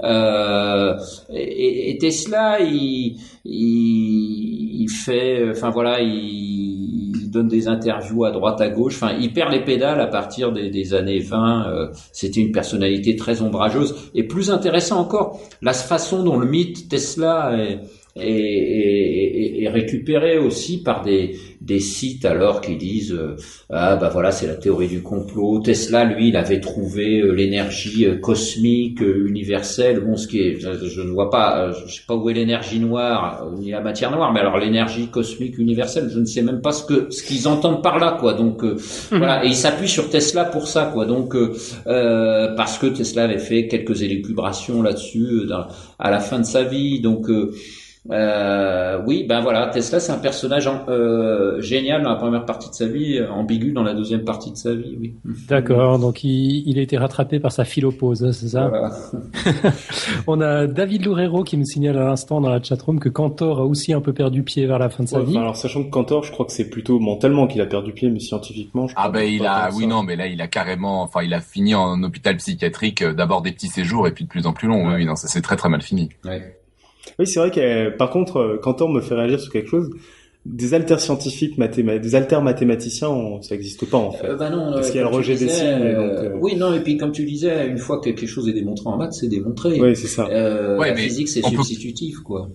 [0.03, 0.97] Euh,
[1.33, 8.93] et, Tesla, il, il, fait, enfin voilà, il, donne des interviews à droite à gauche.
[8.95, 11.67] Enfin, il perd les pédales à partir des, années 20.
[11.67, 13.95] Euh, c'était une personnalité très ombrageuse.
[14.13, 17.79] Et plus intéressant encore, la façon dont le mythe Tesla est
[18.15, 23.35] et, et, récupéré aussi par des, des sites alors qui disent euh,
[23.69, 25.61] ah bah voilà c'est la théorie du complot.
[25.61, 30.01] Tesla lui il avait trouvé euh, l'énergie euh, cosmique universelle.
[30.01, 33.49] Bon ce qui est je, ne vois pas je sais pas où est l'énergie noire
[33.57, 36.83] ni la matière noire mais alors l'énergie cosmique universelle je ne sais même pas ce
[36.85, 38.33] que ce qu'ils entendent par là quoi.
[38.33, 38.77] Donc mhm.
[39.11, 39.43] voilà.
[39.45, 41.05] Et il s'appuie sur Tesla pour ça quoi.
[41.05, 41.35] Donc
[41.85, 45.49] parce que Tesla avait fait quelques élucubrations là-dessus
[45.97, 46.99] à la fin de sa vie.
[46.99, 47.27] Donc
[48.11, 52.75] euh, oui, ben voilà, Tesla c'est un personnage euh, génial dans la première partie de
[52.75, 55.15] sa vie, ambigu dans la deuxième partie de sa vie, oui.
[55.47, 58.91] D'accord, donc il, il, a été rattrapé par sa philopose, c'est ça voilà.
[60.27, 63.65] On a David Loureiro qui nous signale à l'instant dans la chatroom que Cantor a
[63.65, 65.37] aussi un peu perdu pied vers la fin de sa vie.
[65.37, 68.19] alors sachant que Cantor, je crois que c'est plutôt mentalement qu'il a perdu pied, mais
[68.19, 71.21] scientifiquement, je crois Ah ben il a, oui non, mais là il a carrément, enfin
[71.23, 74.45] il a fini en hôpital psychiatrique, euh, d'abord des petits séjours et puis de plus
[74.45, 74.93] en plus long.
[74.93, 76.09] Oui, non, ça c'est très très mal fini.
[76.25, 76.57] Ouais.
[77.19, 79.89] Oui, c'est vrai que par contre, euh, Cantor me fait réagir sur quelque chose
[80.45, 84.27] des alters scientifiques, des alters mathématiciens, ça n'existe pas en fait.
[84.27, 85.65] Euh, bah non, Parce qu'il y a le rejet des signes.
[85.65, 88.89] Euh, oui, non, et puis comme tu disais, une fois que quelque chose est démontré
[88.89, 89.79] en maths, c'est démontré.
[89.79, 90.27] Oui, c'est ça.
[90.29, 92.49] Euh, la physique, c'est substitutif, quoi.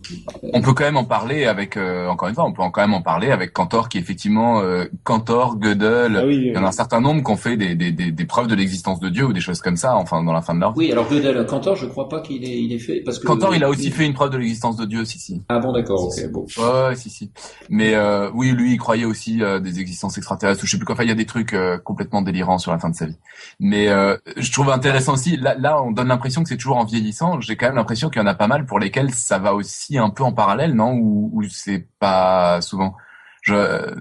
[0.53, 2.95] On peut quand même en parler avec, euh, encore une fois, on peut quand même
[2.95, 4.63] en parler avec Cantor, qui effectivement,
[5.05, 7.91] Cantor, Gödel, ah il y en a un certain nombre qui ont fait des, des,
[7.91, 10.43] des, des preuves de l'existence de Dieu ou des choses comme ça, enfin, dans la
[10.43, 10.79] fin de leur vie.
[10.79, 13.27] Oui, alors Gödel, Cantor, je crois pas qu'il ait, il ait fait, parce que.
[13.27, 15.41] Cantor, il a aussi fait une preuve de l'existence de Dieu, si, si.
[15.49, 16.45] Ah bon, d'accord, ok, bon.
[16.59, 17.31] Ouais, si, si.
[17.71, 20.65] Mais euh, oui, lui, il croyait aussi euh, des existences extraterrestres.
[20.65, 20.95] Je sais plus quoi.
[20.95, 23.19] Enfin, il y a des trucs euh, complètement délirants sur la fin de sa vie.
[23.61, 23.89] Mais
[24.37, 25.37] je trouve intéressant aussi.
[25.37, 27.41] Là, là on donne l'impression que c'est toujours en vieillissant.
[27.41, 29.99] J'ai quand même l'impression qu'il y en a pas mal pour lesquels ça va aussi
[29.99, 30.93] un peu en parallèle, non?
[30.93, 32.97] Ou, ou c'est pas souvent?
[33.43, 33.95] Je,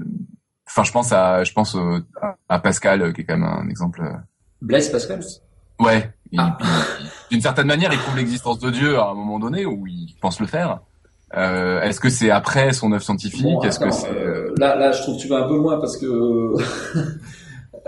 [0.68, 1.78] enfin, je pense à, je pense
[2.50, 4.02] à Pascal, qui est quand même un exemple.
[4.62, 5.22] Blaise Pascal.
[5.80, 6.12] Ouais.
[6.38, 6.58] Ah.
[7.30, 10.40] D'une certaine manière, il trouve l'existence de Dieu à un moment donné où il pense
[10.40, 10.80] le faire.
[11.36, 15.02] Euh, Est-ce que c'est après son œuvre scientifique Est-ce que c'est euh, là, là, je
[15.02, 16.06] trouve que tu vas un peu loin parce que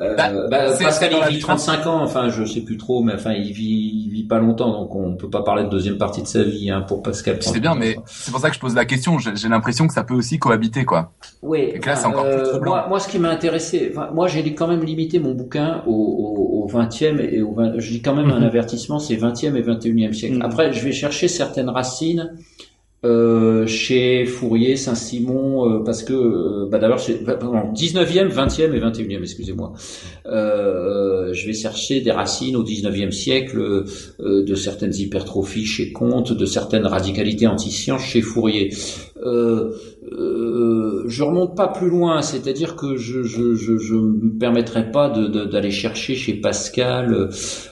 [0.02, 3.32] euh, bah, bah, Pascal il vit 35 ans, enfin je sais plus trop, mais enfin
[3.32, 6.28] il vit, il vit pas longtemps, donc on peut pas parler de deuxième partie de
[6.28, 7.38] sa vie hein, pour Pascal.
[7.40, 9.18] C'est bien, mais c'est pour ça que je pose la question.
[9.20, 11.14] J'ai l'impression que ça peut aussi cohabiter, quoi.
[11.42, 11.80] Oui.
[11.86, 14.84] là, c'est encore plus euh, moi, moi, ce qui m'a intéressé, moi j'ai quand même
[14.84, 18.42] limité mon bouquin au, au, au 20e et au 20, je dis quand même un
[18.42, 18.48] mhm.
[18.48, 20.36] avertissement, c'est 20e et 21e siècle.
[20.36, 20.42] Mhm.
[20.42, 22.34] Après, je vais chercher certaines racines
[23.06, 29.74] euh, chez Fourier, Saint-Simon, euh, parce que euh, bah d'abord, 19e, 20e et 21e, excusez-moi.
[30.26, 33.86] Euh, je vais chercher des racines au 19e siècle
[34.20, 38.74] de certaines hypertrophies chez Comte, de certaines radicalités anti-sciences chez Fourier.
[40.12, 45.10] Euh, je remonte pas plus loin, c'est-à-dire que je je je, je me permettrai pas
[45.10, 47.30] de, d'aller chercher chez Pascal.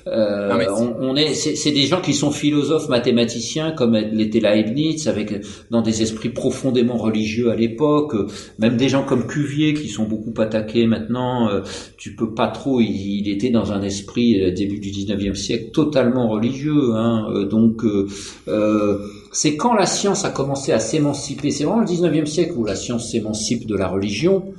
[0.07, 5.33] Euh, on, on, est c'est des gens qui sont philosophes mathématiciens comme l'était Leibniz avec
[5.71, 8.15] dans des esprits profondément religieux à l'époque,
[8.59, 11.49] même des gens comme Cuvier qui sont beaucoup attaqués maintenant.
[11.49, 11.61] Euh,
[11.97, 12.81] tu peux pas trop.
[12.81, 17.83] Il, il était dans un esprit euh, début du 19e siècle totalement religieux, hein, donc.
[18.47, 18.99] Euh,
[19.31, 22.75] c'est quand la science a commencé à s'émanciper, c'est vraiment le 19e siècle où la
[22.75, 24.53] science s'émancipe de la religion,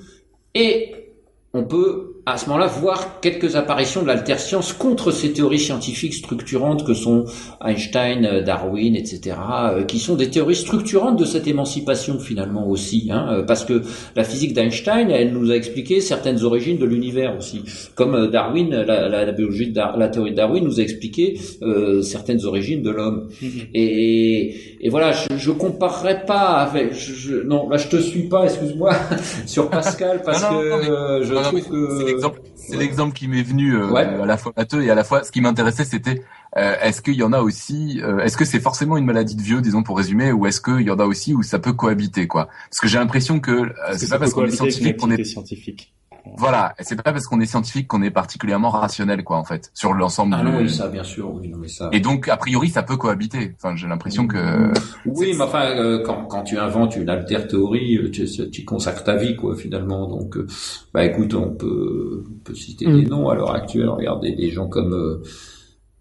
[0.55, 1.12] et
[1.53, 6.84] on peut à ce moment-là voir quelques apparitions de l'alterscience contre ces théories scientifiques structurantes
[6.84, 7.24] que sont
[7.64, 13.09] Einstein, euh, Darwin, etc., euh, qui sont des théories structurantes de cette émancipation finalement aussi,
[13.10, 13.82] hein, euh, parce que
[14.14, 17.62] la physique d'Einstein, elle nous a expliqué certaines origines de l'univers aussi,
[17.94, 22.44] comme Darwin, la, la, biologie, de la théorie de Darwin nous a expliqué euh, certaines
[22.44, 23.28] origines de l'homme.
[23.42, 23.68] Mm-hmm.
[23.74, 28.44] Et, et, voilà, je, je comparerai pas avec, je, non, là je te suis pas,
[28.44, 28.92] excuse-moi,
[29.46, 32.18] sur Pascal parce que je trouve que
[32.57, 35.32] c'est l'exemple qui m'est venu euh, à la fois batteux et à la fois ce
[35.32, 36.23] qui m'intéressait c'était
[36.57, 39.43] euh, est-ce qu'il y en a aussi euh, est-ce que c'est forcément une maladie de
[39.43, 42.27] vieux disons pour résumer ou est-ce qu'il y en a aussi où ça peut cohabiter
[42.27, 42.49] quoi?
[42.70, 45.95] Parce que j'ai l'impression que c'est pas parce qu'on est scientifique qu'on est scientifique?
[46.36, 49.94] Voilà, c'est pas parce qu'on est scientifique qu'on est particulièrement rationnel, quoi, en fait, sur
[49.94, 50.36] l'ensemble.
[50.38, 51.88] Ah non, oui, ça, bien sûr, oui, non, mais ça.
[51.92, 53.55] Et donc, a priori, ça peut cohabiter.
[53.56, 54.72] Enfin, j'ai l'impression que.
[55.06, 59.05] Oui, mais enfin, euh, quand, quand tu inventes une alter théorie, euh, tu, tu consacres
[59.05, 60.09] ta vie, quoi, finalement.
[60.09, 60.46] Donc, euh,
[60.92, 63.09] bah, écoute, on peut, on peut citer des mm.
[63.09, 63.88] noms à l'heure actuelle.
[63.88, 65.22] Regardez des gens comme,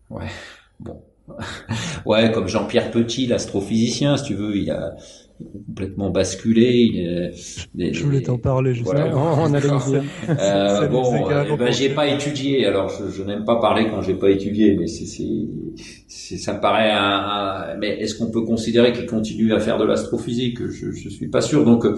[0.10, 0.28] ouais,
[0.80, 1.02] bon,
[2.06, 4.96] ouais, comme Jean-Pierre Petit, l'astrophysicien, si tu veux, il a
[5.66, 7.32] complètement basculé.
[7.76, 9.44] Je voulais t'en parler justement.
[9.44, 11.14] on euh, bon,
[11.52, 12.66] eh ben, j'ai pas étudié.
[12.66, 15.06] Alors, je, je n'aime pas parler quand j'ai pas étudié, mais c'est,
[16.08, 16.92] c'est, ça me paraît.
[16.92, 20.60] Un, mais est-ce qu'on peut considérer qu'il continue à faire de l'astrophysique?
[20.60, 21.64] Je, je suis pas sûr.
[21.66, 21.98] Donc, euh,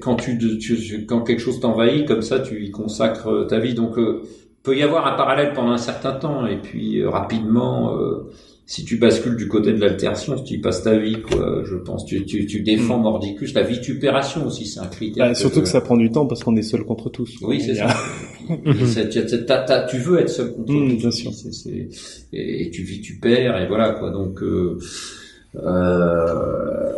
[0.00, 3.74] quand tu, tu quand quelque chose t'envahit comme ça, tu y consacres ta vie.
[3.74, 4.22] Donc, euh,
[4.66, 7.96] peut y avoir un parallèle pendant un certain temps, et puis euh, rapidement.
[7.96, 8.30] Euh,
[8.68, 11.62] si tu bascules du côté de l'altération, tu y passes ta vie, quoi.
[11.64, 13.02] Je pense, tu, tu, tu défends mm.
[13.02, 15.28] Mordicus, la vitupération aussi, c'est un critère.
[15.28, 17.36] Bah, surtout que ça prend du temps parce qu'on est seul contre tous.
[17.42, 17.94] Oui, c'est ça.
[19.88, 20.98] tu veux être seul contre mm, tous.
[20.98, 21.30] Bien sûr.
[22.32, 24.10] et, tu vitupères et voilà quoi.
[24.10, 24.78] Donc euh,
[25.54, 26.92] euh,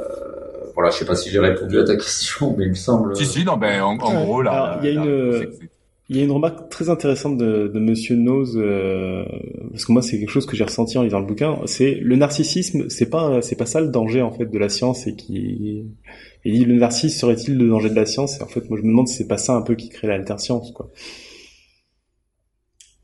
[0.75, 3.15] voilà, je sais pas si j'ai répondu à ta question, mais il me semble.
[3.15, 4.81] Si si, non, ben en, gros là.
[4.83, 5.49] Il y a une.
[6.11, 9.25] Il y a une remarque très intéressante de, de Monsieur Nose, euh,
[9.71, 11.61] parce que moi c'est quelque chose que j'ai ressenti en lisant le bouquin.
[11.67, 15.07] C'est le narcissisme, c'est pas c'est pas ça le danger en fait de la science
[15.07, 15.85] et qui
[16.47, 18.39] il dit le narcissisme serait-il le danger de la science?
[18.39, 20.09] Et en fait moi je me demande si c'est pas ça un peu qui crée
[20.09, 20.91] l'alterscience quoi.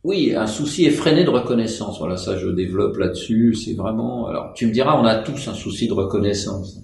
[0.03, 1.99] Oui, un souci effréné de reconnaissance.
[1.99, 3.55] Voilà, ça je développe là-dessus.
[3.55, 4.29] C'est vraiment.
[4.29, 6.81] Alors tu me diras, on a tous un souci de reconnaissance,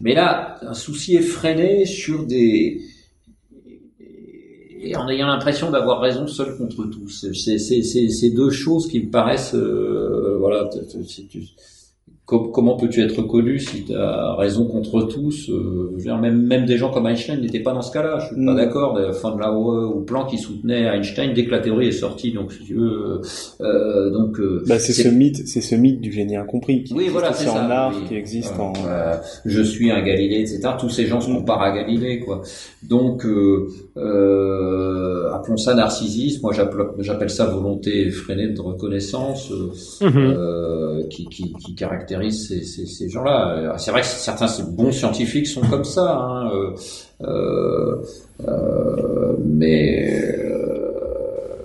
[0.00, 2.80] mais là un souci effréné sur des
[4.86, 7.26] et en ayant l'impression d'avoir raison seul contre tous.
[7.32, 10.68] C'est deux choses qui me paraissent, euh, voilà,
[12.26, 16.42] comment peux-tu être connu si tu as raison contre tous euh, je veux dire, même,
[16.42, 18.18] même des gens comme Einstein n'étaient pas dans ce cas-là.
[18.18, 18.56] Je suis pas mm.
[18.56, 18.98] d'accord.
[19.14, 22.32] Fin de la ou Planck qui soutenait Einstein dès que la théorie est sortie.
[22.32, 23.20] Donc, si tu veux,
[23.60, 24.40] euh, donc.
[24.40, 26.84] Euh, bah, c'est ce mythe, c'est ce mythe du génie incompris.
[26.84, 28.72] Qui oui, voilà, c'est en art, qui existe en.
[28.86, 29.14] Euh,
[29.44, 30.60] je suis un Galilée, etc.
[30.78, 31.36] Tous ces gens se mm.
[31.36, 32.42] comparent à Galilée, quoi.
[32.82, 33.68] Donc, euh,
[35.32, 36.40] appelons ça narcissisme.
[36.42, 36.52] Moi,
[36.98, 39.52] j'appelle ça volonté freinée de reconnaissance,
[40.00, 41.08] mm-hmm.
[41.08, 41.95] qui, qui, qui caractérise
[42.30, 43.74] ces, ces, gens-là.
[43.78, 46.74] C'est vrai que certains bons scientifiques sont comme ça, hein, euh,
[47.22, 48.02] euh,
[48.48, 50.36] euh mais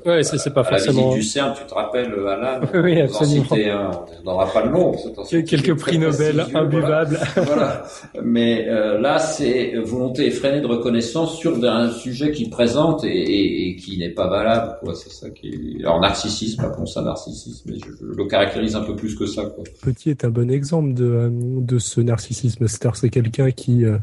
[0.06, 1.10] Ouais, c'est pas forcément.
[1.10, 3.46] La visite du CERN, tu te rappelles, Alain Oui, absolument.
[3.52, 4.92] on n'aura pas le nom.
[5.30, 7.20] Quelques prix Nobel imbuvables.
[7.36, 7.84] Voilà.
[8.24, 13.70] Mais euh, là, c'est volonté effrénée de reconnaissance sur un sujet qui présente et, et,
[13.70, 14.78] et qui n'est pas valable.
[14.82, 14.96] Quoi.
[14.96, 15.84] C'est ça qui est...
[15.84, 19.44] Alors narcissisme, appelons ça narcissisme, mais je, je, le caractérise un peu plus que ça.
[19.44, 19.64] Quoi.
[19.84, 22.68] Petit est un bon exemple de, euh, de ce narcissisme.
[22.68, 23.98] C'est quelqu'un qui euh,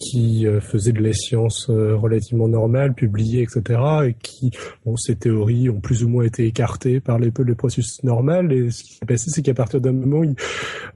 [0.00, 4.50] qui euh, faisait de la science euh, relativement normale, publiée, etc., et qui,
[4.84, 8.48] bon, ces théories ont plus ou moins été écartées par les, les processus normaux.
[8.50, 10.22] Et ce qui s'est passé, c'est qu'à partir d'un moment,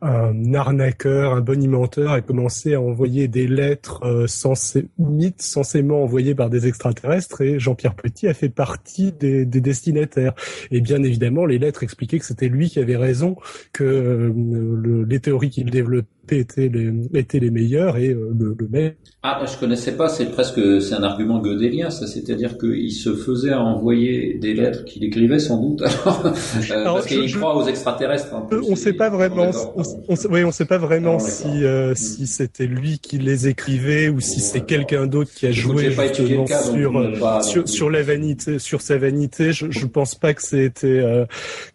[0.01, 6.35] un arnaqueur, un bonimenteur a commencé à envoyer des lettres euh, censées, mythes censément envoyées
[6.35, 10.35] par des extraterrestres, et Jean-Pierre Petit a fait partie des, des, destinataires.
[10.71, 13.37] Et bien évidemment, les lettres expliquaient que c'était lui qui avait raison,
[13.75, 18.69] que le, les théories qu'il développait étaient les, étaient les meilleurs et euh, le, le
[18.69, 18.97] mec.
[19.23, 20.09] Ah, je connaissais pas.
[20.09, 22.07] C'est presque, c'est un argument gödélien, ça.
[22.07, 27.35] C'est-à-dire qu'il se faisait envoyer des lettres qu'il écrivait sans doute, alors, euh, parce qu'il
[27.35, 28.35] croit aux extraterrestres.
[28.35, 29.51] En on sait pas vraiment.
[29.77, 34.09] On, on, oui, on sait pas vraiment si euh, si c'était lui qui les écrivait
[34.09, 38.03] ou si c'est quelqu'un d'autre qui a joué justement cas, sur, euh, sur, sur la
[38.03, 39.53] vanité, sur sa vanité.
[39.53, 41.25] Je, je pense pas que c'était euh,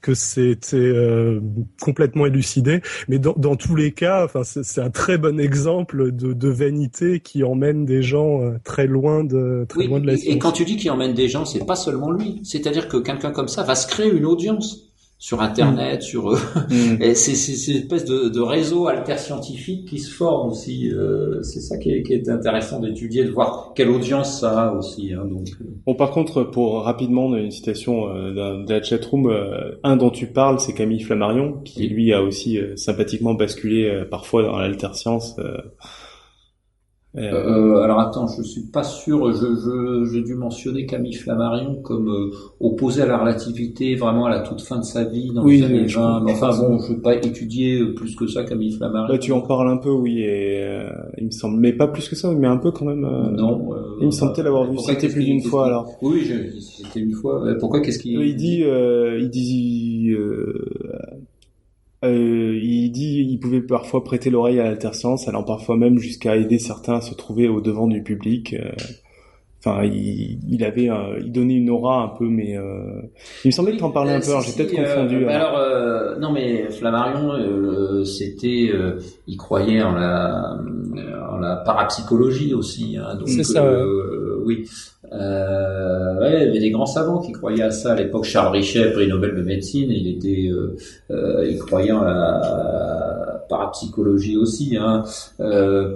[0.01, 1.39] que c'était euh,
[1.81, 6.33] complètement élucidé, mais dans, dans tous les cas, enfin c'est un très bon exemple de,
[6.33, 10.35] de vanité qui emmène des gens euh, très loin de très loin de la science.
[10.35, 12.41] Et quand tu dis qu'il emmène des gens, c'est pas seulement lui.
[12.43, 14.88] C'est-à-dire que quelqu'un comme ça va se créer une audience
[15.21, 16.01] sur Internet, mm.
[16.01, 16.97] sur mm.
[17.01, 20.89] et c'est c'est une espèce de, de réseau alter-scientifique qui se forme aussi.
[20.91, 24.73] Euh, c'est ça qui est, qui est intéressant d'étudier, de voir quelle audience ça a
[24.73, 25.13] aussi.
[25.13, 25.49] Hein, donc.
[25.61, 25.65] Euh.
[25.85, 29.27] Bon, par contre, pour rapidement, une citation euh, de la chatroom.
[29.27, 34.43] Euh, un dont tu parles, c'est Camille Flammarion, qui lui a aussi sympathiquement basculé parfois
[34.43, 35.35] dans l'alter-science.
[37.17, 39.31] Euh, euh, alors attends, je suis pas sûr.
[39.33, 44.29] Je, je, j'ai dû mentionner Camille Flammarion comme euh, opposé à la relativité vraiment à
[44.29, 46.21] la toute fin de sa vie dans les années 20.
[46.23, 49.07] Mais enfin bon, je vais pas étudier plus que ça Camille Flammarion.
[49.11, 52.07] Bah, tu en parles un peu, oui, et euh, il me semble, mais pas plus
[52.07, 53.01] que ça, mais un peu quand même.
[53.01, 53.69] non.
[54.01, 54.77] il me semblait l'avoir vu.
[54.77, 55.91] C'était plus d'une fois alors.
[56.03, 56.29] Oui,
[56.59, 57.43] c'était une fois.
[57.59, 60.15] Pourquoi Qu'est-ce qu'il Il dit, il dit.
[62.05, 66.57] Euh, il dit il pouvait parfois prêter l'oreille à l'alterscience, allant parfois même jusqu'à aider
[66.57, 68.53] certains à se trouver au devant du public.
[68.53, 68.71] Euh,
[69.59, 70.89] enfin, il, il avait,
[71.19, 73.01] il donnait une aura un peu, mais euh,
[73.43, 74.31] il me semblait que en parlais un peu.
[74.45, 75.25] j'ai peut-être confondu.
[75.25, 75.29] Hein.
[75.29, 78.71] alors, non, mais Flammarion, c'était,
[79.27, 80.57] il croyait en la,
[81.29, 82.95] en la parapsychologie aussi.
[82.97, 83.65] Hein, donc, C'est ça.
[84.45, 84.69] Oui.
[85.11, 87.93] Euh, ouais, il y avait des grands savants qui croyaient à ça.
[87.93, 90.75] À l'époque, Charles Richet, prix Nobel de médecine, il était, euh,
[91.11, 94.77] euh, il croyait en la parapsychologie aussi.
[94.77, 95.03] Hein.
[95.39, 95.95] Euh,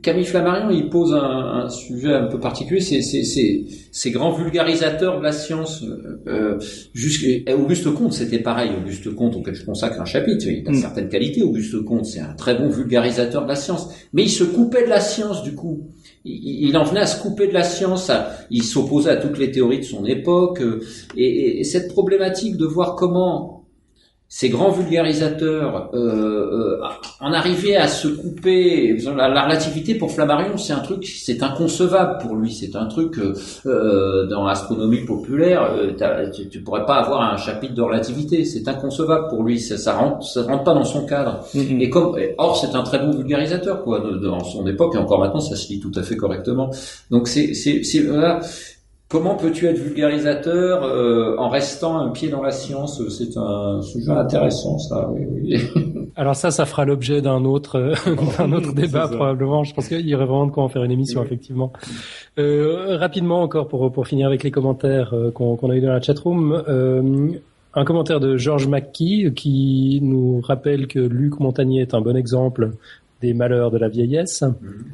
[0.00, 5.24] Camille Flammarion, il pose un, un, sujet un peu particulier, c'est ces grands vulgarisateurs de
[5.24, 5.84] la science.
[6.28, 6.58] Euh,
[7.52, 8.70] Auguste Comte, c'était pareil.
[8.80, 10.74] Auguste Comte, auquel je consacre un chapitre, il a mm.
[10.76, 11.42] certaines qualités.
[11.42, 14.88] Auguste Comte, c'est un très bon vulgarisateur de la science, mais il se coupait de
[14.88, 15.88] la science du coup
[16.24, 18.10] il en venait à se couper de la science,
[18.50, 20.84] il s'opposait à toutes les théories de son époque, euh,
[21.16, 23.61] et, et, cette problématique de voir comment
[24.34, 26.80] ces grands vulgarisateurs euh, euh,
[27.20, 28.96] en arrivaient à se couper.
[29.14, 32.50] La, la relativité pour Flammarion, c'est un truc, c'est inconcevable pour lui.
[32.50, 33.34] C'est un truc euh,
[33.66, 38.46] euh dans l'astronomie populaire, euh, tu, tu, pourrais pas avoir un chapitre de relativité.
[38.46, 39.60] C'est inconcevable pour lui.
[39.60, 41.44] Ça, ça rentre, ça rentre pas dans son cadre.
[41.54, 41.80] Mm-hmm.
[41.82, 45.40] Et comme, or, c'est un très bon vulgarisateur, quoi, dans son époque et encore maintenant,
[45.40, 46.70] ça se lit tout à fait correctement.
[47.10, 48.40] Donc c'est, c'est, c'est voilà.
[49.12, 53.06] Comment peux-tu être vulgarisateur euh, en restant un pied dans la science?
[53.10, 55.06] C'est un sujet intéressant, ça.
[55.10, 55.60] Oui, oui.
[56.16, 57.92] Alors ça, ça fera l'objet d'un autre,
[58.38, 59.64] d'un autre débat probablement.
[59.64, 61.74] Je pense qu'il y aurait vraiment de quoi en faire une émission, effectivement.
[62.38, 66.00] Euh, rapidement encore pour pour finir avec les commentaires euh, qu'on a eu dans la
[66.00, 66.64] chatroom.
[66.66, 67.32] Euh,
[67.74, 72.70] un commentaire de Georges McKee qui nous rappelle que Luc Montagnier est un bon exemple
[73.20, 74.40] des malheurs de la vieillesse.
[74.40, 74.84] Mm-hmm.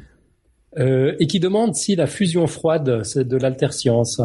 [0.77, 4.21] Euh, et qui demande si la fusion froide, c'est de l'alterscience.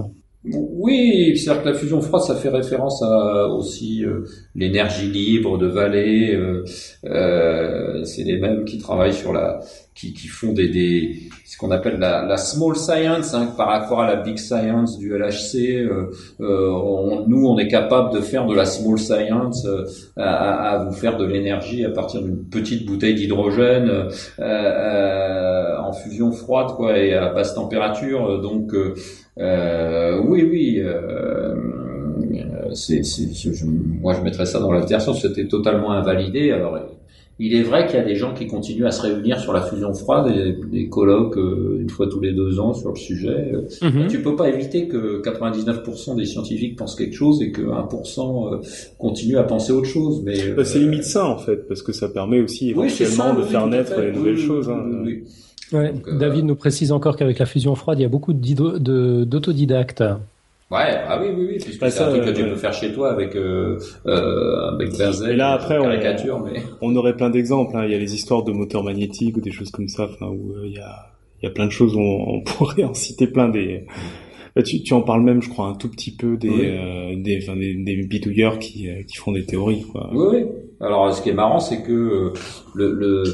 [0.53, 5.67] Oui, c'est-à-dire que la fusion froide, ça fait référence à aussi euh, l'énergie libre de
[5.67, 6.35] Vallée.
[6.35, 6.65] Euh,
[7.07, 9.61] euh, c'est les mêmes qui travaillent sur la,
[9.95, 14.03] qui, qui font des, des ce qu'on appelle la, la, small science hein, par rapport
[14.03, 15.79] à la big science du LHC.
[15.81, 16.11] Euh,
[16.41, 19.67] on, nous, on est capable de faire de la small science,
[20.15, 24.09] à, à, vous faire de l'énergie à partir d'une petite bouteille d'hydrogène
[24.39, 28.43] en fusion froide, quoi, et à basse température.
[28.43, 28.75] Donc
[29.39, 30.81] euh, oui, oui.
[30.81, 31.55] Euh,
[32.75, 35.23] c'est, je, moi, je mettrais ça dans l'altercience.
[35.23, 36.51] C'était totalement invalidé.
[36.51, 36.79] Alors,
[37.41, 39.63] il est vrai qu'il y a des gens qui continuent à se réunir sur la
[39.63, 43.53] fusion froide, et des colloques euh, une fois tous les deux ans sur le sujet.
[43.83, 48.97] Mm Tu peux pas éviter que 99% des scientifiques pensent quelque chose et que 1%
[48.99, 50.23] continue à penser autre chose.
[50.25, 53.67] Mais bah, c'est limite ça en fait, parce que ça permet aussi éventuellement de faire
[53.67, 54.69] naître les nouvelles choses.
[54.69, 54.85] Hein.
[55.73, 55.93] Ouais.
[56.07, 60.05] Euh, David nous précise encore qu'avec la fusion froide, il y a beaucoup d'autodidactes.
[60.71, 63.13] Ouais, ah oui, oui, oui, puisque c'est un truc que tu peux faire chez toi
[63.13, 66.63] avec euh, euh, avec Benzel, Et là après, caricature, on, mais...
[66.81, 67.77] on aurait plein d'exemples.
[67.77, 67.85] Hein.
[67.85, 70.53] Il y a les histoires de moteurs magnétiques ou des choses comme ça, enfin où
[70.53, 71.11] euh, il y a
[71.43, 73.85] il y a plein de choses où on, pourrait en citer plein des.
[74.57, 77.39] Bah, tu, tu en parles même, je crois, un tout petit peu des euh, des,
[77.43, 79.85] enfin, des, des bidouilleurs qui qui font des théories.
[79.93, 80.09] Quoi.
[80.15, 80.45] Oui, oui.
[80.81, 82.33] Alors, ce qui est marrant, c'est que
[82.75, 83.25] le, le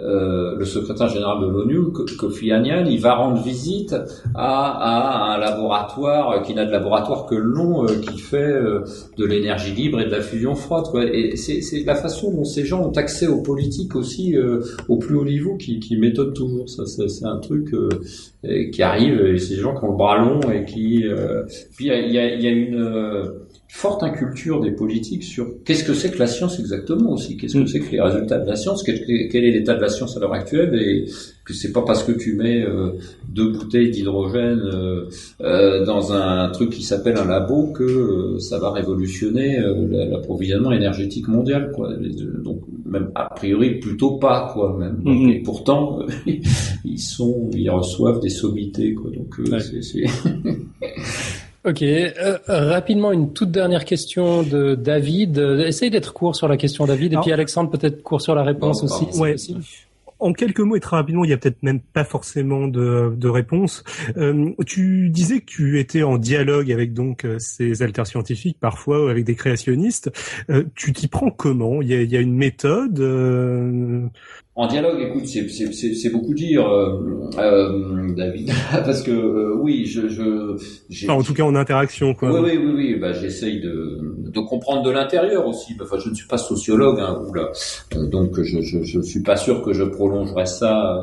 [0.00, 3.94] euh, le secrétaire général de l'ONU, Kofi Annan, il va rendre visite
[4.34, 8.84] à, à un laboratoire qui n'a de laboratoire que le euh, qui fait euh,
[9.16, 10.84] de l'énergie libre et de la fusion froide.
[10.90, 11.04] Quoi.
[11.04, 14.36] Et c'est, la façon dont ces gens ont accès aux politiques aussi
[14.88, 16.68] au plus haut niveau qui, qui m'étonne toujours.
[16.68, 17.74] Ça, c'est un truc
[18.72, 19.20] qui arrive.
[19.26, 21.04] Et ces gens qui ont le bras long et qui.
[21.76, 25.84] puis il y a, y, a, y a, une forte inculture des politiques sur qu'est-ce
[25.84, 27.66] que c'est que la science exactement aussi, qu'est-ce que mm.
[27.66, 30.20] c'est que les résultats de la science, quel, quel est l'état de la science à
[30.20, 31.04] l'heure actuelle et
[31.44, 32.92] que c'est pas parce que tu mets euh,
[33.28, 35.08] deux bouteilles d'hydrogène euh,
[35.42, 39.58] euh, dans un truc qui s'appelle un labo que ça va révolutionner
[39.90, 41.90] l'approvisionnement énergétique mondial quoi.
[42.42, 45.02] Donc même a priori plutôt pas quoi même.
[45.04, 45.30] Mm-hmm.
[45.30, 46.00] Et pourtant
[46.84, 49.10] ils sont ils reçoivent des sommités quoi.
[49.10, 50.04] Donc c'est
[51.64, 55.38] Ok, euh, rapidement une toute dernière question de David.
[55.38, 58.82] Essaye d'être court sur la question David, et puis Alexandre peut-être court sur la réponse
[58.84, 59.06] aussi.
[59.20, 59.36] Ouais.
[60.20, 63.28] En quelques mots et très rapidement, il y a peut-être même pas forcément de, de
[63.28, 63.84] réponse.
[64.16, 69.12] Euh, tu disais que tu étais en dialogue avec donc euh, ces alters scientifiques, parfois
[69.12, 70.10] avec des créationnistes.
[70.50, 71.82] Euh, tu t'y prends comment?
[71.82, 74.06] Il y, a, il y a une méthode euh,
[74.58, 77.00] en dialogue, écoute, c'est beaucoup dire, euh,
[77.38, 82.32] euh, David, parce que euh, oui, je, je en tout cas en interaction, quoi.
[82.32, 82.94] Oui, oui, oui, oui.
[82.96, 85.76] Bah, j'essaye de, de comprendre de l'intérieur aussi.
[85.80, 87.50] Enfin, je ne suis pas sociologue, hein, oula.
[88.10, 91.00] donc je, je, je suis pas sûr que je prolongerai ça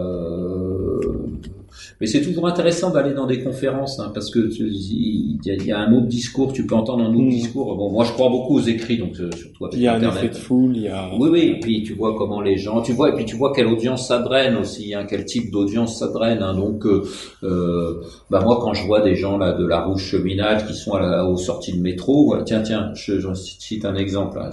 [2.01, 5.93] mais c'est toujours intéressant d'aller dans des conférences hein, parce que il y, a un
[5.93, 7.29] autre discours, tu peux entendre un autre mm.
[7.29, 7.75] discours.
[7.75, 10.01] Bon, moi je crois beaucoup aux écrits, donc euh, surtout avec Il y a un
[10.01, 11.09] effet de foule, il y a.
[11.17, 11.53] Oui, oui.
[11.55, 14.07] Et puis tu vois comment les gens, tu vois, et puis tu vois quelle audience
[14.07, 16.41] ça draine aussi, hein, quel type d'audience ça draine.
[16.41, 17.03] Hein, donc, euh,
[17.43, 20.93] euh, bah moi quand je vois des gens là de la rouge cheminade qui sont
[20.93, 24.37] à la, aux sorties de métro, voilà, tiens, tiens, je, je, cite un exemple.
[24.37, 24.49] Là,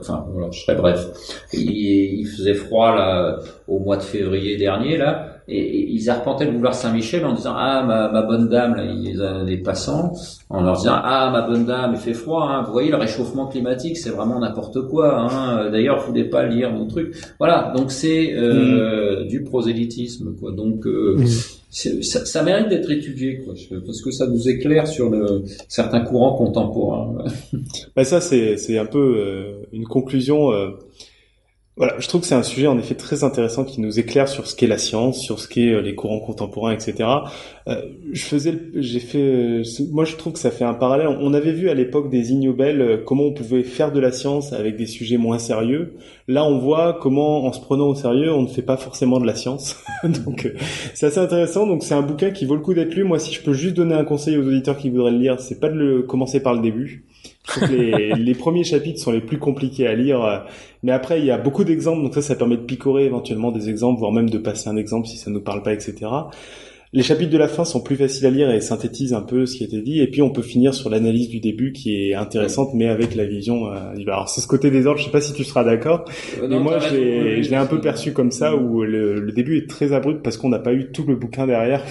[0.00, 1.06] enfin, voilà, je serai bref.
[1.52, 3.38] Il, il faisait froid là
[3.68, 7.82] au mois de février dernier là et, ils arpentaient le boulevard Saint-Michel en disant ah
[7.84, 10.12] ma, ma bonne dame là, il y a des passants
[10.48, 12.62] en leur disant ah ma bonne dame il fait froid hein.
[12.66, 15.70] vous voyez le réchauffement climatique c'est vraiment n'importe quoi hein.
[15.70, 19.28] d'ailleurs vous voulez pas lire mon truc voilà donc c'est euh, mm.
[19.28, 21.26] du prosélytisme quoi donc euh, mm.
[22.02, 23.54] ça, ça, mérite d'être étudié quoi,
[23.84, 27.24] parce que ça nous éclaire sur le, certains courants contemporains.
[27.96, 30.70] bah ça c'est c'est un peu euh, une conclusion euh,
[31.74, 34.46] voilà, je trouve que c'est un sujet en effet très intéressant qui nous éclaire sur
[34.46, 37.08] ce qu'est la science, sur ce qu'est euh, les courants contemporains, etc.
[37.66, 37.80] Euh,
[38.12, 41.06] je faisais, j'ai fait, euh, moi je trouve que ça fait un parallèle.
[41.06, 44.76] On avait vu à l'époque des Ignobel comment on pouvait faire de la science avec
[44.76, 45.94] des sujets moins sérieux.
[46.28, 49.26] Là, on voit comment, en se prenant au sérieux, on ne fait pas forcément de
[49.26, 49.82] la science.
[50.04, 50.52] donc,
[50.92, 51.66] c'est assez intéressant.
[51.66, 53.04] Donc, c'est un bouquin qui vaut le coup d'être lu.
[53.04, 55.58] Moi, si je peux juste donner un conseil aux auditeurs qui voudraient le lire, c'est
[55.58, 57.06] pas de le commencer par le début
[57.70, 60.44] les, les, premiers chapitres sont les plus compliqués à lire,
[60.82, 63.68] mais après il y a beaucoup d'exemples, donc ça, ça permet de picorer éventuellement des
[63.68, 66.06] exemples, voire même de passer un exemple si ça nous parle pas, etc.
[66.94, 69.56] Les chapitres de la fin sont plus faciles à lire et synthétisent un peu ce
[69.56, 72.14] qui a été dit, et puis on peut finir sur l'analyse du début qui est
[72.14, 73.72] intéressante, mais avec la vision.
[73.72, 76.04] Euh, alors c'est ce côté des ordres, je sais pas si tu seras d'accord,
[76.42, 76.94] euh, mais moi je
[77.48, 80.50] l'ai un peu perçu comme ça, où le, le début est très abrupt parce qu'on
[80.50, 81.82] n'a pas eu tout le bouquin derrière.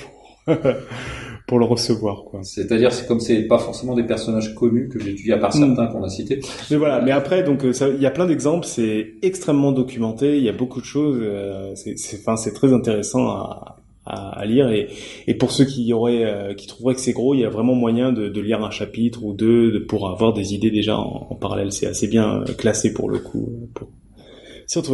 [1.52, 2.24] pour le recevoir.
[2.24, 2.40] Quoi.
[2.44, 5.84] C'est-à-dire, c'est comme c'est pas forcément des personnages connus que j'ai étudiés à part certains
[5.84, 5.92] mm.
[5.92, 6.40] qu'on a cités.
[6.70, 7.02] Mais voilà.
[7.02, 8.66] Mais après, donc, euh, il y a plein d'exemples.
[8.66, 10.38] C'est extrêmement documenté.
[10.38, 11.18] Il y a beaucoup de choses.
[11.22, 13.76] Euh, c'est, enfin, c'est très intéressant à,
[14.06, 14.70] à, lire.
[14.70, 14.88] Et,
[15.28, 17.76] et, pour ceux qui auraient, euh, qui trouveraient que c'est gros, il y a vraiment
[17.76, 21.28] moyen de, de lire un chapitre ou deux de, pour avoir des idées déjà en,
[21.32, 21.74] en parallèle.
[21.74, 23.50] C'est assez bien classé pour le coup.
[23.74, 23.90] Pour...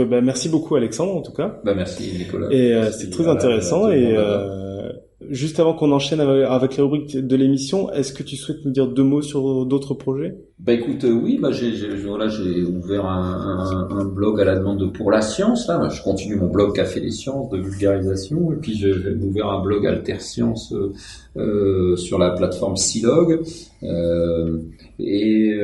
[0.07, 1.59] Bah, merci beaucoup Alexandre en tout cas.
[1.63, 2.47] Bah, merci Nicolas.
[2.49, 4.17] Et c'est très intéressant et
[5.31, 8.87] Juste avant qu'on enchaîne avec les rubriques de l'émission, est-ce que tu souhaites nous dire
[8.87, 10.37] deux mots sur d'autres projets?
[10.59, 15.21] Bah écoute, euh, oui, bah j'ai ouvert un, blog à la demande de pour la
[15.21, 15.79] science là.
[15.79, 19.59] Bah, je continue mon blog Café des sciences de vulgarisation et puis j'ai ouvert un
[19.59, 20.93] blog Alter Science euh,
[21.35, 23.41] euh, sur la plateforme Silog.
[24.99, 25.59] Et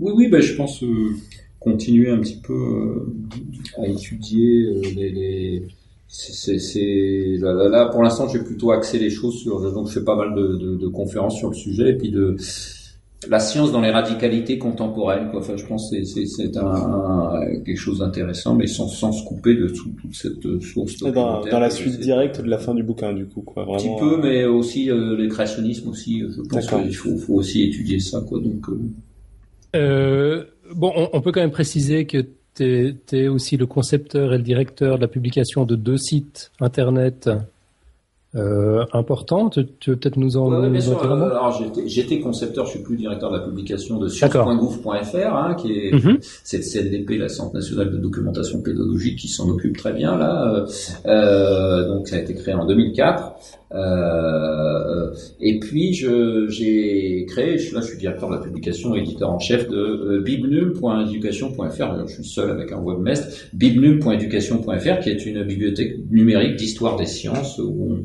[0.00, 0.82] oui, oui, bah je pense
[1.60, 3.06] continuer un petit peu
[3.76, 5.62] à étudier les
[6.16, 10.16] c'est là, là, pour l'instant j'ai plutôt axé les choses sur donc je fais pas
[10.16, 12.36] mal de, de, de, conférences sur le sujet et puis de
[13.28, 15.40] la science dans les radicalités contemporaines quoi.
[15.40, 19.68] enfin je pense que c'est un, quelque chose d'intéressant mais sans, sans se couper de
[19.68, 23.26] tout, toute cette source dans, dans la suite directe de la fin du bouquin du
[23.26, 26.96] coup quoi un petit peu euh, mais aussi euh, les créationnismes aussi je pense qu'il
[26.96, 28.78] faut, faut aussi étudier ça quoi donc euh...
[29.76, 30.44] euh
[30.74, 32.24] bon on, on, peut quand même préciser que
[32.56, 37.28] tu es, aussi le concepteur et le directeur de la publication de deux sites internet
[38.34, 39.58] euh, importante.
[39.80, 41.02] Tu veux peut-être nous en, Ouais, nous sûr.
[41.02, 45.72] Euh, alors j'étais, concepteur, je suis plus directeur de la publication de science.gouv.fr, hein, qui
[45.72, 46.18] est Mhm.
[46.44, 50.66] cette CNDP, la Centre national de documentation pédagogique, qui s'en occupe très bien là.
[51.06, 53.32] Euh, donc ça a été créé en 2004.
[53.74, 59.38] Euh, et puis je, j'ai créé, là je suis directeur de la publication, éditeur en
[59.38, 62.06] chef de euh, bibnum.education.fr.
[62.06, 63.32] Je suis seul avec un webmaster.
[63.52, 67.98] bibnum.education.fr, qui est une bibliothèque numérique d'histoire des sciences où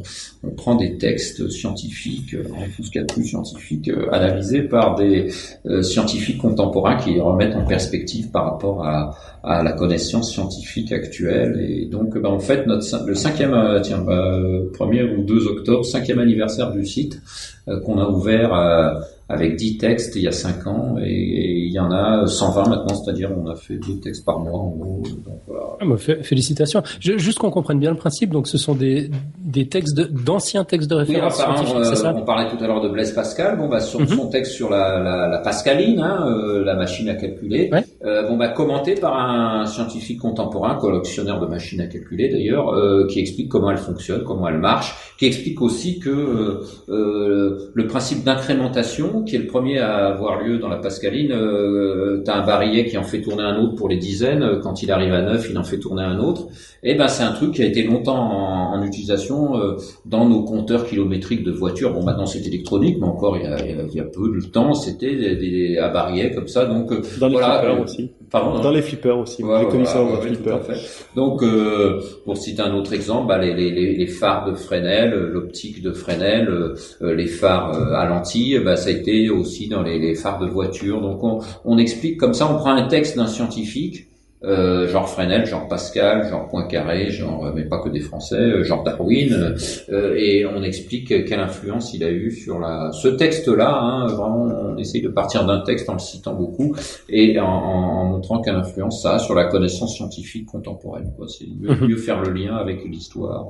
[0.43, 2.43] on, prend des textes scientifiques, euh,
[2.75, 5.29] tout ce qu'il y a de plus scientifique, euh, analysés par des
[5.65, 11.65] euh, scientifiques contemporains qui remettent en perspective par rapport à, la connaissance scientifique actuelle.
[11.67, 16.19] Et donc, bah, en fait, notre le cinquième, tiens, euh, premier ou 2 octobre, cinquième
[16.19, 17.21] anniversaire du site
[17.67, 18.99] euh, qu'on a ouvert euh,
[19.31, 22.67] avec 10 textes il y a 5 ans et, et il y en a 120
[22.69, 25.03] maintenant, c'est-à-dire on a fait deux textes par mois en gros.
[25.25, 25.63] Donc, voilà.
[25.79, 26.83] Ah, bah, fé- félicitations.
[26.99, 29.09] Je- juste qu'on comprenne bien le principe, donc ce sont des,
[29.43, 32.67] des textes de- d'anciens textes de Oui, référence scientifiques, euh, ça on parlait tout à
[32.67, 33.57] l'heure de Blaise Pascal.
[33.57, 34.07] Bon, bah, sur Mhm.
[34.07, 37.83] son texte sur la, la, la Pascaline, hein, euh, la machine à calculer, Ouais.
[38.05, 43.07] euh, bon, bah, commenté par un scientifique contemporain, collectionneur de machines à calculer d'ailleurs, euh,
[43.07, 49.20] qui explique comment elle fonctionne, comment elle marche, qui explique aussi que le principe d'incrémentation,
[49.25, 52.97] qui est le premier à avoir lieu dans la Pascaline, euh, t'as un barillet qui
[52.97, 55.57] en fait tourner un autre pour les dizaines, euh, quand il arrive à neuf, il
[55.57, 56.47] en fait tourner un autre.
[56.83, 59.57] Et ben, c'est un truc qui a été longtemps en, en utilisation.
[59.57, 59.75] euh,
[60.05, 61.93] dans nos compteurs kilométriques de voitures.
[61.93, 64.73] Bon, maintenant c'est électronique, mais encore il y a, il y a- peu de temps,
[64.73, 66.65] c'était des, des à barillet comme ça.
[66.65, 68.11] Donc, euh, Dans les voilà, flippers euh, aussi.
[68.31, 68.59] Pardon.
[68.61, 69.43] Dans les flippers aussi.
[69.43, 70.49] Ouais, J'ai connu voilà, ça dans ouais, un ouais, flipper.
[70.49, 71.05] tout à fait.
[71.15, 75.13] Donc, euh, pour citer un autre exemple, bah, les, les, les, les phares de Fresnel,
[75.13, 79.29] euh, l'optique de Fresnel, euh, euh, les phares euh, à lentilles, bah, ça a été
[79.29, 81.01] aussi dans les, les phares de voiture.
[81.01, 84.07] Donc, on, on explique comme ça, on prend un texte d'un scientifique,
[84.43, 88.63] euh, genre Fresnel, genre Pascal, genre Poincaré, genre euh, mais pas que des Français, euh,
[88.63, 89.55] genre Darwin, euh,
[89.91, 92.91] euh, et on explique quelle influence il a eu sur la.
[92.91, 94.43] Ce texte-là, hein, vraiment,
[94.73, 96.75] on essaye de partir d'un texte en le citant beaucoup
[97.09, 101.11] et en, en, montrant quelle influence ça a sur la connaissance scientifique contemporaine.
[101.15, 101.27] Quoi.
[101.27, 101.87] C'est mieux, Mhm.
[101.87, 103.45] mieux faire le lien avec l'histoire,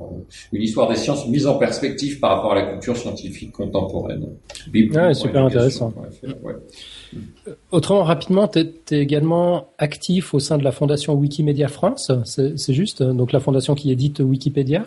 [0.52, 4.26] une histoire des sciences mise en perspective par rapport à la culture scientifique contemporaine.
[4.70, 5.14] Bible.
[5.14, 5.92] Super intéressant.
[6.42, 6.52] Ouais.
[7.70, 12.74] Autrement, rapidement, tu es, également actif au sein de la fondation Wikimedia France, c'est c'est
[12.74, 14.84] juste Donc la fondation qui édite Wikipédia?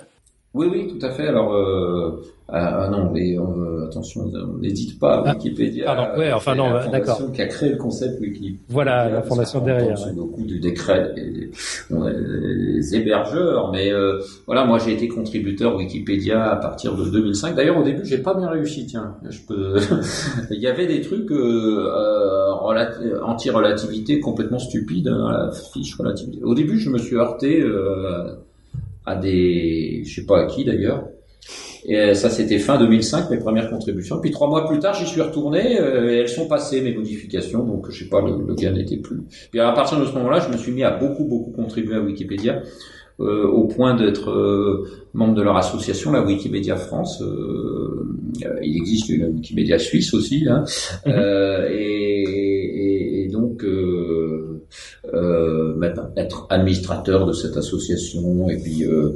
[0.55, 1.27] Oui, oui, tout à fait.
[1.27, 5.83] Alors, euh, ah, ah non, mais euh, attention, on n'édite pas Ah, Wikipédia.
[5.85, 7.31] pardon, ouais, enfin non, fondation d'accord.
[7.33, 8.59] Qui a créé le concept Wikipédia.
[8.69, 10.13] Voilà, la fondation derrière, tombe ouais.
[10.13, 16.51] sous le coup du décret des, hébergeurs, mais euh, voilà, moi j'ai été contributeur Wikipédia
[16.51, 17.53] à partir de 2005.
[17.53, 18.85] D'ailleurs, au début, j'ai pas bien réussi.
[18.85, 19.75] Tiens, je peux.
[20.51, 25.95] Il y avait des trucs euh, euh, relati- anti-relativité complètement stupides hein, à la fiche
[25.97, 26.41] relativité.
[26.43, 28.35] Au début, je me suis heurté euh,
[29.05, 31.05] à des, je sais pas à qui d'ailleurs.
[31.87, 34.19] Et euh, ça, c'était fin 2005, mes premières contributions.
[34.19, 37.63] Puis trois mois plus tard, j'y suis retourné euh, et elles sont passées, mes modifications.
[37.63, 39.19] Donc, je sais pas, le, le gars n'était plus.
[39.51, 42.01] Puis à partir de ce moment-là, je me suis mis à beaucoup, beaucoup contribuer à
[42.01, 42.63] Wikipédia,
[43.19, 47.21] euh, au point d'être euh, membre de leur association, la Wikimedia France.
[47.21, 48.09] Euh,
[48.63, 50.63] il existe une Wikimedia suisse aussi, hein.
[51.05, 51.13] Mhm.
[51.71, 52.84] Et, et-
[56.17, 58.49] être administrateur de cette association.
[58.49, 59.13] Et puis euh,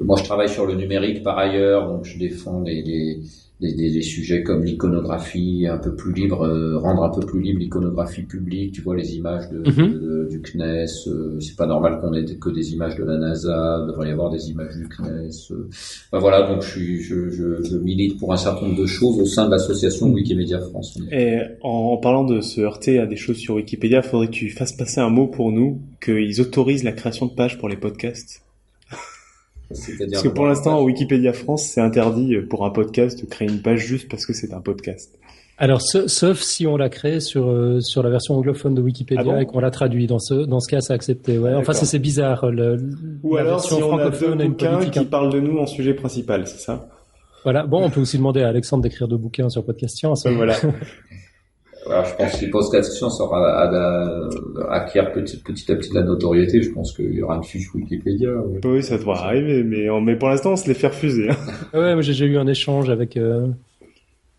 [0.00, 3.20] moi, je travaille sur le numérique par ailleurs, donc je défends des, des,
[3.60, 7.40] des, des- des sujets comme l'iconographie un peu plus libre, euh, rendre un peu plus
[7.40, 8.72] libre l'iconographie publique.
[8.72, 9.92] Tu vois les images de, Mhm.
[9.92, 10.86] de- du CNES.
[11.08, 13.78] euh, c'est pas normal qu'on ait que des images de la NASA.
[13.82, 15.52] Il devrait y avoir des images du CNES.
[15.52, 15.68] euh.
[16.12, 19.18] Enfin, voilà, donc je, suis, je, je, je milite pour un certain nombre de choses
[19.20, 20.98] au sein de l'association Wikimedia France.
[21.10, 24.50] Et en, en parlant de se heurter à des choses sur Wikipédia, faudrait que tu
[24.50, 28.42] fasses passer un mot pour nous, qu'ils autorisent la création de pages pour les podcasts.
[29.68, 33.80] Parce que pour l'instant, Wikipédia France, c'est interdit pour un podcast de créer une page
[33.80, 35.18] juste parce que c'est un podcast.
[35.58, 39.22] Alors, ce- sauf si on l'a créé sur euh, sur la version anglophone de Wikipédia
[39.22, 40.06] Ah bon et qu'on l'a traduit.
[40.06, 41.38] Dans ce dans ce cas, c'est accepté.
[41.38, 41.54] Ouais.
[41.54, 42.50] Enfin, c'est bizarre.
[42.50, 42.76] Le,
[43.22, 45.94] Ou la alors si on a deux bouquins qui un- parlent de nous en sujet
[45.94, 46.88] principal, c'est ça?
[47.42, 47.64] Voilà.
[47.66, 50.26] Bon, on peut aussi demander à Alexandre d'écrire deux bouquins sur Podcast Science.
[50.26, 50.56] Voilà.
[51.88, 55.94] Je pense que les podcast science aura à, à, acquiert petit, petit à petit de
[55.94, 56.62] la notoriété.
[56.62, 58.30] Je pense qu'il y aura une fiche Wikipédia.
[58.32, 58.60] ouais.
[58.64, 61.30] oui, ça devrait arriver, mais, on- mais pour l'instant, on se les fait refuser.
[61.30, 61.36] hein.
[61.78, 63.46] Ouais, moi j'ai eu un échange avec euh,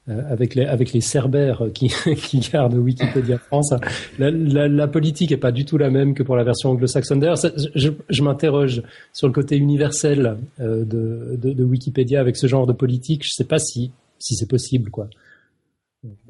[0.09, 3.73] euh, avec les avec les Cerbères qui qui gardent Wikipédia France.
[4.19, 7.19] La, la, la politique est pas du tout la même que pour la version anglo-saxonne.
[7.19, 7.37] D'ailleurs,
[7.75, 8.81] je, je m'interroge
[9.13, 13.23] sur le côté universel euh, de, de de Wikipédia avec ce genre de politique.
[13.23, 15.07] Je sais pas si si c'est possible quoi.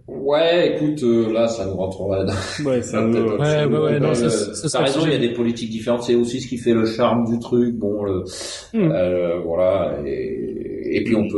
[0.08, 2.26] Ouais, écoute, euh, là, ça nous rentrera Ouais,
[2.82, 5.34] peut-être peu- Ouais, ouais, ouais, non, Euh, ça- ça serait raison, il y a des
[5.34, 6.04] politiques différentes.
[6.04, 7.76] C'est aussi ce qui fait le charme du truc.
[7.76, 8.24] Bon, le,
[8.74, 8.90] Hmm.
[8.92, 9.98] euh, voilà.
[10.06, 11.38] Et, et puis on peut,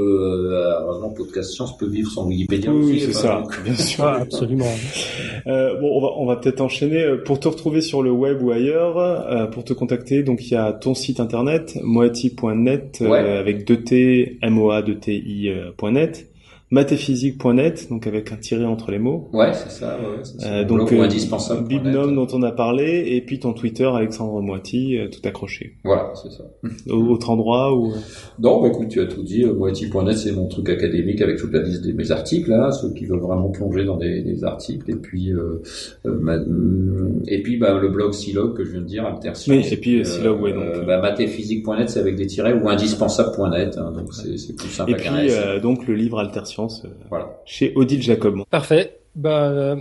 [0.54, 3.00] euh, heureusement, Podcast Science peut vivre sans Wikipédia Oui, aussi.
[3.08, 4.04] c'est ça, donc- bien sûr.
[4.04, 4.66] Ah, absolument.
[5.48, 7.02] Euh, bon, on va, on va peut-être enchaîner.
[7.04, 10.54] Euh, Pour te retrouver sur le web ou ailleurs, euh, pour te contacter, donc il
[10.54, 13.18] y a ton site internet, moati.net, euh, Ouais.
[13.20, 16.29] avec 2T, MOA, 2TI, euh, point .net,
[16.72, 19.30] matéphysique.net, donc avec un tiret entre les mots.
[19.34, 19.98] Ouais, c'est ça.
[20.00, 20.46] Ouais.
[20.46, 21.68] Euh, donc, euh, indispensable.
[21.68, 25.78] Bibnom dont on a parlé, et puis ton Twitter, Alexandre Moiti, euh, tout accroché.
[25.84, 26.44] Voilà, c'est ça.
[26.90, 27.92] Au- Autre endroit où...
[28.40, 29.44] Non, bah écoute, tu as tout dit.
[29.44, 32.94] Euh, Moiti.net, c'est mon truc académique avec toute la liste de mes articles, là, ceux
[32.94, 34.90] qui veulent vraiment plonger dans des, des articles.
[34.92, 35.62] Et puis, euh,
[36.06, 39.48] euh, ma- hum, et puis, bah, le blog Silog que je viens de dire, Alterscience.
[39.66, 40.64] Oui, et puis, euh, Silog, ouais, donc.
[40.64, 44.96] Euh, bah, matéphysique.net, c'est avec des tirets ou indispensable.net, hein, donc c'est plus simple Et
[44.96, 47.30] puis, euh, donc, le livre Alterscience, euh, Voilà.
[47.46, 48.44] chez Odile Jacob.
[48.50, 49.00] Parfait.
[49.16, 49.76] Bah, euh,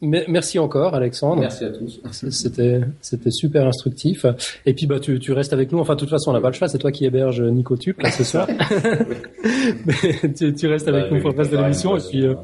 [0.00, 1.40] me- merci encore, Alexandre.
[1.40, 2.00] Merci à tous.
[2.30, 4.26] C'était c'était super instructif.
[4.66, 5.78] Et puis bah tu, tu restes avec nous.
[5.78, 6.68] Enfin de toute façon on n'a pas le choix.
[6.68, 8.48] C'est toi qui héberge Nico Tup là ce soir.
[9.86, 12.34] Mais tu, tu restes avec nous pour le reste de l'émission et puis euh,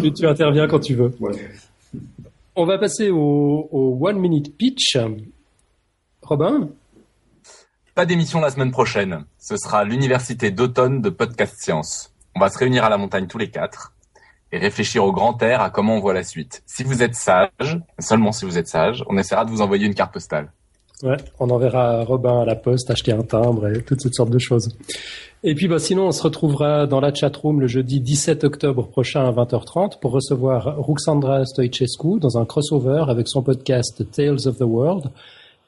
[0.00, 1.12] tu, tu interviens quand tu veux.
[1.20, 1.32] Ouais.
[2.54, 4.96] On va passer au, au one minute pitch.
[6.22, 6.68] Robin?
[7.94, 9.24] Pas d'émission la semaine prochaine.
[9.38, 12.11] Ce sera l'université d'automne de Podcast Science.
[12.34, 13.92] On va se réunir à la montagne tous les quatre
[14.52, 16.62] et réfléchir au grand air à comment on voit la suite.
[16.66, 19.94] Si vous êtes sage, seulement si vous êtes sage, on essaiera de vous envoyer une
[19.94, 20.52] carte postale.
[21.02, 24.38] Ouais, on enverra Robin à la poste acheter un timbre et toutes cette sortes de
[24.38, 24.68] choses.
[25.42, 29.26] Et puis bah, sinon, on se retrouvera dans la chatroom le jeudi 17 octobre prochain
[29.26, 34.62] à 20h30 pour recevoir Ruxandra Stoichescu dans un crossover avec son podcast Tales of the
[34.62, 35.10] World.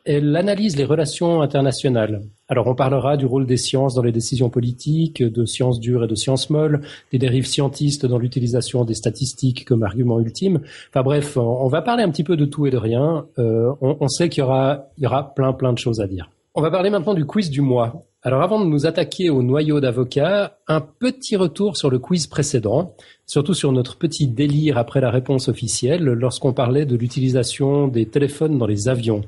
[0.07, 2.21] Elle analyse les relations internationales.
[2.49, 6.07] Alors on parlera du rôle des sciences dans les décisions politiques, de sciences dures et
[6.07, 10.61] de sciences molles, des dérives scientistes dans l'utilisation des statistiques comme argument ultime.
[10.91, 13.25] Enfin bref, on va parler un petit peu de tout et de rien.
[13.39, 16.07] Euh, on, on sait qu'il y aura, il y aura plein plein de choses à
[16.07, 16.29] dire.
[16.55, 18.05] On va parler maintenant du quiz du mois.
[18.23, 22.95] Alors avant de nous attaquer au noyau d'avocat, un petit retour sur le quiz précédent,
[23.27, 28.57] surtout sur notre petit délire après la réponse officielle lorsqu'on parlait de l'utilisation des téléphones
[28.57, 29.23] dans les avions.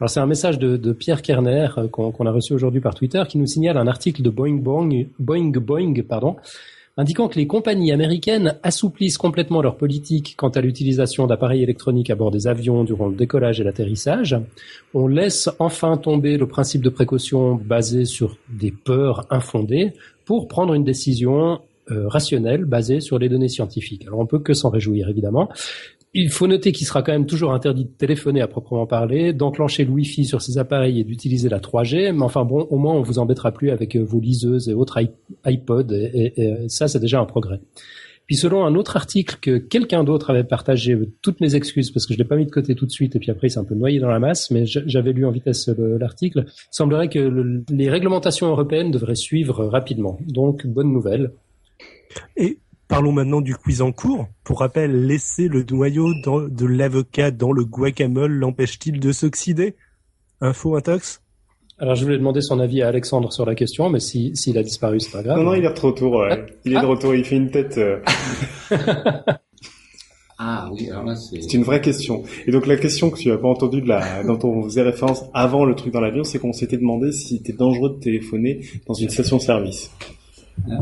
[0.00, 3.22] Alors c'est un message de, Pierre Kerner euh, qu'on qu'on a reçu aujourd'hui par Twitter
[3.28, 6.36] qui nous signale un article de Boeing Boeing, Boeing, Boeing pardon,
[6.96, 12.14] indiquant que les compagnies américaines assouplissent complètement leur politique quant à l'utilisation d'appareils électroniques à
[12.14, 14.36] bord des avions durant le décollage et l'atterrissage.
[14.94, 19.94] On laisse enfin tomber le principe de précaution basé sur des peurs infondées
[20.24, 21.60] pour prendre une décision
[21.90, 24.06] euh, rationnelle basée sur les données scientifiques.
[24.06, 25.48] Alors on peut que s'en réjouir évidemment.
[26.14, 29.84] Il faut noter qu'il sera quand même toujours interdit de téléphoner à proprement parler, d'enclencher
[29.84, 32.12] le Wi-Fi sur ces appareils et d'utiliser la 3G.
[32.12, 34.98] Mais enfin bon, au moins on vous embêtera plus avec euh, vos liseuses et autres
[35.46, 37.60] iPods et, ça c'est déjà un progrès.
[38.26, 42.04] Puis selon un autre article que quelqu'un d'autre avait partagé, euh, toutes mes excuses parce
[42.06, 43.58] que je l'ai pas mis de côté tout de suite et puis après il s'est
[43.58, 47.18] un peu noyé dans la masse, mais j'avais lu en vitesse le- l'article, semblerait que
[47.18, 50.18] le- les réglementations européennes devraient suivre rapidement.
[50.26, 51.32] Donc bonne nouvelle.
[52.88, 54.26] Parlons maintenant du quiz en cours.
[54.44, 59.76] Pour rappel, laisser le noyau dans- de l'avocat dans le guacamole l'empêche-t-il de s'oxyder?
[60.40, 61.22] Info intox?
[61.80, 64.62] Alors je voulais demander son avis à Alexandre sur la question, mais si- s'il a
[64.64, 65.38] disparu, c'est pas grave.
[65.38, 66.44] Non, non, il est de retour, ouais.
[66.64, 66.86] Il est de Ah.
[66.86, 67.78] retour, il fait une tête...
[67.78, 68.00] euh,
[70.40, 71.40] Ah oui, alors là, c'est...
[71.42, 72.22] C'est une vraie question.
[72.46, 75.24] Et donc la question que tu as pas entendue de la, dont on faisait référence
[75.34, 78.94] avant le truc dans l'avion, c'est qu'on s'était demandé si c'était dangereux de téléphoner dans
[78.94, 79.90] une station-service.
[80.70, 80.78] Ah.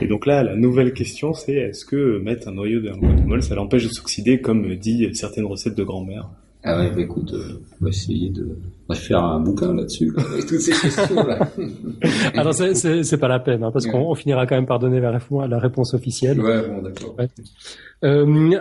[0.00, 3.42] Et donc là, la nouvelle question, c'est est-ce que mettre un noyau dans un guacamole,
[3.42, 6.28] ça l'empêche de s'oxyder, comme dit certaines recettes de grand-mère?
[6.68, 8.58] Ah ouais, bah écoute, euh, on va essayer de
[8.88, 11.48] on va faire un bouquin là-dessus, là, avec toutes ces questions-là.
[12.34, 14.78] Alors c'est- c'est c'est pas la peine, hein, parce qu'on on finira quand même par
[14.80, 16.40] donner la, réponse- la réponse officielle.
[16.40, 17.14] ouais, bon, d'accord.
[17.18, 17.28] Ouais.
[18.04, 18.58] Euh,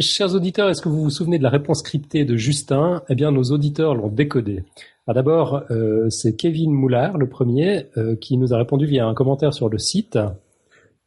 [0.00, 3.02] chers auditeurs, est-ce que vous vous souvenez de la réponse cryptée de Justin?
[3.08, 4.62] Eh bien, nos auditeurs l'ont décodée.
[5.06, 9.14] Alors D'abord, euh, c'est Kevin Moulard, le premier, euh, qui nous a répondu via un
[9.14, 10.18] commentaire sur le site.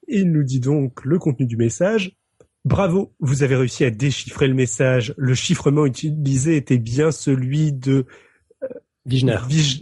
[0.10, 2.18] Il nous dit donc le contenu du message.
[2.66, 5.14] Bravo, vous avez réussi à déchiffrer le message.
[5.18, 8.06] Le chiffrement utilisé était bien celui de
[9.06, 9.38] Wigner.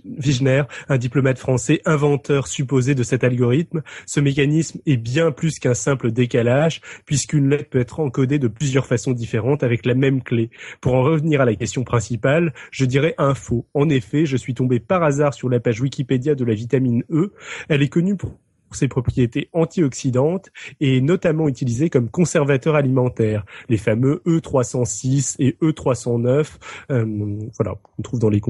[0.05, 3.81] Wigner, un diplomate français inventeur supposé de cet algorithme.
[4.05, 8.85] Ce mécanisme est bien plus qu'un simple décalage, puisqu'une lettre peut être encodée de plusieurs
[8.85, 10.49] façons différentes avec la même clé.
[10.81, 13.65] Pour en revenir à la question principale, je dirais info.
[13.73, 17.33] En effet, je suis tombé par hasard sur la page Wikipédia de la vitamine E.
[17.69, 18.37] Elle est connue pour
[18.71, 23.45] ses propriétés antioxydantes et est notamment utilisée comme conservateur alimentaire.
[23.69, 26.57] Les fameux E306 et E309,
[26.91, 28.41] euh, voilà, on trouve dans les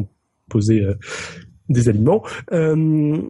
[0.54, 0.94] composés euh,
[1.70, 2.24] des aliments.
[2.52, 3.22] Euh,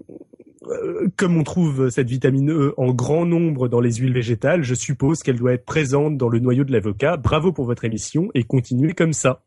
[0.64, 4.74] euh, comme on trouve cette vitamine E en grand nombre dans les huiles végétales, je
[4.74, 7.18] suppose qu'elle doit être présente dans le noyau de l'avocat.
[7.18, 9.44] Bravo pour votre émission et continuez comme ça.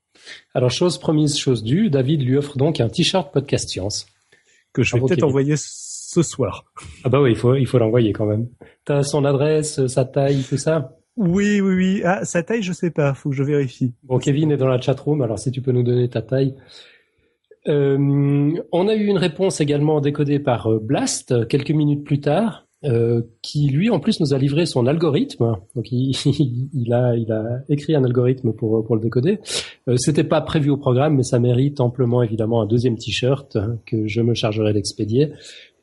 [0.54, 4.06] Alors, chose promise, chose due, David lui offre donc un t-shirt podcast science.
[4.72, 6.64] Que je vais peut-être envoyer ce ce soir.
[7.04, 8.48] Ah bah oui, il faut, il faut l'envoyer quand même.
[8.84, 10.96] T'as son adresse, sa taille, tout ça?
[11.16, 12.02] Oui, oui, oui.
[12.04, 13.12] Ah, sa taille, je sais pas.
[13.14, 13.92] Faut que je vérifie.
[14.04, 16.54] Bon, Kevin est dans la chatroom, alors si tu peux nous donner ta taille.
[17.68, 22.62] Euh, on a eu une réponse également décodée par euh, Blast quelques minutes plus tard.
[22.84, 25.56] Euh, qui lui en plus nous a livré son algorithme.
[25.74, 26.12] Donc il,
[26.92, 29.40] a il a écrit un algorithme pour pour le décoder.
[29.88, 33.56] Euh, C'était pas prévu au programme, mais ça mérite amplement évidemment un deuxième t-shirt
[33.86, 35.32] que je me chargerai d'expédier.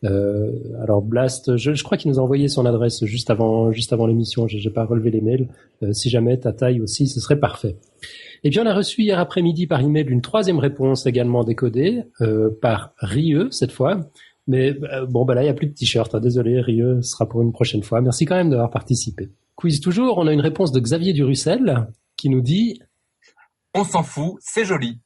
[0.04, 0.52] Euh,
[0.82, 4.06] alors Blast, je, je crois qu'il nous a envoyé son adresse juste avant juste avant
[4.06, 4.48] l'émission.
[4.48, 5.48] J'ai pas relevé les mails.
[5.82, 7.76] Euh, si jamais ta taille aussi, ce serait parfait.
[8.44, 12.50] Et puis on a reçu hier après-midi par email une troisième réponse également décodée euh,
[12.62, 14.00] par Rieux cette fois.
[14.48, 16.14] Mais euh, bon, bah là, il n'y a plus de t-shirt.
[16.14, 16.20] Hein.
[16.20, 18.02] Désolé, Rieux, ce sera pour une prochaine fois.
[18.02, 19.30] Merci quand même d'avoir participé.
[19.56, 21.88] Quiz toujours, on a une réponse de Xavier Durussel
[22.18, 22.82] qui nous dit...
[23.74, 25.00] On s'en fout, c'est joli.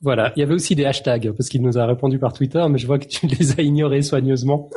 [0.00, 2.76] Voilà, il y avait aussi des hashtags parce qu'il nous a répondu par Twitter, mais
[2.76, 4.68] je vois que tu les as ignorés soigneusement.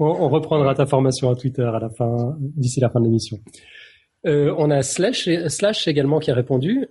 [0.00, 3.38] On, on reprendra ta formation à Twitter à la fin, d'ici la fin de l'émission.
[4.26, 6.88] Euh, on a Slash, Slash également qui a répondu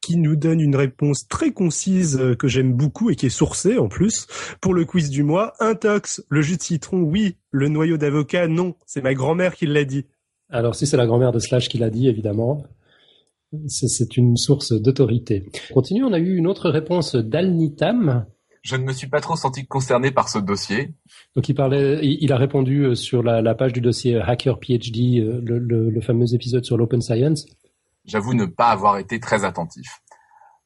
[0.00, 3.78] qui nous donne une réponse très concise euh, que j'aime beaucoup et qui est sourcée
[3.78, 4.26] en plus.
[4.60, 8.74] Pour le quiz du mois, intox, le jus de citron, oui, le noyau d'avocat, non.
[8.86, 10.04] C'est ma grand-mère qui l'a dit.
[10.50, 12.64] Alors si c'est la grand-mère de Slash qui l'a dit, évidemment,
[13.66, 15.44] c'est une source d'autorité.
[15.72, 18.26] Continue, on a eu une autre réponse d'Alnitam.
[18.62, 20.94] Je ne me suis pas trop senti concerné par ce dossier.
[21.36, 25.20] Donc il parlait, il a répondu euh, sur la, la page du dossier Hacker PhD,
[25.20, 27.46] euh, le, le, le fameux épisode sur l'open science.
[28.04, 30.00] J'avoue ne pas avoir été très attentif.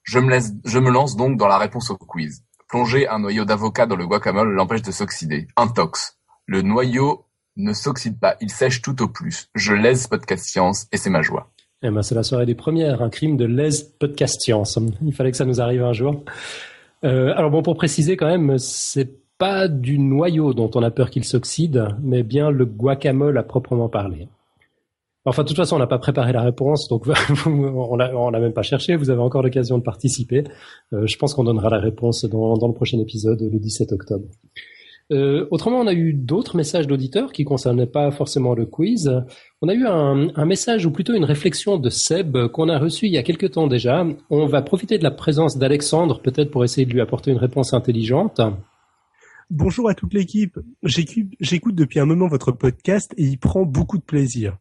[0.03, 2.43] Je me, lance donc dans la réponse au quiz.
[2.69, 5.47] Plonger un noyau d'avocat dans le guacamole l'empêche de s'oxyder.
[5.57, 6.19] Intox.
[6.47, 9.49] Le noyau ne s'oxyde pas, il sèche tout au plus.
[9.55, 11.51] Je laisse podcast science et c'est ma joie.
[11.83, 14.79] Eh ben, c'est la soirée des premières, un crime de lèse podcast science.
[15.03, 16.25] Il fallait que ça nous arrive un jour.
[17.05, 21.11] Euh, alors bon, pour préciser quand même, c'est pas du noyau dont on a peur
[21.11, 24.29] qu'il s'oxyde, mais bien le guacamole à proprement parler.
[25.25, 27.07] Enfin, de toute façon, on n'a pas préparé la réponse, donc
[27.47, 28.97] on l'a même pas cherché.
[28.97, 30.45] Vous avez encore l'occasion de participer.
[30.93, 34.25] Euh, je pense qu'on donnera la réponse dans, le prochain épisode, le 17 octobre.
[35.11, 39.11] Euh, autrement, on a eu d'autres messages d'auditeurs qui concernaient pas forcément le quiz.
[39.63, 43.07] On a eu un, un message ou plutôt une réflexion de Seb qu'on a reçu
[43.07, 44.07] il y a quelque temps déjà.
[44.31, 47.73] On va profiter de la présence d'Alexandre peut-être pour essayer de lui apporter une réponse
[47.73, 48.41] intelligente.
[49.51, 50.59] Bonjour à toute l'équipe.
[50.83, 54.59] J'écoute depuis un moment votre podcast et y prend beaucoup de plaisir.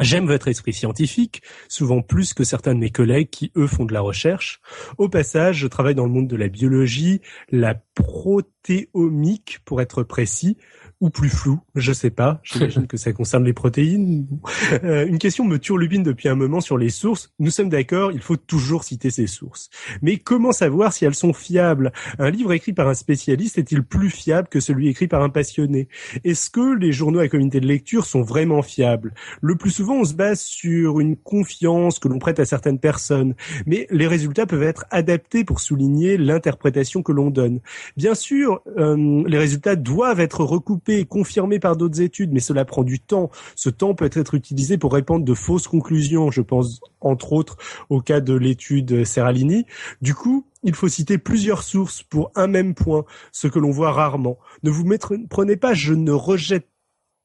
[0.00, 3.92] J'aime votre esprit scientifique, souvent plus que certains de mes collègues qui, eux, font de
[3.92, 4.60] la recherche.
[4.96, 7.20] Au passage, je travaille dans le monde de la biologie,
[7.50, 10.56] la protéomique, pour être précis,
[11.00, 12.40] ou plus flou, je sais pas.
[12.42, 14.26] J'imagine que ça concerne les protéines.
[14.84, 17.32] Euh, une question me turlupine depuis un moment sur les sources.
[17.38, 19.70] Nous sommes d'accord, il faut toujours citer ces sources.
[20.02, 21.92] Mais comment savoir si elles sont fiables?
[22.18, 25.88] Un livre écrit par un spécialiste est-il plus fiable que celui écrit par un passionné?
[26.22, 29.14] Est-ce que les journaux à comité de lecture sont vraiment fiables?
[29.40, 33.34] Le plus souvent, on se base sur une confiance que l'on prête à certaines personnes,
[33.66, 37.60] mais les résultats peuvent être adaptés pour souligner l'interprétation que l'on donne.
[37.96, 42.64] Bien sûr, euh, les résultats doivent être recoupés et confirmés par d'autres études, mais cela
[42.64, 43.30] prend du temps.
[43.54, 46.30] Ce temps peut être utilisé pour répandre de fausses conclusions.
[46.30, 47.56] Je pense entre autres
[47.90, 49.66] au cas de l'étude Serralini.
[50.02, 53.92] Du coup, il faut citer plusieurs sources pour un même point, ce que l'on voit
[53.92, 54.38] rarement.
[54.62, 54.84] Ne vous
[55.28, 56.68] prenez pas, je ne rejette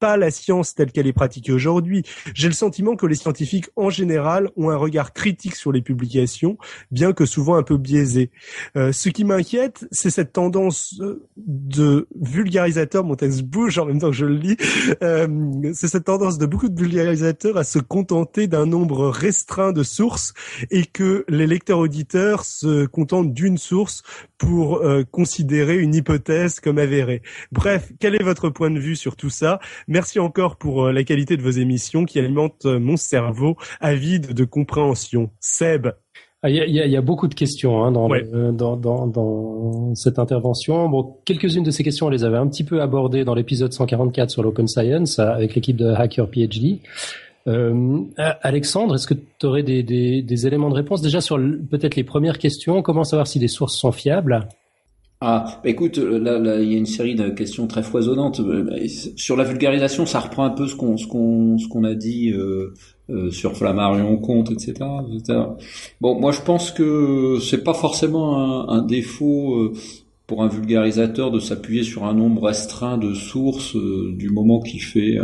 [0.03, 2.03] pas la science telle qu'elle est pratiquée aujourd'hui.
[2.33, 6.57] J'ai le sentiment que les scientifiques en général ont un regard critique sur les publications,
[6.91, 8.29] bien que souvent un peu biaisé.
[8.75, 13.99] Euh, ce qui m'inquiète, c'est cette tendance euh, de vulgarisateur, mon texte bouge en même
[13.99, 14.57] temps que je le lis,
[15.03, 19.83] euh, c'est cette tendance de beaucoup de vulgarisateurs à se contenter d'un nombre restreint de
[19.83, 20.33] sources
[20.69, 24.03] et que les lecteurs auditeurs se contentent d'une source
[24.43, 27.21] pour euh, considérer une hypothèse comme avérée.
[27.53, 29.59] Bref, quel est votre point de vue sur tout ça?
[29.93, 34.33] Merci encore pour euh, la qualité de vos émissions qui alimentent euh, mon cerveau avide
[34.33, 35.29] de compréhension.
[35.39, 35.89] Seb.
[36.41, 38.23] Ah, il y, a, il y, a, beaucoup de questions hein, dans, ouais.
[38.33, 40.89] le, dans, dans, dans, cette intervention.
[40.89, 44.31] Bon, quelques-unes de ces questions, on les avait un petit peu abordées dans l'épisode 144
[44.31, 46.79] sur l'open science avec l'équipe de Hacker PhD.
[47.47, 51.03] Euh, Alexandre, est-ce que tu aurais des, des, des, éléments de réponse?
[51.03, 54.47] Déjà sur peut-être les premières questions Comment savoir si des sources sont fiables?
[55.25, 58.41] Ah, bah écoute, là, là, il y a une série de questions très foisonnantes.
[59.15, 62.31] Sur la vulgarisation, ça reprend un peu ce qu'on ce qu'on ce qu'on a dit
[62.31, 62.73] euh,
[63.09, 64.75] euh, sur Flammarion Compte, etc.,
[65.99, 69.73] Bon, moi je pense que c'est pas forcément un, défaut euh,
[70.25, 74.81] pour un vulgarisateur de s'appuyer sur un nombre restreint de sources euh, du moment qu'il
[74.81, 75.17] fait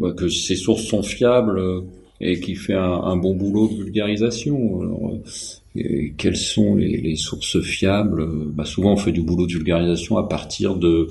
[0.00, 1.60] bah, que ces sources sont fiables
[2.22, 4.80] et qui fait un, bon boulot de vulgarisation.
[4.80, 5.18] Alors,
[5.74, 8.26] et quelles sont les, sources fiables?
[8.52, 11.08] Bah, Souvent, on fait du boulot de vulgarisation à partir de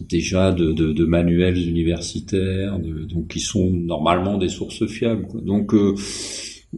[0.00, 5.26] déjà de, manuels universitaires, donc qui sont normalement des sources fiables.
[5.42, 5.94] Donc, euh,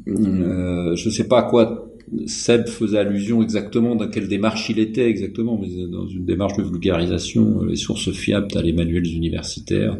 [0.09, 1.89] euh, je ne sais pas à quoi
[2.26, 6.62] Seb faisait allusion exactement dans quelle démarche il était exactement, mais dans une démarche de
[6.62, 9.96] vulgarisation, les sources fiables, tu as les manuels universitaires,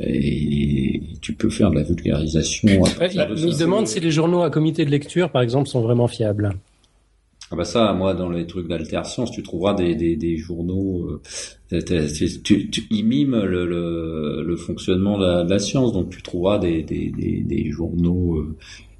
[0.00, 2.82] et tu peux faire de la vulgarisation.
[3.12, 6.50] il, demande si les journaux à comité de lecture, par exemple, sont vraiment fiables.
[7.50, 11.20] Ah bah ça, moi, dans les trucs d'alterscience, tu trouveras des, des, des journaux,
[11.72, 11.80] euh,
[12.42, 16.22] tu, tu, ils miment le, le, le fonctionnement de la, de la, science, donc tu
[16.22, 18.38] trouveras des, des, des, des journaux.
[18.38, 18.56] Euh,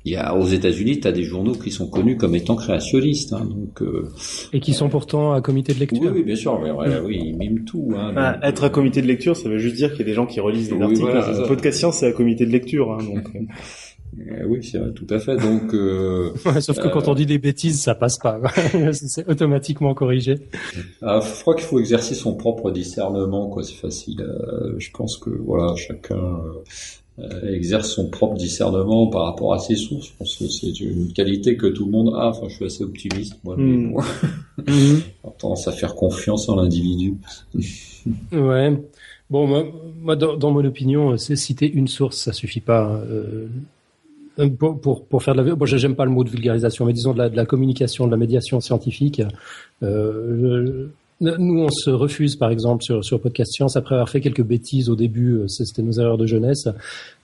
[0.07, 3.33] il y a aux États-Unis, tu as des journaux qui sont connus comme étant créationnistes,
[3.33, 3.83] hein, donc.
[3.83, 4.09] Euh,
[4.53, 6.01] Et qui sont pourtant à comité de lecture.
[6.01, 7.93] Oui, oui bien sûr, mais ouais, oui, ils miment tout.
[7.97, 10.15] Hein, ah, être à comité de lecture, ça veut juste dire qu'il y a des
[10.15, 11.01] gens qui relisent des articles.
[11.01, 13.28] Voilà, podcast science, c'est à comité de lecture, hein, donc.
[13.35, 13.41] Euh,
[14.47, 15.37] oui, c'est vrai, tout à fait.
[15.37, 18.41] Donc, euh, sauf que quand on dit des bêtises, ça passe pas.
[18.93, 20.37] c'est automatiquement corrigé.
[21.03, 23.62] Ah, je crois qu'il faut exercer son propre discernement, quoi.
[23.62, 24.20] C'est facile.
[24.20, 26.62] Euh, je pense que voilà, chacun euh,
[27.48, 30.09] exerce son propre discernement par rapport à ses sources.
[30.09, 32.28] Je pense que c'est une qualité que tout le monde a.
[32.28, 33.56] Enfin, je suis assez optimiste, moi.
[33.56, 33.93] Mm.
[33.93, 34.01] bon.
[34.66, 35.01] mm
[35.38, 37.14] tendance à faire confiance en l'individu.
[38.32, 38.80] ouais.
[39.28, 39.64] Bon, moi,
[40.01, 42.90] moi dans, dans, mon opinion, c'est citer une source, ça suffit pas.
[42.90, 43.48] Euh,
[44.38, 46.93] euh, pour, pour, pour, faire de la, bon, j'aime pas le mot de vulgarisation, mais
[46.93, 49.22] disons de la, de la communication, de la médiation scientifique.
[49.82, 50.88] Euh,
[51.20, 54.90] nous, on se refuse, par exemple, sur, sur Podcast Science, après avoir fait quelques bêtises
[54.90, 56.68] au début, euh, c'était nos erreurs de jeunesse,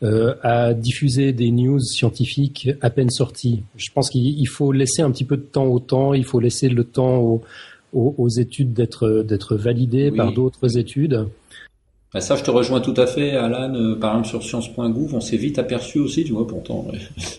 [0.02, 3.62] euh, à diffuser des news scientifiques à peine sorties.
[3.76, 6.68] Je pense qu'il faut laisser un petit peu de temps au temps, il faut laisser
[6.70, 7.42] le temps aux,
[7.92, 11.26] aux, aux études d'être d'être validées par d'autres études.
[12.14, 13.74] Bah, ça, je te rejoins tout à fait, Alan.
[13.74, 16.86] Euh, par exemple, sur science.gouv, on s'est vite aperçu aussi, tu vois, pourtant,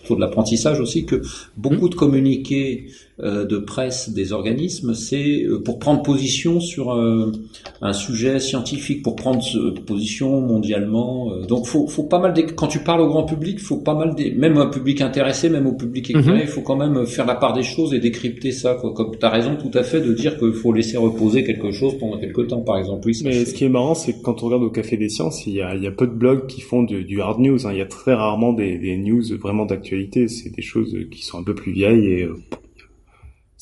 [0.02, 1.22] faut de l'apprentissage aussi, que
[1.56, 2.86] beaucoup de communiqués
[3.22, 9.14] euh, de presse des organismes, c'est euh, pour prendre position sur un sujet scientifique, pour
[9.14, 9.40] prendre
[9.86, 11.30] position mondialement.
[11.46, 12.34] donc, faut, faut pas mal.
[12.56, 14.16] Quand tu parles au grand public, faut pas mal.
[14.16, 14.32] Des...
[14.32, 16.40] Même un public intéressé, même au public éclairé, mhm.
[16.40, 18.74] il faut quand même faire la part des choses et décrypter ça.
[18.74, 18.92] Quoi.
[18.92, 21.96] Comme tu as raison tout à fait de dire qu'il faut laisser reposer quelque chose
[22.00, 23.06] pendant quelque temps, par exemple.
[23.06, 25.54] Oui, Mais ce qui est marrant, c'est quand on regarde au Café des Sciences, il
[25.54, 27.66] y a, il y a peu de blogs qui font du hard news.
[27.66, 27.72] Hein.
[27.72, 30.28] Il y a très rarement des, des news vraiment d'actualité.
[30.28, 32.36] C'est des choses qui sont un peu plus vieilles et euh,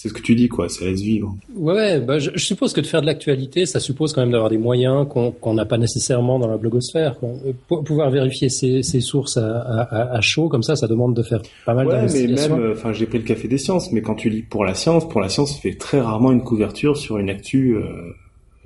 [0.02, 0.68] c'est ce que tu dis, quoi.
[0.68, 1.36] Ça laisse vivre.
[1.54, 4.50] Ouais, bah, je, je, suppose que de faire de l'actualité, ça suppose quand même d'avoir
[4.50, 7.20] des moyens qu'on n'a pas nécessairement dans la blogosphère.
[7.20, 7.30] Quoi.
[7.68, 11.22] Pour pouvoir vérifier ses, ses sources à, à, à, chaud, comme ça, ça demande de
[11.22, 14.16] faire pas mal ouais, mais même, euh, j'ai pris le café des sciences, mais quand
[14.16, 17.30] tu lis pour la science, pour la science, fait très rarement une couverture sur une
[17.30, 17.84] actu euh,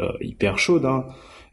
[0.01, 0.87] euh, hyper chaude.
[0.87, 1.05] Hein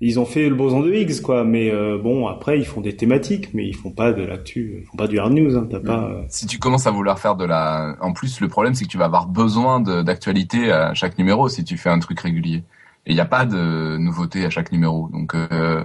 [0.05, 1.43] ils ont fait le boson de Higgs quoi.
[1.45, 4.85] Mais euh, bon après ils font des thématiques mais ils font pas de l'actu ils
[4.85, 7.35] font pas du hard news hein, t'as pas euh, si tu commences à vouloir faire
[7.35, 11.17] de la en plus le problème c'est que tu vas avoir besoin d'actualité à chaque
[11.17, 12.63] numéro si tu fais un truc régulier.
[13.05, 15.09] Et il n'y a pas de nouveauté à chaque numéro.
[15.11, 15.83] Donc euh,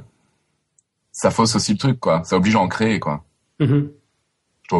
[1.12, 2.22] ça fausse aussi le truc quoi.
[2.24, 3.24] Ça oblige à en créer quoi.
[3.60, 3.88] Mm-hmm.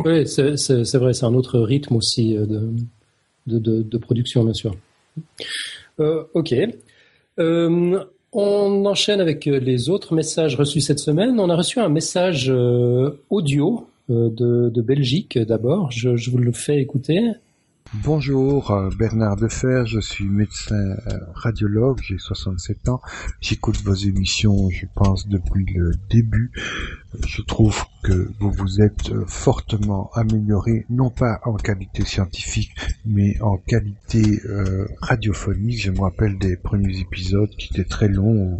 [0.04, 2.70] oui c'est vrai c'est un autre rythme aussi de
[3.46, 4.74] de, de, de production bien sûr.
[5.98, 6.54] Ok.
[7.38, 11.40] Euh, on enchaîne avec euh, les autres messages reçus cette semaine.
[11.40, 15.90] On a reçu un message euh, audio euh, de, Belgique d'abord.
[15.90, 17.20] Je, vous le fais écouter.
[18.04, 20.94] Bonjour, Bernard Defer, je suis médecin
[21.34, 23.00] radiologue, j'ai 67 ans.
[23.40, 26.52] J'écoute vos émissions, je pense, depuis le début.
[27.26, 32.72] Je trouve que vous vous êtes euh, fortement amélioré, non pas en qualité scientifique,
[33.06, 34.40] mais en qualité
[35.00, 35.80] radiophonique.
[35.80, 38.58] Je me rappelle des premiers épisodes qui étaient très longs,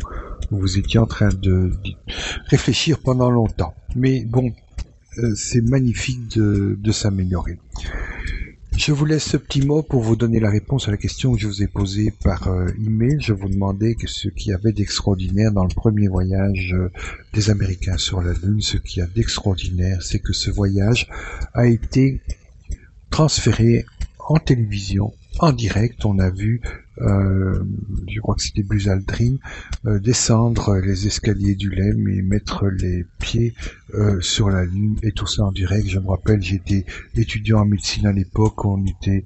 [0.51, 1.73] où vous étiez en train de,
[2.47, 3.75] réfléchir pendant longtemps.
[3.95, 4.53] Mais bon,
[5.35, 7.59] c'est magnifique de, de s'améliorer.
[8.79, 11.41] Je vous laisse ce petit mot pour vous donner la réponse à la question que
[11.41, 13.17] je vous ai posée par euh, email.
[13.19, 16.89] Je vous demandais que ce qu'il y avait d'extraordinaire dans le premier voyage euh,
[17.33, 18.61] des Américains sur la Lune.
[18.61, 21.09] Ce qu'il y a d'extraordinaire, c'est que ce voyage
[21.55, 22.21] a été
[23.11, 23.85] transféré
[24.21, 26.05] en télévision en direct.
[26.05, 26.61] On a vu
[27.01, 29.37] je crois que c'était Buzz Aldrin,
[29.87, 33.55] euh, descendre les escaliers du LEM et mettre les pieds
[33.95, 35.89] euh, sur la Lune et tout ça en direct.
[35.89, 36.85] Je me rappelle, j'étais
[37.17, 39.25] étudiant en médecine à l'époque, on était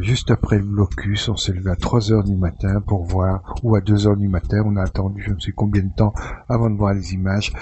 [0.00, 3.76] juste après le blocus, on s'est levé à 3 heures du matin pour voir, ou
[3.76, 6.12] à 2 heures du matin, on a attendu je ne sais combien de temps
[6.48, 7.52] avant de voir les images,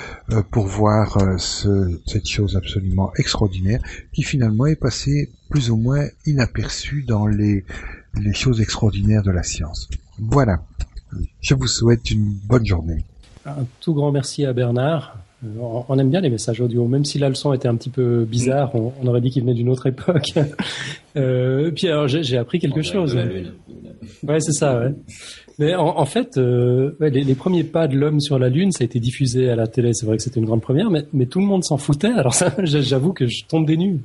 [0.50, 3.82] pour voir ce, cette chose absolument extraordinaire
[4.14, 7.66] qui finalement est passée plus ou moins inaperçue dans les
[8.20, 9.88] les choses extraordinaires de la science.
[10.18, 10.62] Voilà.
[11.40, 13.04] Je vous souhaite une bonne journée.
[13.44, 15.16] Un tout grand merci à Bernard.
[15.58, 18.72] On aime bien les messages audio, même si la leçon était un petit peu bizarre,
[18.76, 20.34] on, aurait dit qu'il venait d'une autre époque.
[21.16, 23.16] euh, puis alors j'ai appris quelque chose.
[24.22, 24.78] Ouais, c'est ça.
[24.78, 24.94] Ouais.
[25.58, 29.00] Mais en, fait, euh, les, premiers pas de l'homme sur la Lune, ça a été
[29.00, 29.94] diffusé à la télé.
[29.94, 32.12] C'est vrai que c'était une grande première, mais, mais tout le monde s'en foutait.
[32.12, 34.00] Alors ça, j'avoue que je tombe des nues.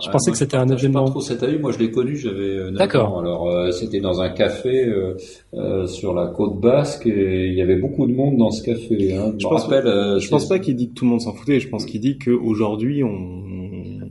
[0.00, 1.04] Je pensais que c'était un événement.
[1.04, 1.58] Pas trop cet avis.
[1.58, 2.16] Moi, je l'ai connu.
[2.16, 2.56] J'avais.
[2.56, 3.20] Euh, D'accord.
[3.20, 5.16] Alors, euh, c'était dans un café euh,
[5.54, 9.14] euh, sur la côte basque et il y avait beaucoup de monde dans ce café.
[9.14, 9.34] Hein.
[9.38, 11.60] Je, pense, rappelle, je pense pas qu'il dit que tout le monde s'en foutait.
[11.60, 13.42] Je pense qu'il dit qu'aujourd'hui, on,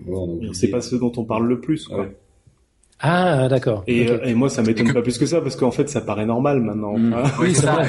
[0.07, 1.87] on sait pas ce dont on parle le plus.
[1.87, 2.07] Quoi.
[3.03, 3.83] Ah, d'accord.
[3.87, 6.61] Et, et, moi, ça m'étonne pas plus que ça, parce qu'en fait, ça paraît normal
[6.61, 6.95] maintenant.
[6.97, 7.15] Mmh.
[7.39, 7.81] oui, ça.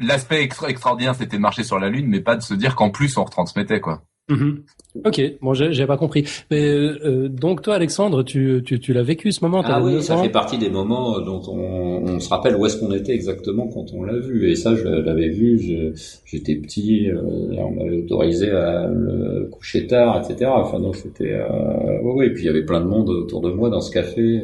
[0.00, 3.18] L'aspect extraordinaire, c'était de marcher sur la Lune, mais pas de se dire qu'en plus,
[3.18, 4.02] on retransmettait, quoi.
[4.28, 4.62] Mhm.
[5.04, 6.24] Ok, bon, j'ai pas compris.
[6.52, 10.16] Mais euh, donc toi, Alexandre, tu, tu, tu l'as vécu ce moment Ah oui, ça
[10.18, 13.86] fait partie des moments dont on, on se rappelle où est-ce qu'on était exactement quand
[13.92, 14.48] on l'a vu.
[14.50, 15.92] Et ça, je l'avais vu.
[16.24, 17.20] J'étais petit, euh,
[17.58, 20.50] on m'avait autorisé à le coucher tard, etc.
[20.54, 21.32] Enfin donc c'était.
[21.32, 22.26] Euh, oui, oui.
[22.26, 24.42] Et puis il y avait plein de monde autour de moi dans ce café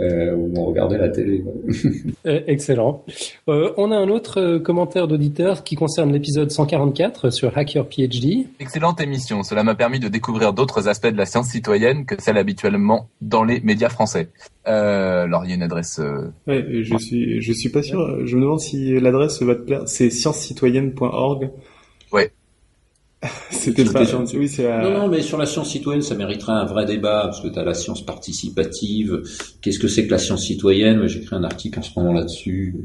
[0.00, 1.44] euh, où on regardait la télé.
[2.24, 3.04] Excellent.
[3.46, 8.46] on a un autre commentaire d'auditeur qui concerne l'épisode 144 sur Hacker PhD.
[8.58, 9.42] Excellent émission.
[9.42, 13.44] Cela m'a permis de découvrir d'autres aspects de la science citoyenne que celle habituellement dans
[13.44, 14.30] les médias français.
[14.66, 15.98] Euh, alors il y a une adresse.
[15.98, 16.30] Euh...
[16.46, 18.26] Ouais, je suis, je suis pas sûr.
[18.26, 19.82] Je me demande si l'adresse va te plaire.
[19.86, 21.50] C'est sciencecitoyenne.org.
[22.12, 22.32] Ouais.
[23.50, 24.04] C'était pas.
[24.34, 24.68] Oui, c'est.
[24.80, 27.58] Non, non, mais sur la science citoyenne, ça mériterait un vrai débat parce que tu
[27.58, 29.22] as la science participative.
[29.60, 31.06] Qu'est-ce que c'est que la science citoyenne?
[31.08, 32.76] J'ai écrit un article en ce moment là-dessus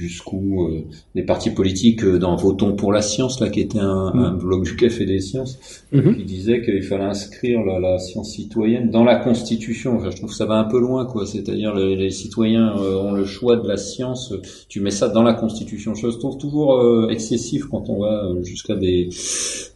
[0.00, 4.12] jusqu'où euh, les partis politiques euh, dans Votons pour la science, là, qui était un,
[4.14, 4.18] mm.
[4.18, 5.58] un blog du Café des Sciences,
[5.92, 6.16] mm-hmm.
[6.16, 9.96] qui disait qu'il fallait inscrire la, la, science citoyenne dans la Constitution.
[9.96, 11.26] Enfin, je trouve que ça va un peu loin, quoi.
[11.26, 14.32] C'est-à-dire les, les, citoyens euh, ont le choix de la science.
[14.68, 15.94] Tu mets ça dans la Constitution.
[15.94, 19.10] Je trouve toujours excessif quand on va jusqu'à des,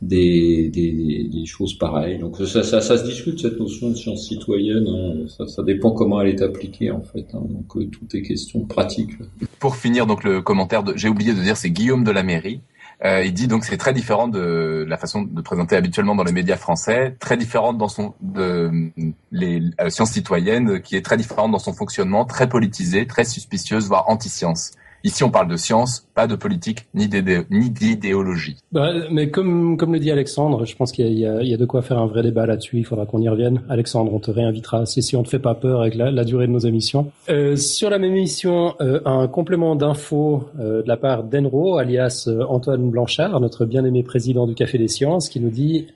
[0.01, 2.19] des, des, des, choses pareilles.
[2.19, 4.87] Donc ça, ça, ça, se discute cette notion de science citoyenne.
[4.89, 5.27] Hein.
[5.29, 7.27] Ça, ça, dépend comment elle est appliquée en fait.
[7.35, 7.43] Hein.
[7.49, 9.11] Donc tout est question de pratique.
[9.59, 12.61] Pour finir donc le commentaire j'ai oublié de dire, c'est Guillaume de la mairie.
[13.05, 16.32] Euh, il dit donc c'est très différent de la façon de présenter habituellement dans les
[16.32, 18.93] médias français, très différente dans son de
[19.32, 23.89] les euh, sciences citoyennes, qui est très différente dans son fonctionnement, très politisée, très suspicieuse,
[23.89, 24.73] voire anti-science.
[25.05, 28.57] Ici, on parle de science, pas de politique, ni d'idéologie.
[28.73, 31.83] Bah, mais comme, comme le dit Alexandre, je pense qu'il y, y, a de quoi
[31.83, 32.79] faire un vrai débat là-dessus.
[32.79, 33.61] Il faudra qu'on y revienne.
[33.69, 36.47] Alexandre, on te réinvitera si, si on te fait pas peur avec la, la durée
[36.47, 37.11] de nos émissions.
[37.29, 42.25] Euh, sur la même émission, euh, un complément d'info euh, de la part d'Enro, alias
[42.29, 45.89] euh, Antoine Blanchard, notre bien-aimé président du Café des Sciences, qui nous dit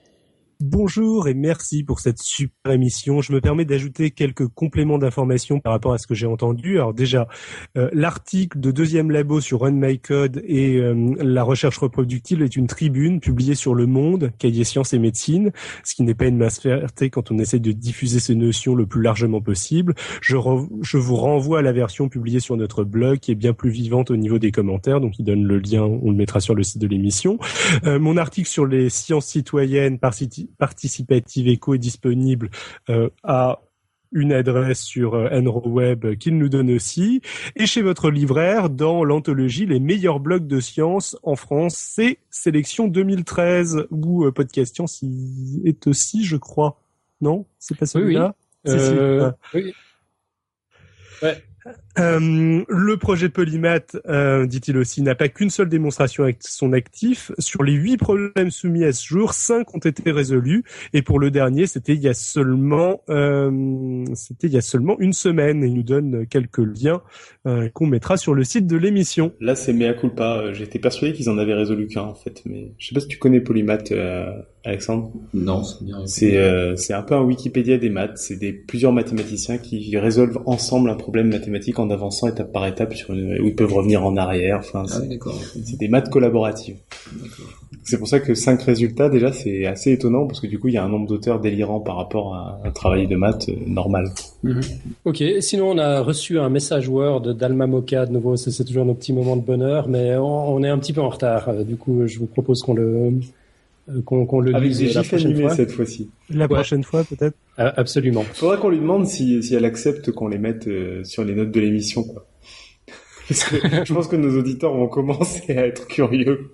[0.60, 3.20] Bonjour et merci pour cette super émission.
[3.20, 6.78] Je me permets d'ajouter quelques compléments d'information par rapport à ce que j'ai entendu.
[6.78, 7.28] Alors déjà,
[7.76, 12.56] euh, l'article de deuxième labo sur Run My Code et euh, la recherche reproductive est
[12.56, 15.52] une tribune publiée sur Le Monde, cahier sciences et médecine,
[15.84, 18.84] ce qui n'est pas une masse fierté quand on essaie de diffuser ces notions le
[18.84, 19.94] plus largement possible.
[20.20, 20.36] Je,
[20.82, 24.10] je vous renvoie à la version publiée sur notre blog qui est bien plus vivante
[24.10, 26.80] au niveau des commentaires, donc il donne le lien, on le mettra sur le site
[26.80, 27.38] de l'émission.
[27.84, 30.14] Euh, mon article sur les sciences citoyennes par
[30.58, 32.50] participative éco est disponible
[32.88, 33.60] euh, à
[34.12, 37.20] une adresse sur euh, EnroWeb qu'il nous donne aussi,
[37.56, 42.88] et chez votre libraire dans l'anthologie Les meilleurs blogs de science en France, c'est Sélection
[42.88, 45.02] 2013, où euh, Podcast Science
[45.64, 46.80] est aussi, je crois.
[47.20, 48.34] Non C'est pas celui-là?
[48.64, 48.78] Oui, oui.
[48.78, 49.74] Euh, oui.
[51.22, 51.44] Ouais.
[51.98, 57.32] Euh, le projet Polymath, euh, dit-il aussi, n'a pas qu'une seule démonstration avec son actif.
[57.38, 60.64] Sur les huit problèmes soumis à ce jour, cinq ont été résolus.
[60.92, 64.98] Et pour le dernier, c'était il y a seulement, euh, c'était il y a seulement
[64.98, 65.64] une semaine.
[65.64, 67.02] Et il nous donne quelques liens
[67.46, 69.32] euh, qu'on mettra sur le site de l'émission.
[69.40, 70.52] Là, c'est mea culpa.
[70.52, 73.18] J'étais persuadé qu'ils en avaient résolu qu'un en fait, mais je sais pas si tu
[73.18, 73.92] connais Polymath.
[73.92, 74.30] Euh,
[74.64, 75.62] Alexandre Non,
[76.06, 78.18] c'est euh, c'est un peu un Wikipédia des maths.
[78.18, 82.94] C'est des plusieurs mathématiciens qui résolvent ensemble un problème mathématique en avançant étape par étape
[82.94, 84.58] sur une, où ils peuvent revenir en arrière.
[84.58, 85.00] Enfin, ah
[85.64, 86.76] c'est des maths collaboratives.
[87.84, 90.74] C'est pour ça que cinq résultats déjà c'est assez étonnant parce que du coup il
[90.74, 94.10] y a un nombre d'auteurs délirants par rapport à un travail de maths euh, normal.
[94.42, 94.60] Mhm.
[95.04, 98.36] Ok, sinon on a reçu un message Word d'Alma Moka de nouveau.
[98.36, 101.08] C'est toujours nos petits moments de bonheur, mais on, on, est un petit peu en
[101.08, 101.48] retard.
[101.48, 103.12] Euh, du coup, je vous propose qu'on le
[103.88, 105.50] euh, qu'on le Avec lise la prochaine fois.
[105.50, 106.10] cette fois-ci.
[106.30, 107.36] La prochaine fois, peut-être.
[107.56, 108.22] Ah, absolument.
[108.34, 111.50] Faudra qu'on lui demande si, si elle accepte qu'on les mette euh, sur les notes
[111.50, 112.26] de l'émission, quoi.
[113.28, 116.50] Parce que je pense que nos auditeurs vont commencer à être curieux.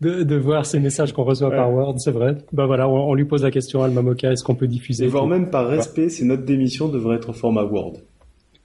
[0.00, 2.36] De, de voir ces messages qu'on reçoit par Word, c'est vrai.
[2.52, 5.26] Ben voilà, on, lui pose la question à Alma Moka, est-ce qu'on peut diffuser Voire
[5.26, 7.94] même par respect, ces notes d'émission devraient être en format Word.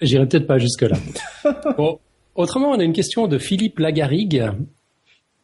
[0.02, 0.98] J'irai peut-être pas jusque là.
[1.78, 2.00] bon,
[2.36, 4.52] autrement, on a une question de Philippe Lagarigue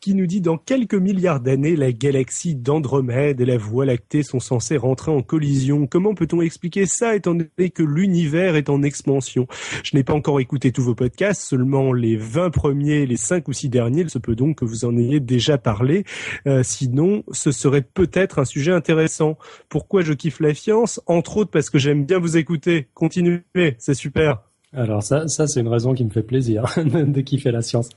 [0.04, 4.42] qui nous dit dans quelques milliards d'années, la galaxie d'Andromède et la Voie lactée sont
[4.42, 5.88] censées rentrer en collision.
[5.88, 9.48] Comment peut-on expliquer ça étant donné que l'univers est en expansion?
[9.82, 13.54] Je n'ai pas encore écouté tous vos podcasts, seulement les 20 premiers, les 5 ou
[13.54, 14.02] 6 derniers.
[14.02, 16.04] Il se peut donc que vous en ayez déjà parlé.
[16.48, 19.38] Euh, sinon, ce serait peut-être un sujet intéressant.
[19.70, 21.00] Pourquoi je kiffe la science?
[21.06, 22.90] Entre autres parce que j'aime bien vous écouter.
[22.94, 23.44] Continuez,
[23.78, 24.53] c'est super.
[24.76, 27.90] Alors ça, ça c'est une raison qui me fait plaisir de kiffer la science.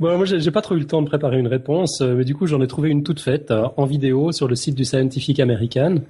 [0.00, 2.34] Bon, moi j'ai pas trop eu le temps de préparer une réponse, euh, mais du
[2.34, 5.38] coup j'en ai trouvé une toute faite euh, en vidéo sur le site du Scientific
[5.38, 6.00] American.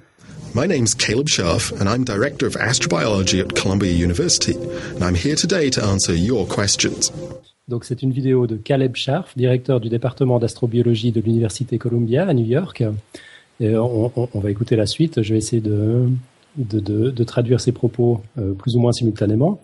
[0.55, 4.55] My name's Caleb Scharf, and I'm Director of Astrobiology at Columbia University,
[4.95, 7.11] and I'm here today to answer your questions.
[7.67, 12.33] Donc c'est une vidéo de Caleb Scharf, directeur du département d'astrobiologie de l'Université Columbia à
[12.33, 12.83] New York.
[13.59, 15.21] Et on, on, on, va écouter la suite.
[15.21, 16.09] Je vais essayer de,
[16.57, 19.61] de, de, de traduire ses propos euh, plus ou moins simultanément.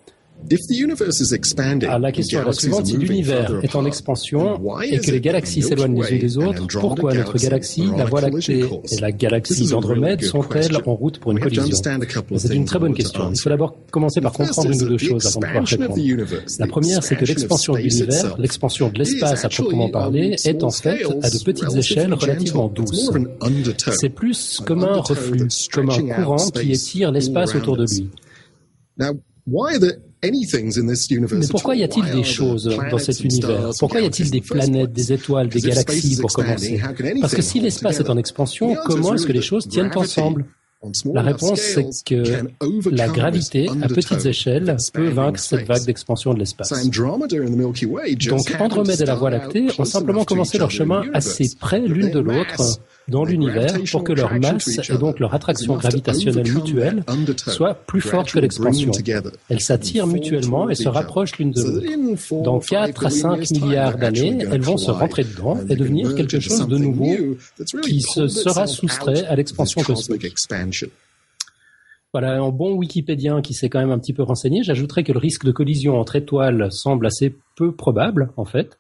[1.88, 2.86] Ah, la question est la suivante.
[2.86, 7.16] Si l'univers est en expansion et que les galaxies s'éloignent les unes des autres, pourquoi
[7.16, 11.66] notre galaxie, la Voie lactée et la galaxie d'Andromède sont-elles en route pour une collision?
[12.38, 13.32] C'est une très bonne question.
[13.34, 16.00] Il faut d'abord commencer par comprendre une ou deux choses avant de pouvoir répondre.
[16.60, 20.70] La première, c'est que l'expansion de l'univers, l'expansion de l'espace à proprement parler, est en
[20.70, 23.10] fait à de petites échelles relativement douces.
[24.00, 28.10] C'est plus comme un reflux, comme un courant qui étire l'espace autour de lui.
[30.32, 33.72] Mais pourquoi y a-t-il des choses dans cet univers?
[33.80, 36.82] Pourquoi y a-t-il des planètes, des étoiles, des galaxies pour commencer?
[37.22, 40.46] Parce que si l'espace est en expansion, comment est-ce que les choses tiennent ensemble?
[41.14, 42.46] la réponse, c'est que
[42.92, 46.74] la gravité, à petites échelles, peut vaincre cette vague d'expansion de l'espace.
[48.28, 52.20] Donc Andromède et la Voie lactée ont simplement commencé leur chemin assez près l'une de
[52.20, 57.04] l'autre dans l'univers pour que leur masse et donc leur attraction gravitationnelle mutuelle
[57.36, 58.92] soit plus forte que l'expansion.
[59.50, 62.44] Elles s'attirent mutuellement et se rapprochent l'une de l'autre.
[62.44, 66.68] Dans 4 à 5 milliards d'années, elles vont se rentrer dedans et devenir quelque chose
[66.68, 67.16] de nouveau
[67.84, 70.26] qui se sera soustrait à l'expansion cosmique.
[72.14, 75.20] Voilà, un bon Wikipédien qui s'est quand même un petit peu renseigné, j'ajouterais que le
[75.20, 78.78] risque de collision entre étoiles semble assez peu probable, en fait.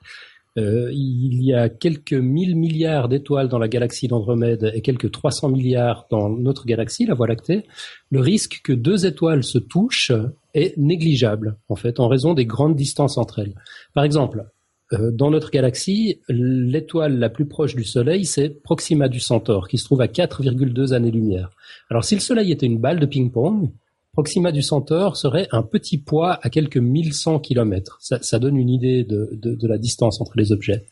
[0.57, 5.49] Euh, il y a quelques mille milliards d'étoiles dans la galaxie d'Andromède et quelques 300
[5.49, 7.63] milliards dans notre galaxie, la Voie lactée.
[8.09, 10.13] Le risque que deux étoiles se touchent
[10.53, 13.55] est négligeable, en fait, en raison des grandes distances entre elles.
[13.93, 14.45] Par exemple,
[14.93, 19.77] euh, dans notre galaxie, l'étoile la plus proche du Soleil, c'est Proxima du Centaure, qui
[19.77, 21.49] se trouve à 4,2 années-lumière.
[21.89, 23.71] Alors si le Soleil était une balle de ping-pong,
[24.15, 27.97] Proxima du Centaure serait un petit poids à quelques 1100 km.
[27.99, 30.85] Ça, ça donne une idée de, la distance entre les objets.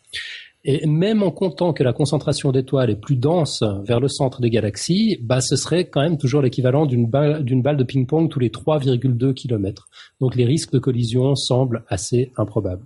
[0.65, 4.49] Et même en comptant que la concentration d'étoiles est plus dense vers le centre des
[4.49, 9.33] galaxies, bah, ce serait quand même toujours l'équivalent d'une balle, de ping-pong tous les 3,2
[9.33, 9.87] km.
[10.19, 12.85] Donc les risques de collision semblent assez improbables.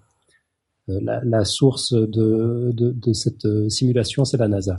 [0.90, 4.76] Euh, la, source de, de, cette euh, simulation, c'est la NASA.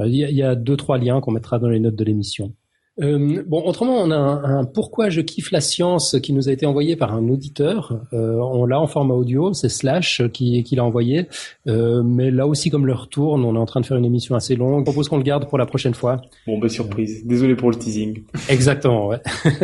[0.00, 2.52] Euh, il y a deux, trois liens qu'on mettra dans les notes de l'émission.
[3.00, 6.52] Euh, bon, autrement, on a un, un, pourquoi je kiffe la science qui nous a
[6.52, 8.00] été envoyé par un auditeur.
[8.12, 11.28] Euh, on l'a en format audio, c'est Slash qui, qui l'a envoyé.
[11.68, 14.34] Euh, mais là aussi, comme le retourne, on est en train de faire une émission
[14.34, 14.80] assez longue.
[14.80, 16.20] Je propose qu'on le garde pour la prochaine fois.
[16.46, 17.24] Bon, bah surprise.
[17.24, 18.22] Désolé pour le teasing.
[18.48, 19.20] Exactement, ouais.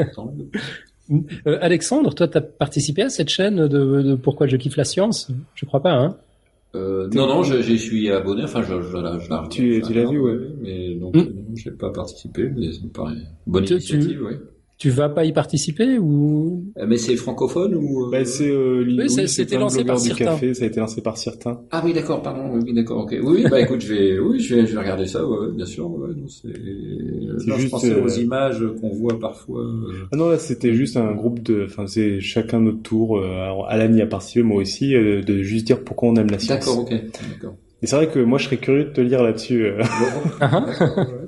[1.46, 4.84] Euh, Alexandre, toi, tu as participé à cette chaîne de, de Pourquoi je kiffe la
[4.84, 5.30] science?
[5.54, 6.16] Je crois pas, hein?
[6.74, 8.44] Euh, non, non, j'y suis abonné.
[8.44, 10.38] Enfin, je, je, je, je Tu, tu l'as vu, ouais.
[10.60, 11.54] Mais donc, mm.
[11.54, 14.38] j'ai pas participé, mais ça me paraît bonne tu, initiative, tu, ouais.
[14.76, 16.64] Tu vas pas y participer ou?
[16.76, 18.10] Euh, Mais c'est francophone ou euh...
[18.10, 21.16] bah, C'est euh, oui, oui c'était lancé par du café, ça a été lancé par
[21.16, 21.60] certains.
[21.70, 22.58] Ah oui, d'accord, pardon.
[22.60, 23.14] Oui, d'accord, ok.
[23.22, 25.88] Oui, bah écoute, je vais, oui, je vais, je vais regarder ça, ouais, bien sûr.
[25.90, 29.60] Ouais, c'est juste je pensais aux images qu'on voit parfois.
[29.62, 30.08] Euh.
[30.12, 33.22] Ah non, là, c'était juste un groupe de, enfin, c'est chacun notre tour.
[33.22, 36.58] Alors, Alan y a participé, moi aussi, de juste dire pourquoi on aime la science.
[36.58, 37.56] D'accord, ok, d'accord.
[37.82, 39.66] Et c'est vrai que moi, je serais curieux de te lire là-dessus.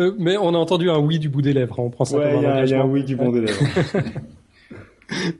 [0.00, 1.78] Euh, mais on a entendu un oui du bout des lèvres.
[1.78, 1.84] Hein.
[1.86, 3.60] On prend ça ouais, comme un, y a un oui du bout des lèvres.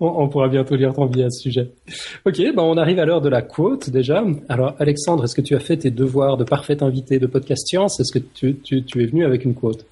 [0.01, 1.71] on, on, pourra bientôt lire ton billet à ce sujet.
[2.27, 4.23] Ok, ben on arrive à l'heure de la quote déjà.
[4.49, 8.01] Alors Alexandre, est-ce que tu as fait tes devoirs de parfait invité de podcast science?
[8.01, 9.87] Est-ce que tu, tu, tu es venu avec une quote?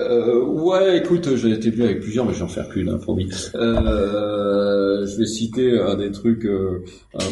[0.00, 3.28] Euh, ouais, écoute, j'ai été venu avec plusieurs, mais j'en faire plus d'un, promis.
[3.54, 6.84] Euh, je vais citer un des trucs euh,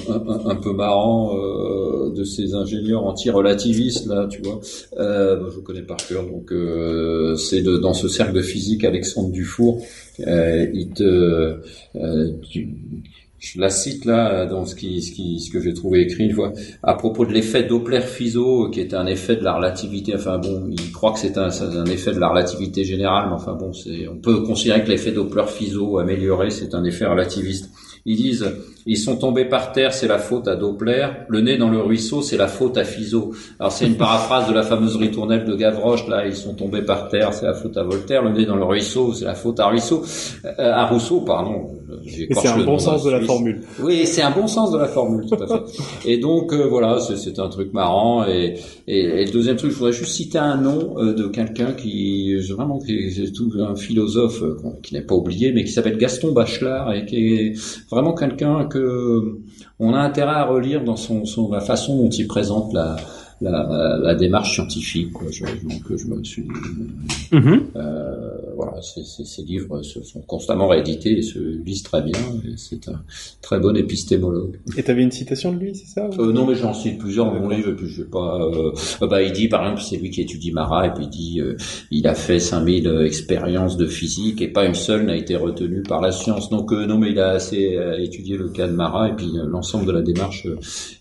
[0.08, 4.60] un, peu marrants euh, de ces ingénieurs anti-relativistes là, tu vois.
[4.98, 9.82] Euh, je connais par cœur, donc euh, c'est dans ce cercle de physique Alexandre Dufour.
[10.18, 11.60] il te,
[12.50, 12.68] tu,
[13.38, 16.52] je la cite là dans ce qui ce ce que j'ai trouvé écrit une fois
[16.82, 20.92] à propos de l'effet Doppler-Fizeau qui est un effet de la relativité enfin bon il
[20.92, 21.48] croit que c'est un,
[21.86, 23.70] effet de la relativité générale mais enfin bon
[24.10, 27.70] on peut considérer que l'effet Doppler-Fizeau amélioré c'est un effet relativiste
[28.04, 28.50] ils disent
[28.86, 31.06] ils sont tombés par terre, c'est la faute à Doppler.
[31.28, 33.34] Le nez dans le ruisseau, c'est la faute à Fizeau.
[33.60, 36.08] Alors c'est une paraphrase de la fameuse ritournelle de Gavroche.
[36.08, 38.22] Là, ils sont tombés par terre, c'est la faute à Voltaire.
[38.22, 40.04] Le nez dans le ruisseau, c'est la faute à Rousseau.
[40.46, 41.68] Euh, à Rousseau, pardon.
[42.04, 43.60] C'est un bon sens de la formule.
[43.80, 45.82] Oui, c'est un bon sens de la formule, tout à fait.
[46.10, 48.26] et donc euh, voilà, c'est un truc marrant.
[48.26, 48.54] Et,
[48.86, 52.78] et, le deuxième truc, je voudrais juste citer un nom euh, de quelqu'un qui vraiment
[52.78, 54.42] qui tout un philosophe
[54.82, 57.52] qui n'est pas oublié, mais qui s'appelle Gaston Bachelard et qui est
[57.90, 59.38] vraiment quelqu'un que
[59.80, 62.96] on a intérêt à relire dans son, la façon dont il présente la,
[63.40, 65.12] la, démarche scientifique.
[65.12, 65.28] Quoi.
[65.30, 66.48] Je, donc je me suis,
[67.32, 67.60] mm-hmm.
[67.76, 72.18] euh, voilà, ces, livres sont constamment réédités et se lisent très bien.
[72.56, 73.00] C'est un
[73.40, 74.58] très bon épistémologue.
[74.76, 77.26] Et tu avais une citation de lui, c'est ça euh, Non, mais j'en cite plusieurs
[77.26, 77.70] dans mon livre.
[77.70, 78.40] Et puis je pas.
[78.42, 78.72] Euh,
[79.06, 81.56] bah, il dit, par exemple, c'est lui qui étudie Marat et puis il dit, euh,
[81.92, 86.00] il a fait 5000 expériences de physique et pas une seule n'a été retenue par
[86.00, 86.50] la science.
[86.50, 89.92] Donc non, mais il a assez étudié le cas de Marat et puis l'ensemble de
[89.92, 90.48] la démarche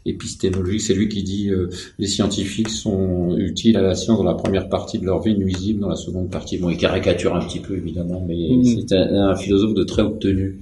[0.06, 0.82] épistémologique.
[0.82, 1.50] C'est lui qui dit,
[1.98, 5.80] les scientifiques sont utiles à la science dans la première partie de leur vie, nuisibles
[5.80, 6.60] dans la seconde partie.
[6.60, 8.64] Bon, il caricature un petit peu évidemment, mais mm.
[8.88, 10.60] c'est un, philosophe de très haute tenue.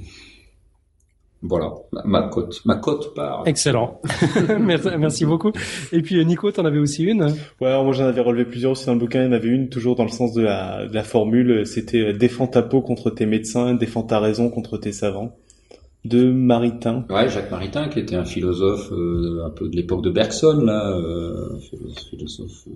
[1.41, 1.74] Voilà,
[2.06, 3.44] ma, cote, ma cote part.
[3.45, 4.02] Excellent,
[4.60, 5.52] merci beaucoup.
[5.91, 7.24] Et puis euh, Nico, t'en avais aussi une?
[7.62, 9.22] Ouais, moi j'en avais relevé plusieurs aussi dans le bouquin.
[9.22, 11.68] Il y en avait une toujours dans le sens de la, de la formule.
[11.68, 15.36] C'était euh, défends ta peau contre tes médecins, défends ta raison contre tes savants
[16.03, 17.06] de Maritain.
[17.10, 20.99] Ouais, Jacques Maritain, qui était un philosophe euh, un peu de l'époque de Bergson, là,
[22.10, 22.68] philosophe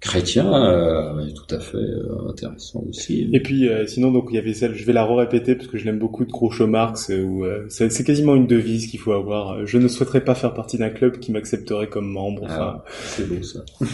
[0.00, 3.28] chrétien, euh, tout à fait euh, intéressant aussi.
[3.32, 5.76] Et puis euh, sinon donc il y avait celle, je vais la re-répéter parce que
[5.76, 9.66] je l'aime beaucoup de Groucho Marx où c'est quasiment une devise qu'il faut avoir.
[9.66, 12.46] Je ne souhaiterais pas faire partie d'un club qui m'accepterait comme membre.
[12.48, 13.60] Ah, c'est beau ça.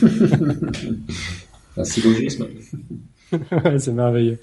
[1.77, 2.47] Un syllogisme.
[3.79, 4.39] c'est merveilleux.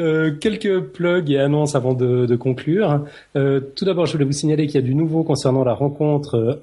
[0.00, 3.04] Euh, quelques plugs et annonces avant de, de conclure.
[3.36, 6.34] Euh, tout d'abord, je voulais vous signaler qu'il y a du nouveau concernant la rencontre
[6.36, 6.54] euh,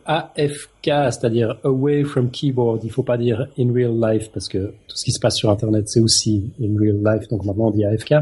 [0.84, 2.84] C'est-à-dire Away from Keyboard.
[2.84, 5.49] Il faut pas dire in real life parce que tout ce qui se passe sur
[5.49, 7.28] Internet, c'est aussi in real life.
[7.30, 8.16] Donc maintenant, on dit AFK.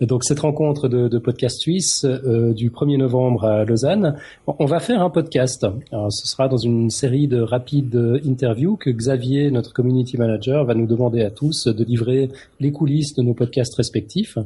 [0.00, 4.16] Donc cette rencontre de, podcast suisse euh, du 1er novembre à Lausanne,
[4.46, 5.66] on va faire un podcast.
[6.10, 10.86] Ce sera dans une série de rapides interviews que Xavier, notre community manager, va nous
[10.86, 12.30] demander à tous de livrer
[12.60, 14.38] les coulisses de nos podcasts respectifs.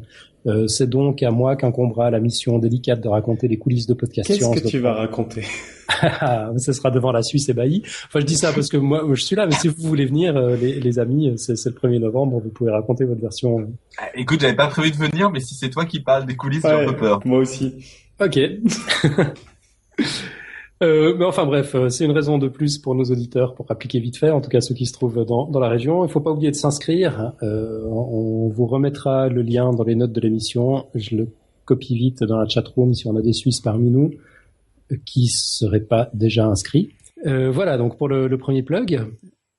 [0.46, 4.28] Euh, c'est donc à moi qu'incombera la mission délicate de raconter les coulisses de podcast
[4.28, 5.44] Qu'est-ce que tu vas raconter?
[6.58, 7.82] Ce sera devant la Suisse ébahie.
[8.06, 10.36] Enfin, je dis ça parce que moi, je suis là, mais si vous voulez venir,
[10.36, 13.68] euh, les, amis, c'est, le 1er novembre, vous pouvez raconter votre version.
[13.98, 16.62] Ah, écoute, j'avais pas prévu de venir, mais si c'est toi qui parles des coulisses,
[16.62, 17.20] j'ai un peu peur.
[17.24, 17.74] Moi aussi.
[18.20, 18.38] Ok.
[20.82, 23.98] Euh, mais enfin bref, euh, c'est une raison de plus pour nos auditeurs pour appliquer
[23.98, 26.04] vite fait, en tout cas ceux qui se trouvent dans, dans la région.
[26.04, 27.32] Il ne faut pas oublier de s'inscrire.
[27.42, 30.86] Euh, on vous remettra le lien dans les notes de l'émission.
[30.94, 31.28] Je le
[31.64, 34.12] copie vite dans la chatroom si on a des Suisses parmi nous
[35.04, 36.90] qui seraient pas déjà inscrits.
[37.26, 39.00] Euh, voilà donc pour le, le premier plug.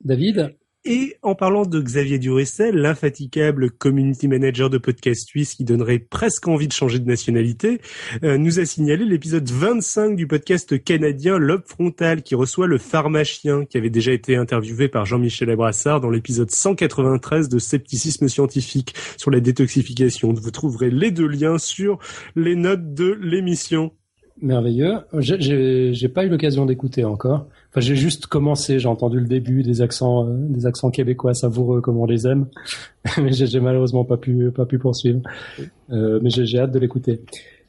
[0.04, 0.56] David?
[0.86, 6.48] Et en parlant de Xavier Duressel, l'infatigable community manager de podcast suisse qui donnerait presque
[6.48, 7.82] envie de changer de nationalité,
[8.24, 13.66] euh, nous a signalé l'épisode 25 du podcast canadien Lobe Frontal qui reçoit le pharmacien
[13.66, 19.32] qui avait déjà été interviewé par Jean-Michel Abrassard dans l'épisode 193 de Scepticisme scientifique sur
[19.32, 20.34] la détoxification.
[20.34, 22.00] Vous trouverez les deux liens sur
[22.36, 23.92] les notes de l'émission.
[24.42, 25.00] Merveilleux.
[25.20, 27.46] J'ai pas eu l'occasion d'écouter encore.
[27.70, 28.80] Enfin, j'ai juste commencé.
[28.80, 32.48] J'ai entendu le début des accents, euh, des accents québécois savoureux comme on les aime,
[33.18, 35.22] mais j'ai malheureusement pas pu, pas pu poursuivre.
[35.92, 37.22] Euh, mais j'ai hâte de l'écouter.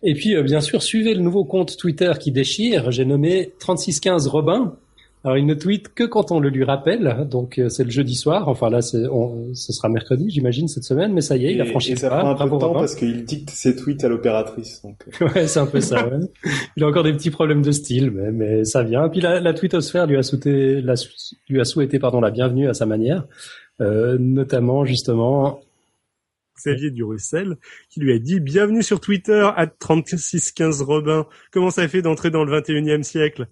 [0.02, 2.90] Et puis, euh, bien sûr, suivez le nouveau compte Twitter qui déchire.
[2.90, 4.74] J'ai nommé 3615 Robin.
[5.22, 8.14] Alors il ne tweet que quand on le lui rappelle, donc euh, c'est le jeudi
[8.14, 8.48] soir.
[8.48, 11.66] Enfin là, c'est, ce sera mercredi, j'imagine cette semaine, mais ça y est, il a
[11.66, 14.80] franchi et ça prend un peu de temps parce qu'il dicte ses tweets à l'opératrice.
[14.82, 15.04] Donc...
[15.20, 15.28] Euh.
[15.28, 16.06] ouais, c'est un peu ça.
[16.08, 16.20] Ouais.
[16.76, 19.10] il a encore des petits problèmes de style, mais, mais ça vient.
[19.10, 20.94] Puis la, la tweetosphère lui a souhaité, la,
[21.50, 23.26] lui a souhaité pardon la bienvenue à sa manière,
[23.82, 25.60] euh, notamment justement
[26.56, 27.56] Xavier Durussel,
[27.90, 31.26] qui lui a dit Bienvenue sur Twitter à 3615 Robin.
[31.52, 33.48] Comment ça fait d'entrer dans le 21e siècle?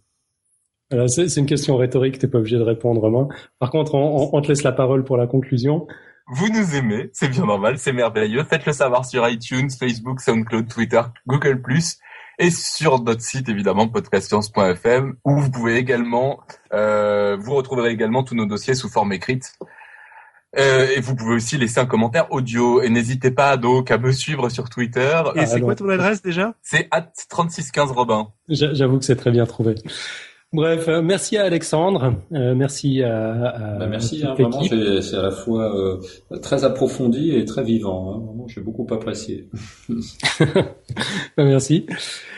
[1.08, 3.28] C'est une question rhétorique, t'es pas obligé de répondre, Romain.
[3.58, 5.86] Par contre, on, te laisse la parole pour la conclusion.
[6.30, 8.44] Vous nous aimez, c'est bien normal, c'est merveilleux.
[8.44, 11.60] Faites-le savoir sur iTunes, Facebook, SoundCloud, Twitter, Google+,
[12.38, 16.40] et sur notre site évidemment podcastscience.fm où vous pouvez également,
[16.72, 19.54] euh, vous retrouverez également tous nos dossiers sous forme écrite.
[20.58, 22.80] Euh, et vous pouvez aussi laisser un commentaire audio.
[22.80, 25.20] Et n'hésitez pas donc à me suivre sur Twitter.
[25.34, 26.54] Et c'est alors- quoi ton adresse déjà?
[26.62, 28.28] C'est at 3615 Robin.
[28.48, 29.74] J'a- J'avoue que c'est très bien trouvé.
[30.54, 34.78] Bref, euh, merci à Alexandre, euh, merci à, à Bah, merci, toute hein, vraiment, l'équipe.
[34.78, 35.98] c'est c'est à la fois euh,
[36.40, 38.14] très approfondi et très vivant.
[38.14, 38.22] Hein.
[38.24, 39.46] Vraiment, j'ai beaucoup apprécié.
[41.36, 41.84] Merci.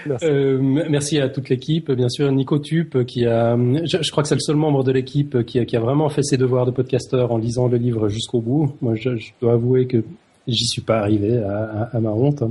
[0.07, 0.25] Merci.
[0.27, 4.29] Euh, merci à toute l'équipe, bien sûr Nico Tup qui a, je, je crois que
[4.29, 6.71] c'est le seul membre de l'équipe qui a, qui a vraiment fait ses devoirs de
[6.73, 8.73] podcasteur en lisant le livre jusqu'au bout.
[8.83, 10.03] Moi, je, je dois avouer que
[10.49, 12.43] j'y suis pas arrivé à, à- à ma honte.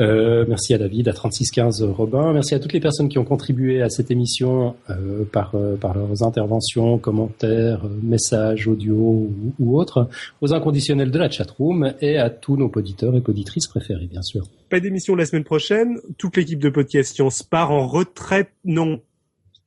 [0.00, 2.32] Euh, merci à David, à 3615 Robin.
[2.32, 5.94] Merci à toutes les personnes qui ont contribué à cette émission euh, par, euh, par
[5.94, 10.08] leurs interventions, commentaires, messages audio ou, ou autres,
[10.40, 14.46] aux inconditionnels de la chatroom et à tous nos poditeurs et poditrices préférés, bien sûr.
[14.68, 16.00] Pas d'émission la semaine prochaine.
[16.18, 19.00] Toute l'équipe de Podcast Science part en retraite, non,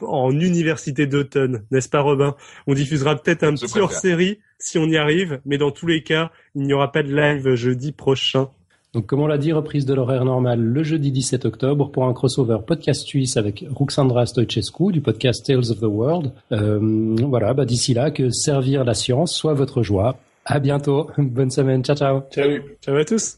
[0.02, 2.36] en université d'automne, n'est-ce pas Robin?
[2.68, 6.04] On diffusera peut-être un Je petit hors-série si on y arrive, mais dans tous les
[6.04, 8.49] cas, il n'y aura pas de live jeudi prochain.
[8.94, 12.14] Donc, comme on l'a dit, reprise de l'horaire normal le jeudi 17 octobre pour un
[12.14, 16.32] crossover podcast suisse avec Ruxandra Stoichescu du podcast Tales of the World.
[16.52, 20.18] Euh, voilà, bah, d'ici là, que servir la science soit votre joie.
[20.46, 21.10] À bientôt.
[21.18, 21.84] Bonne semaine.
[21.84, 22.22] Ciao, ciao.
[22.32, 22.64] Salut.
[22.82, 23.38] Ciao à tous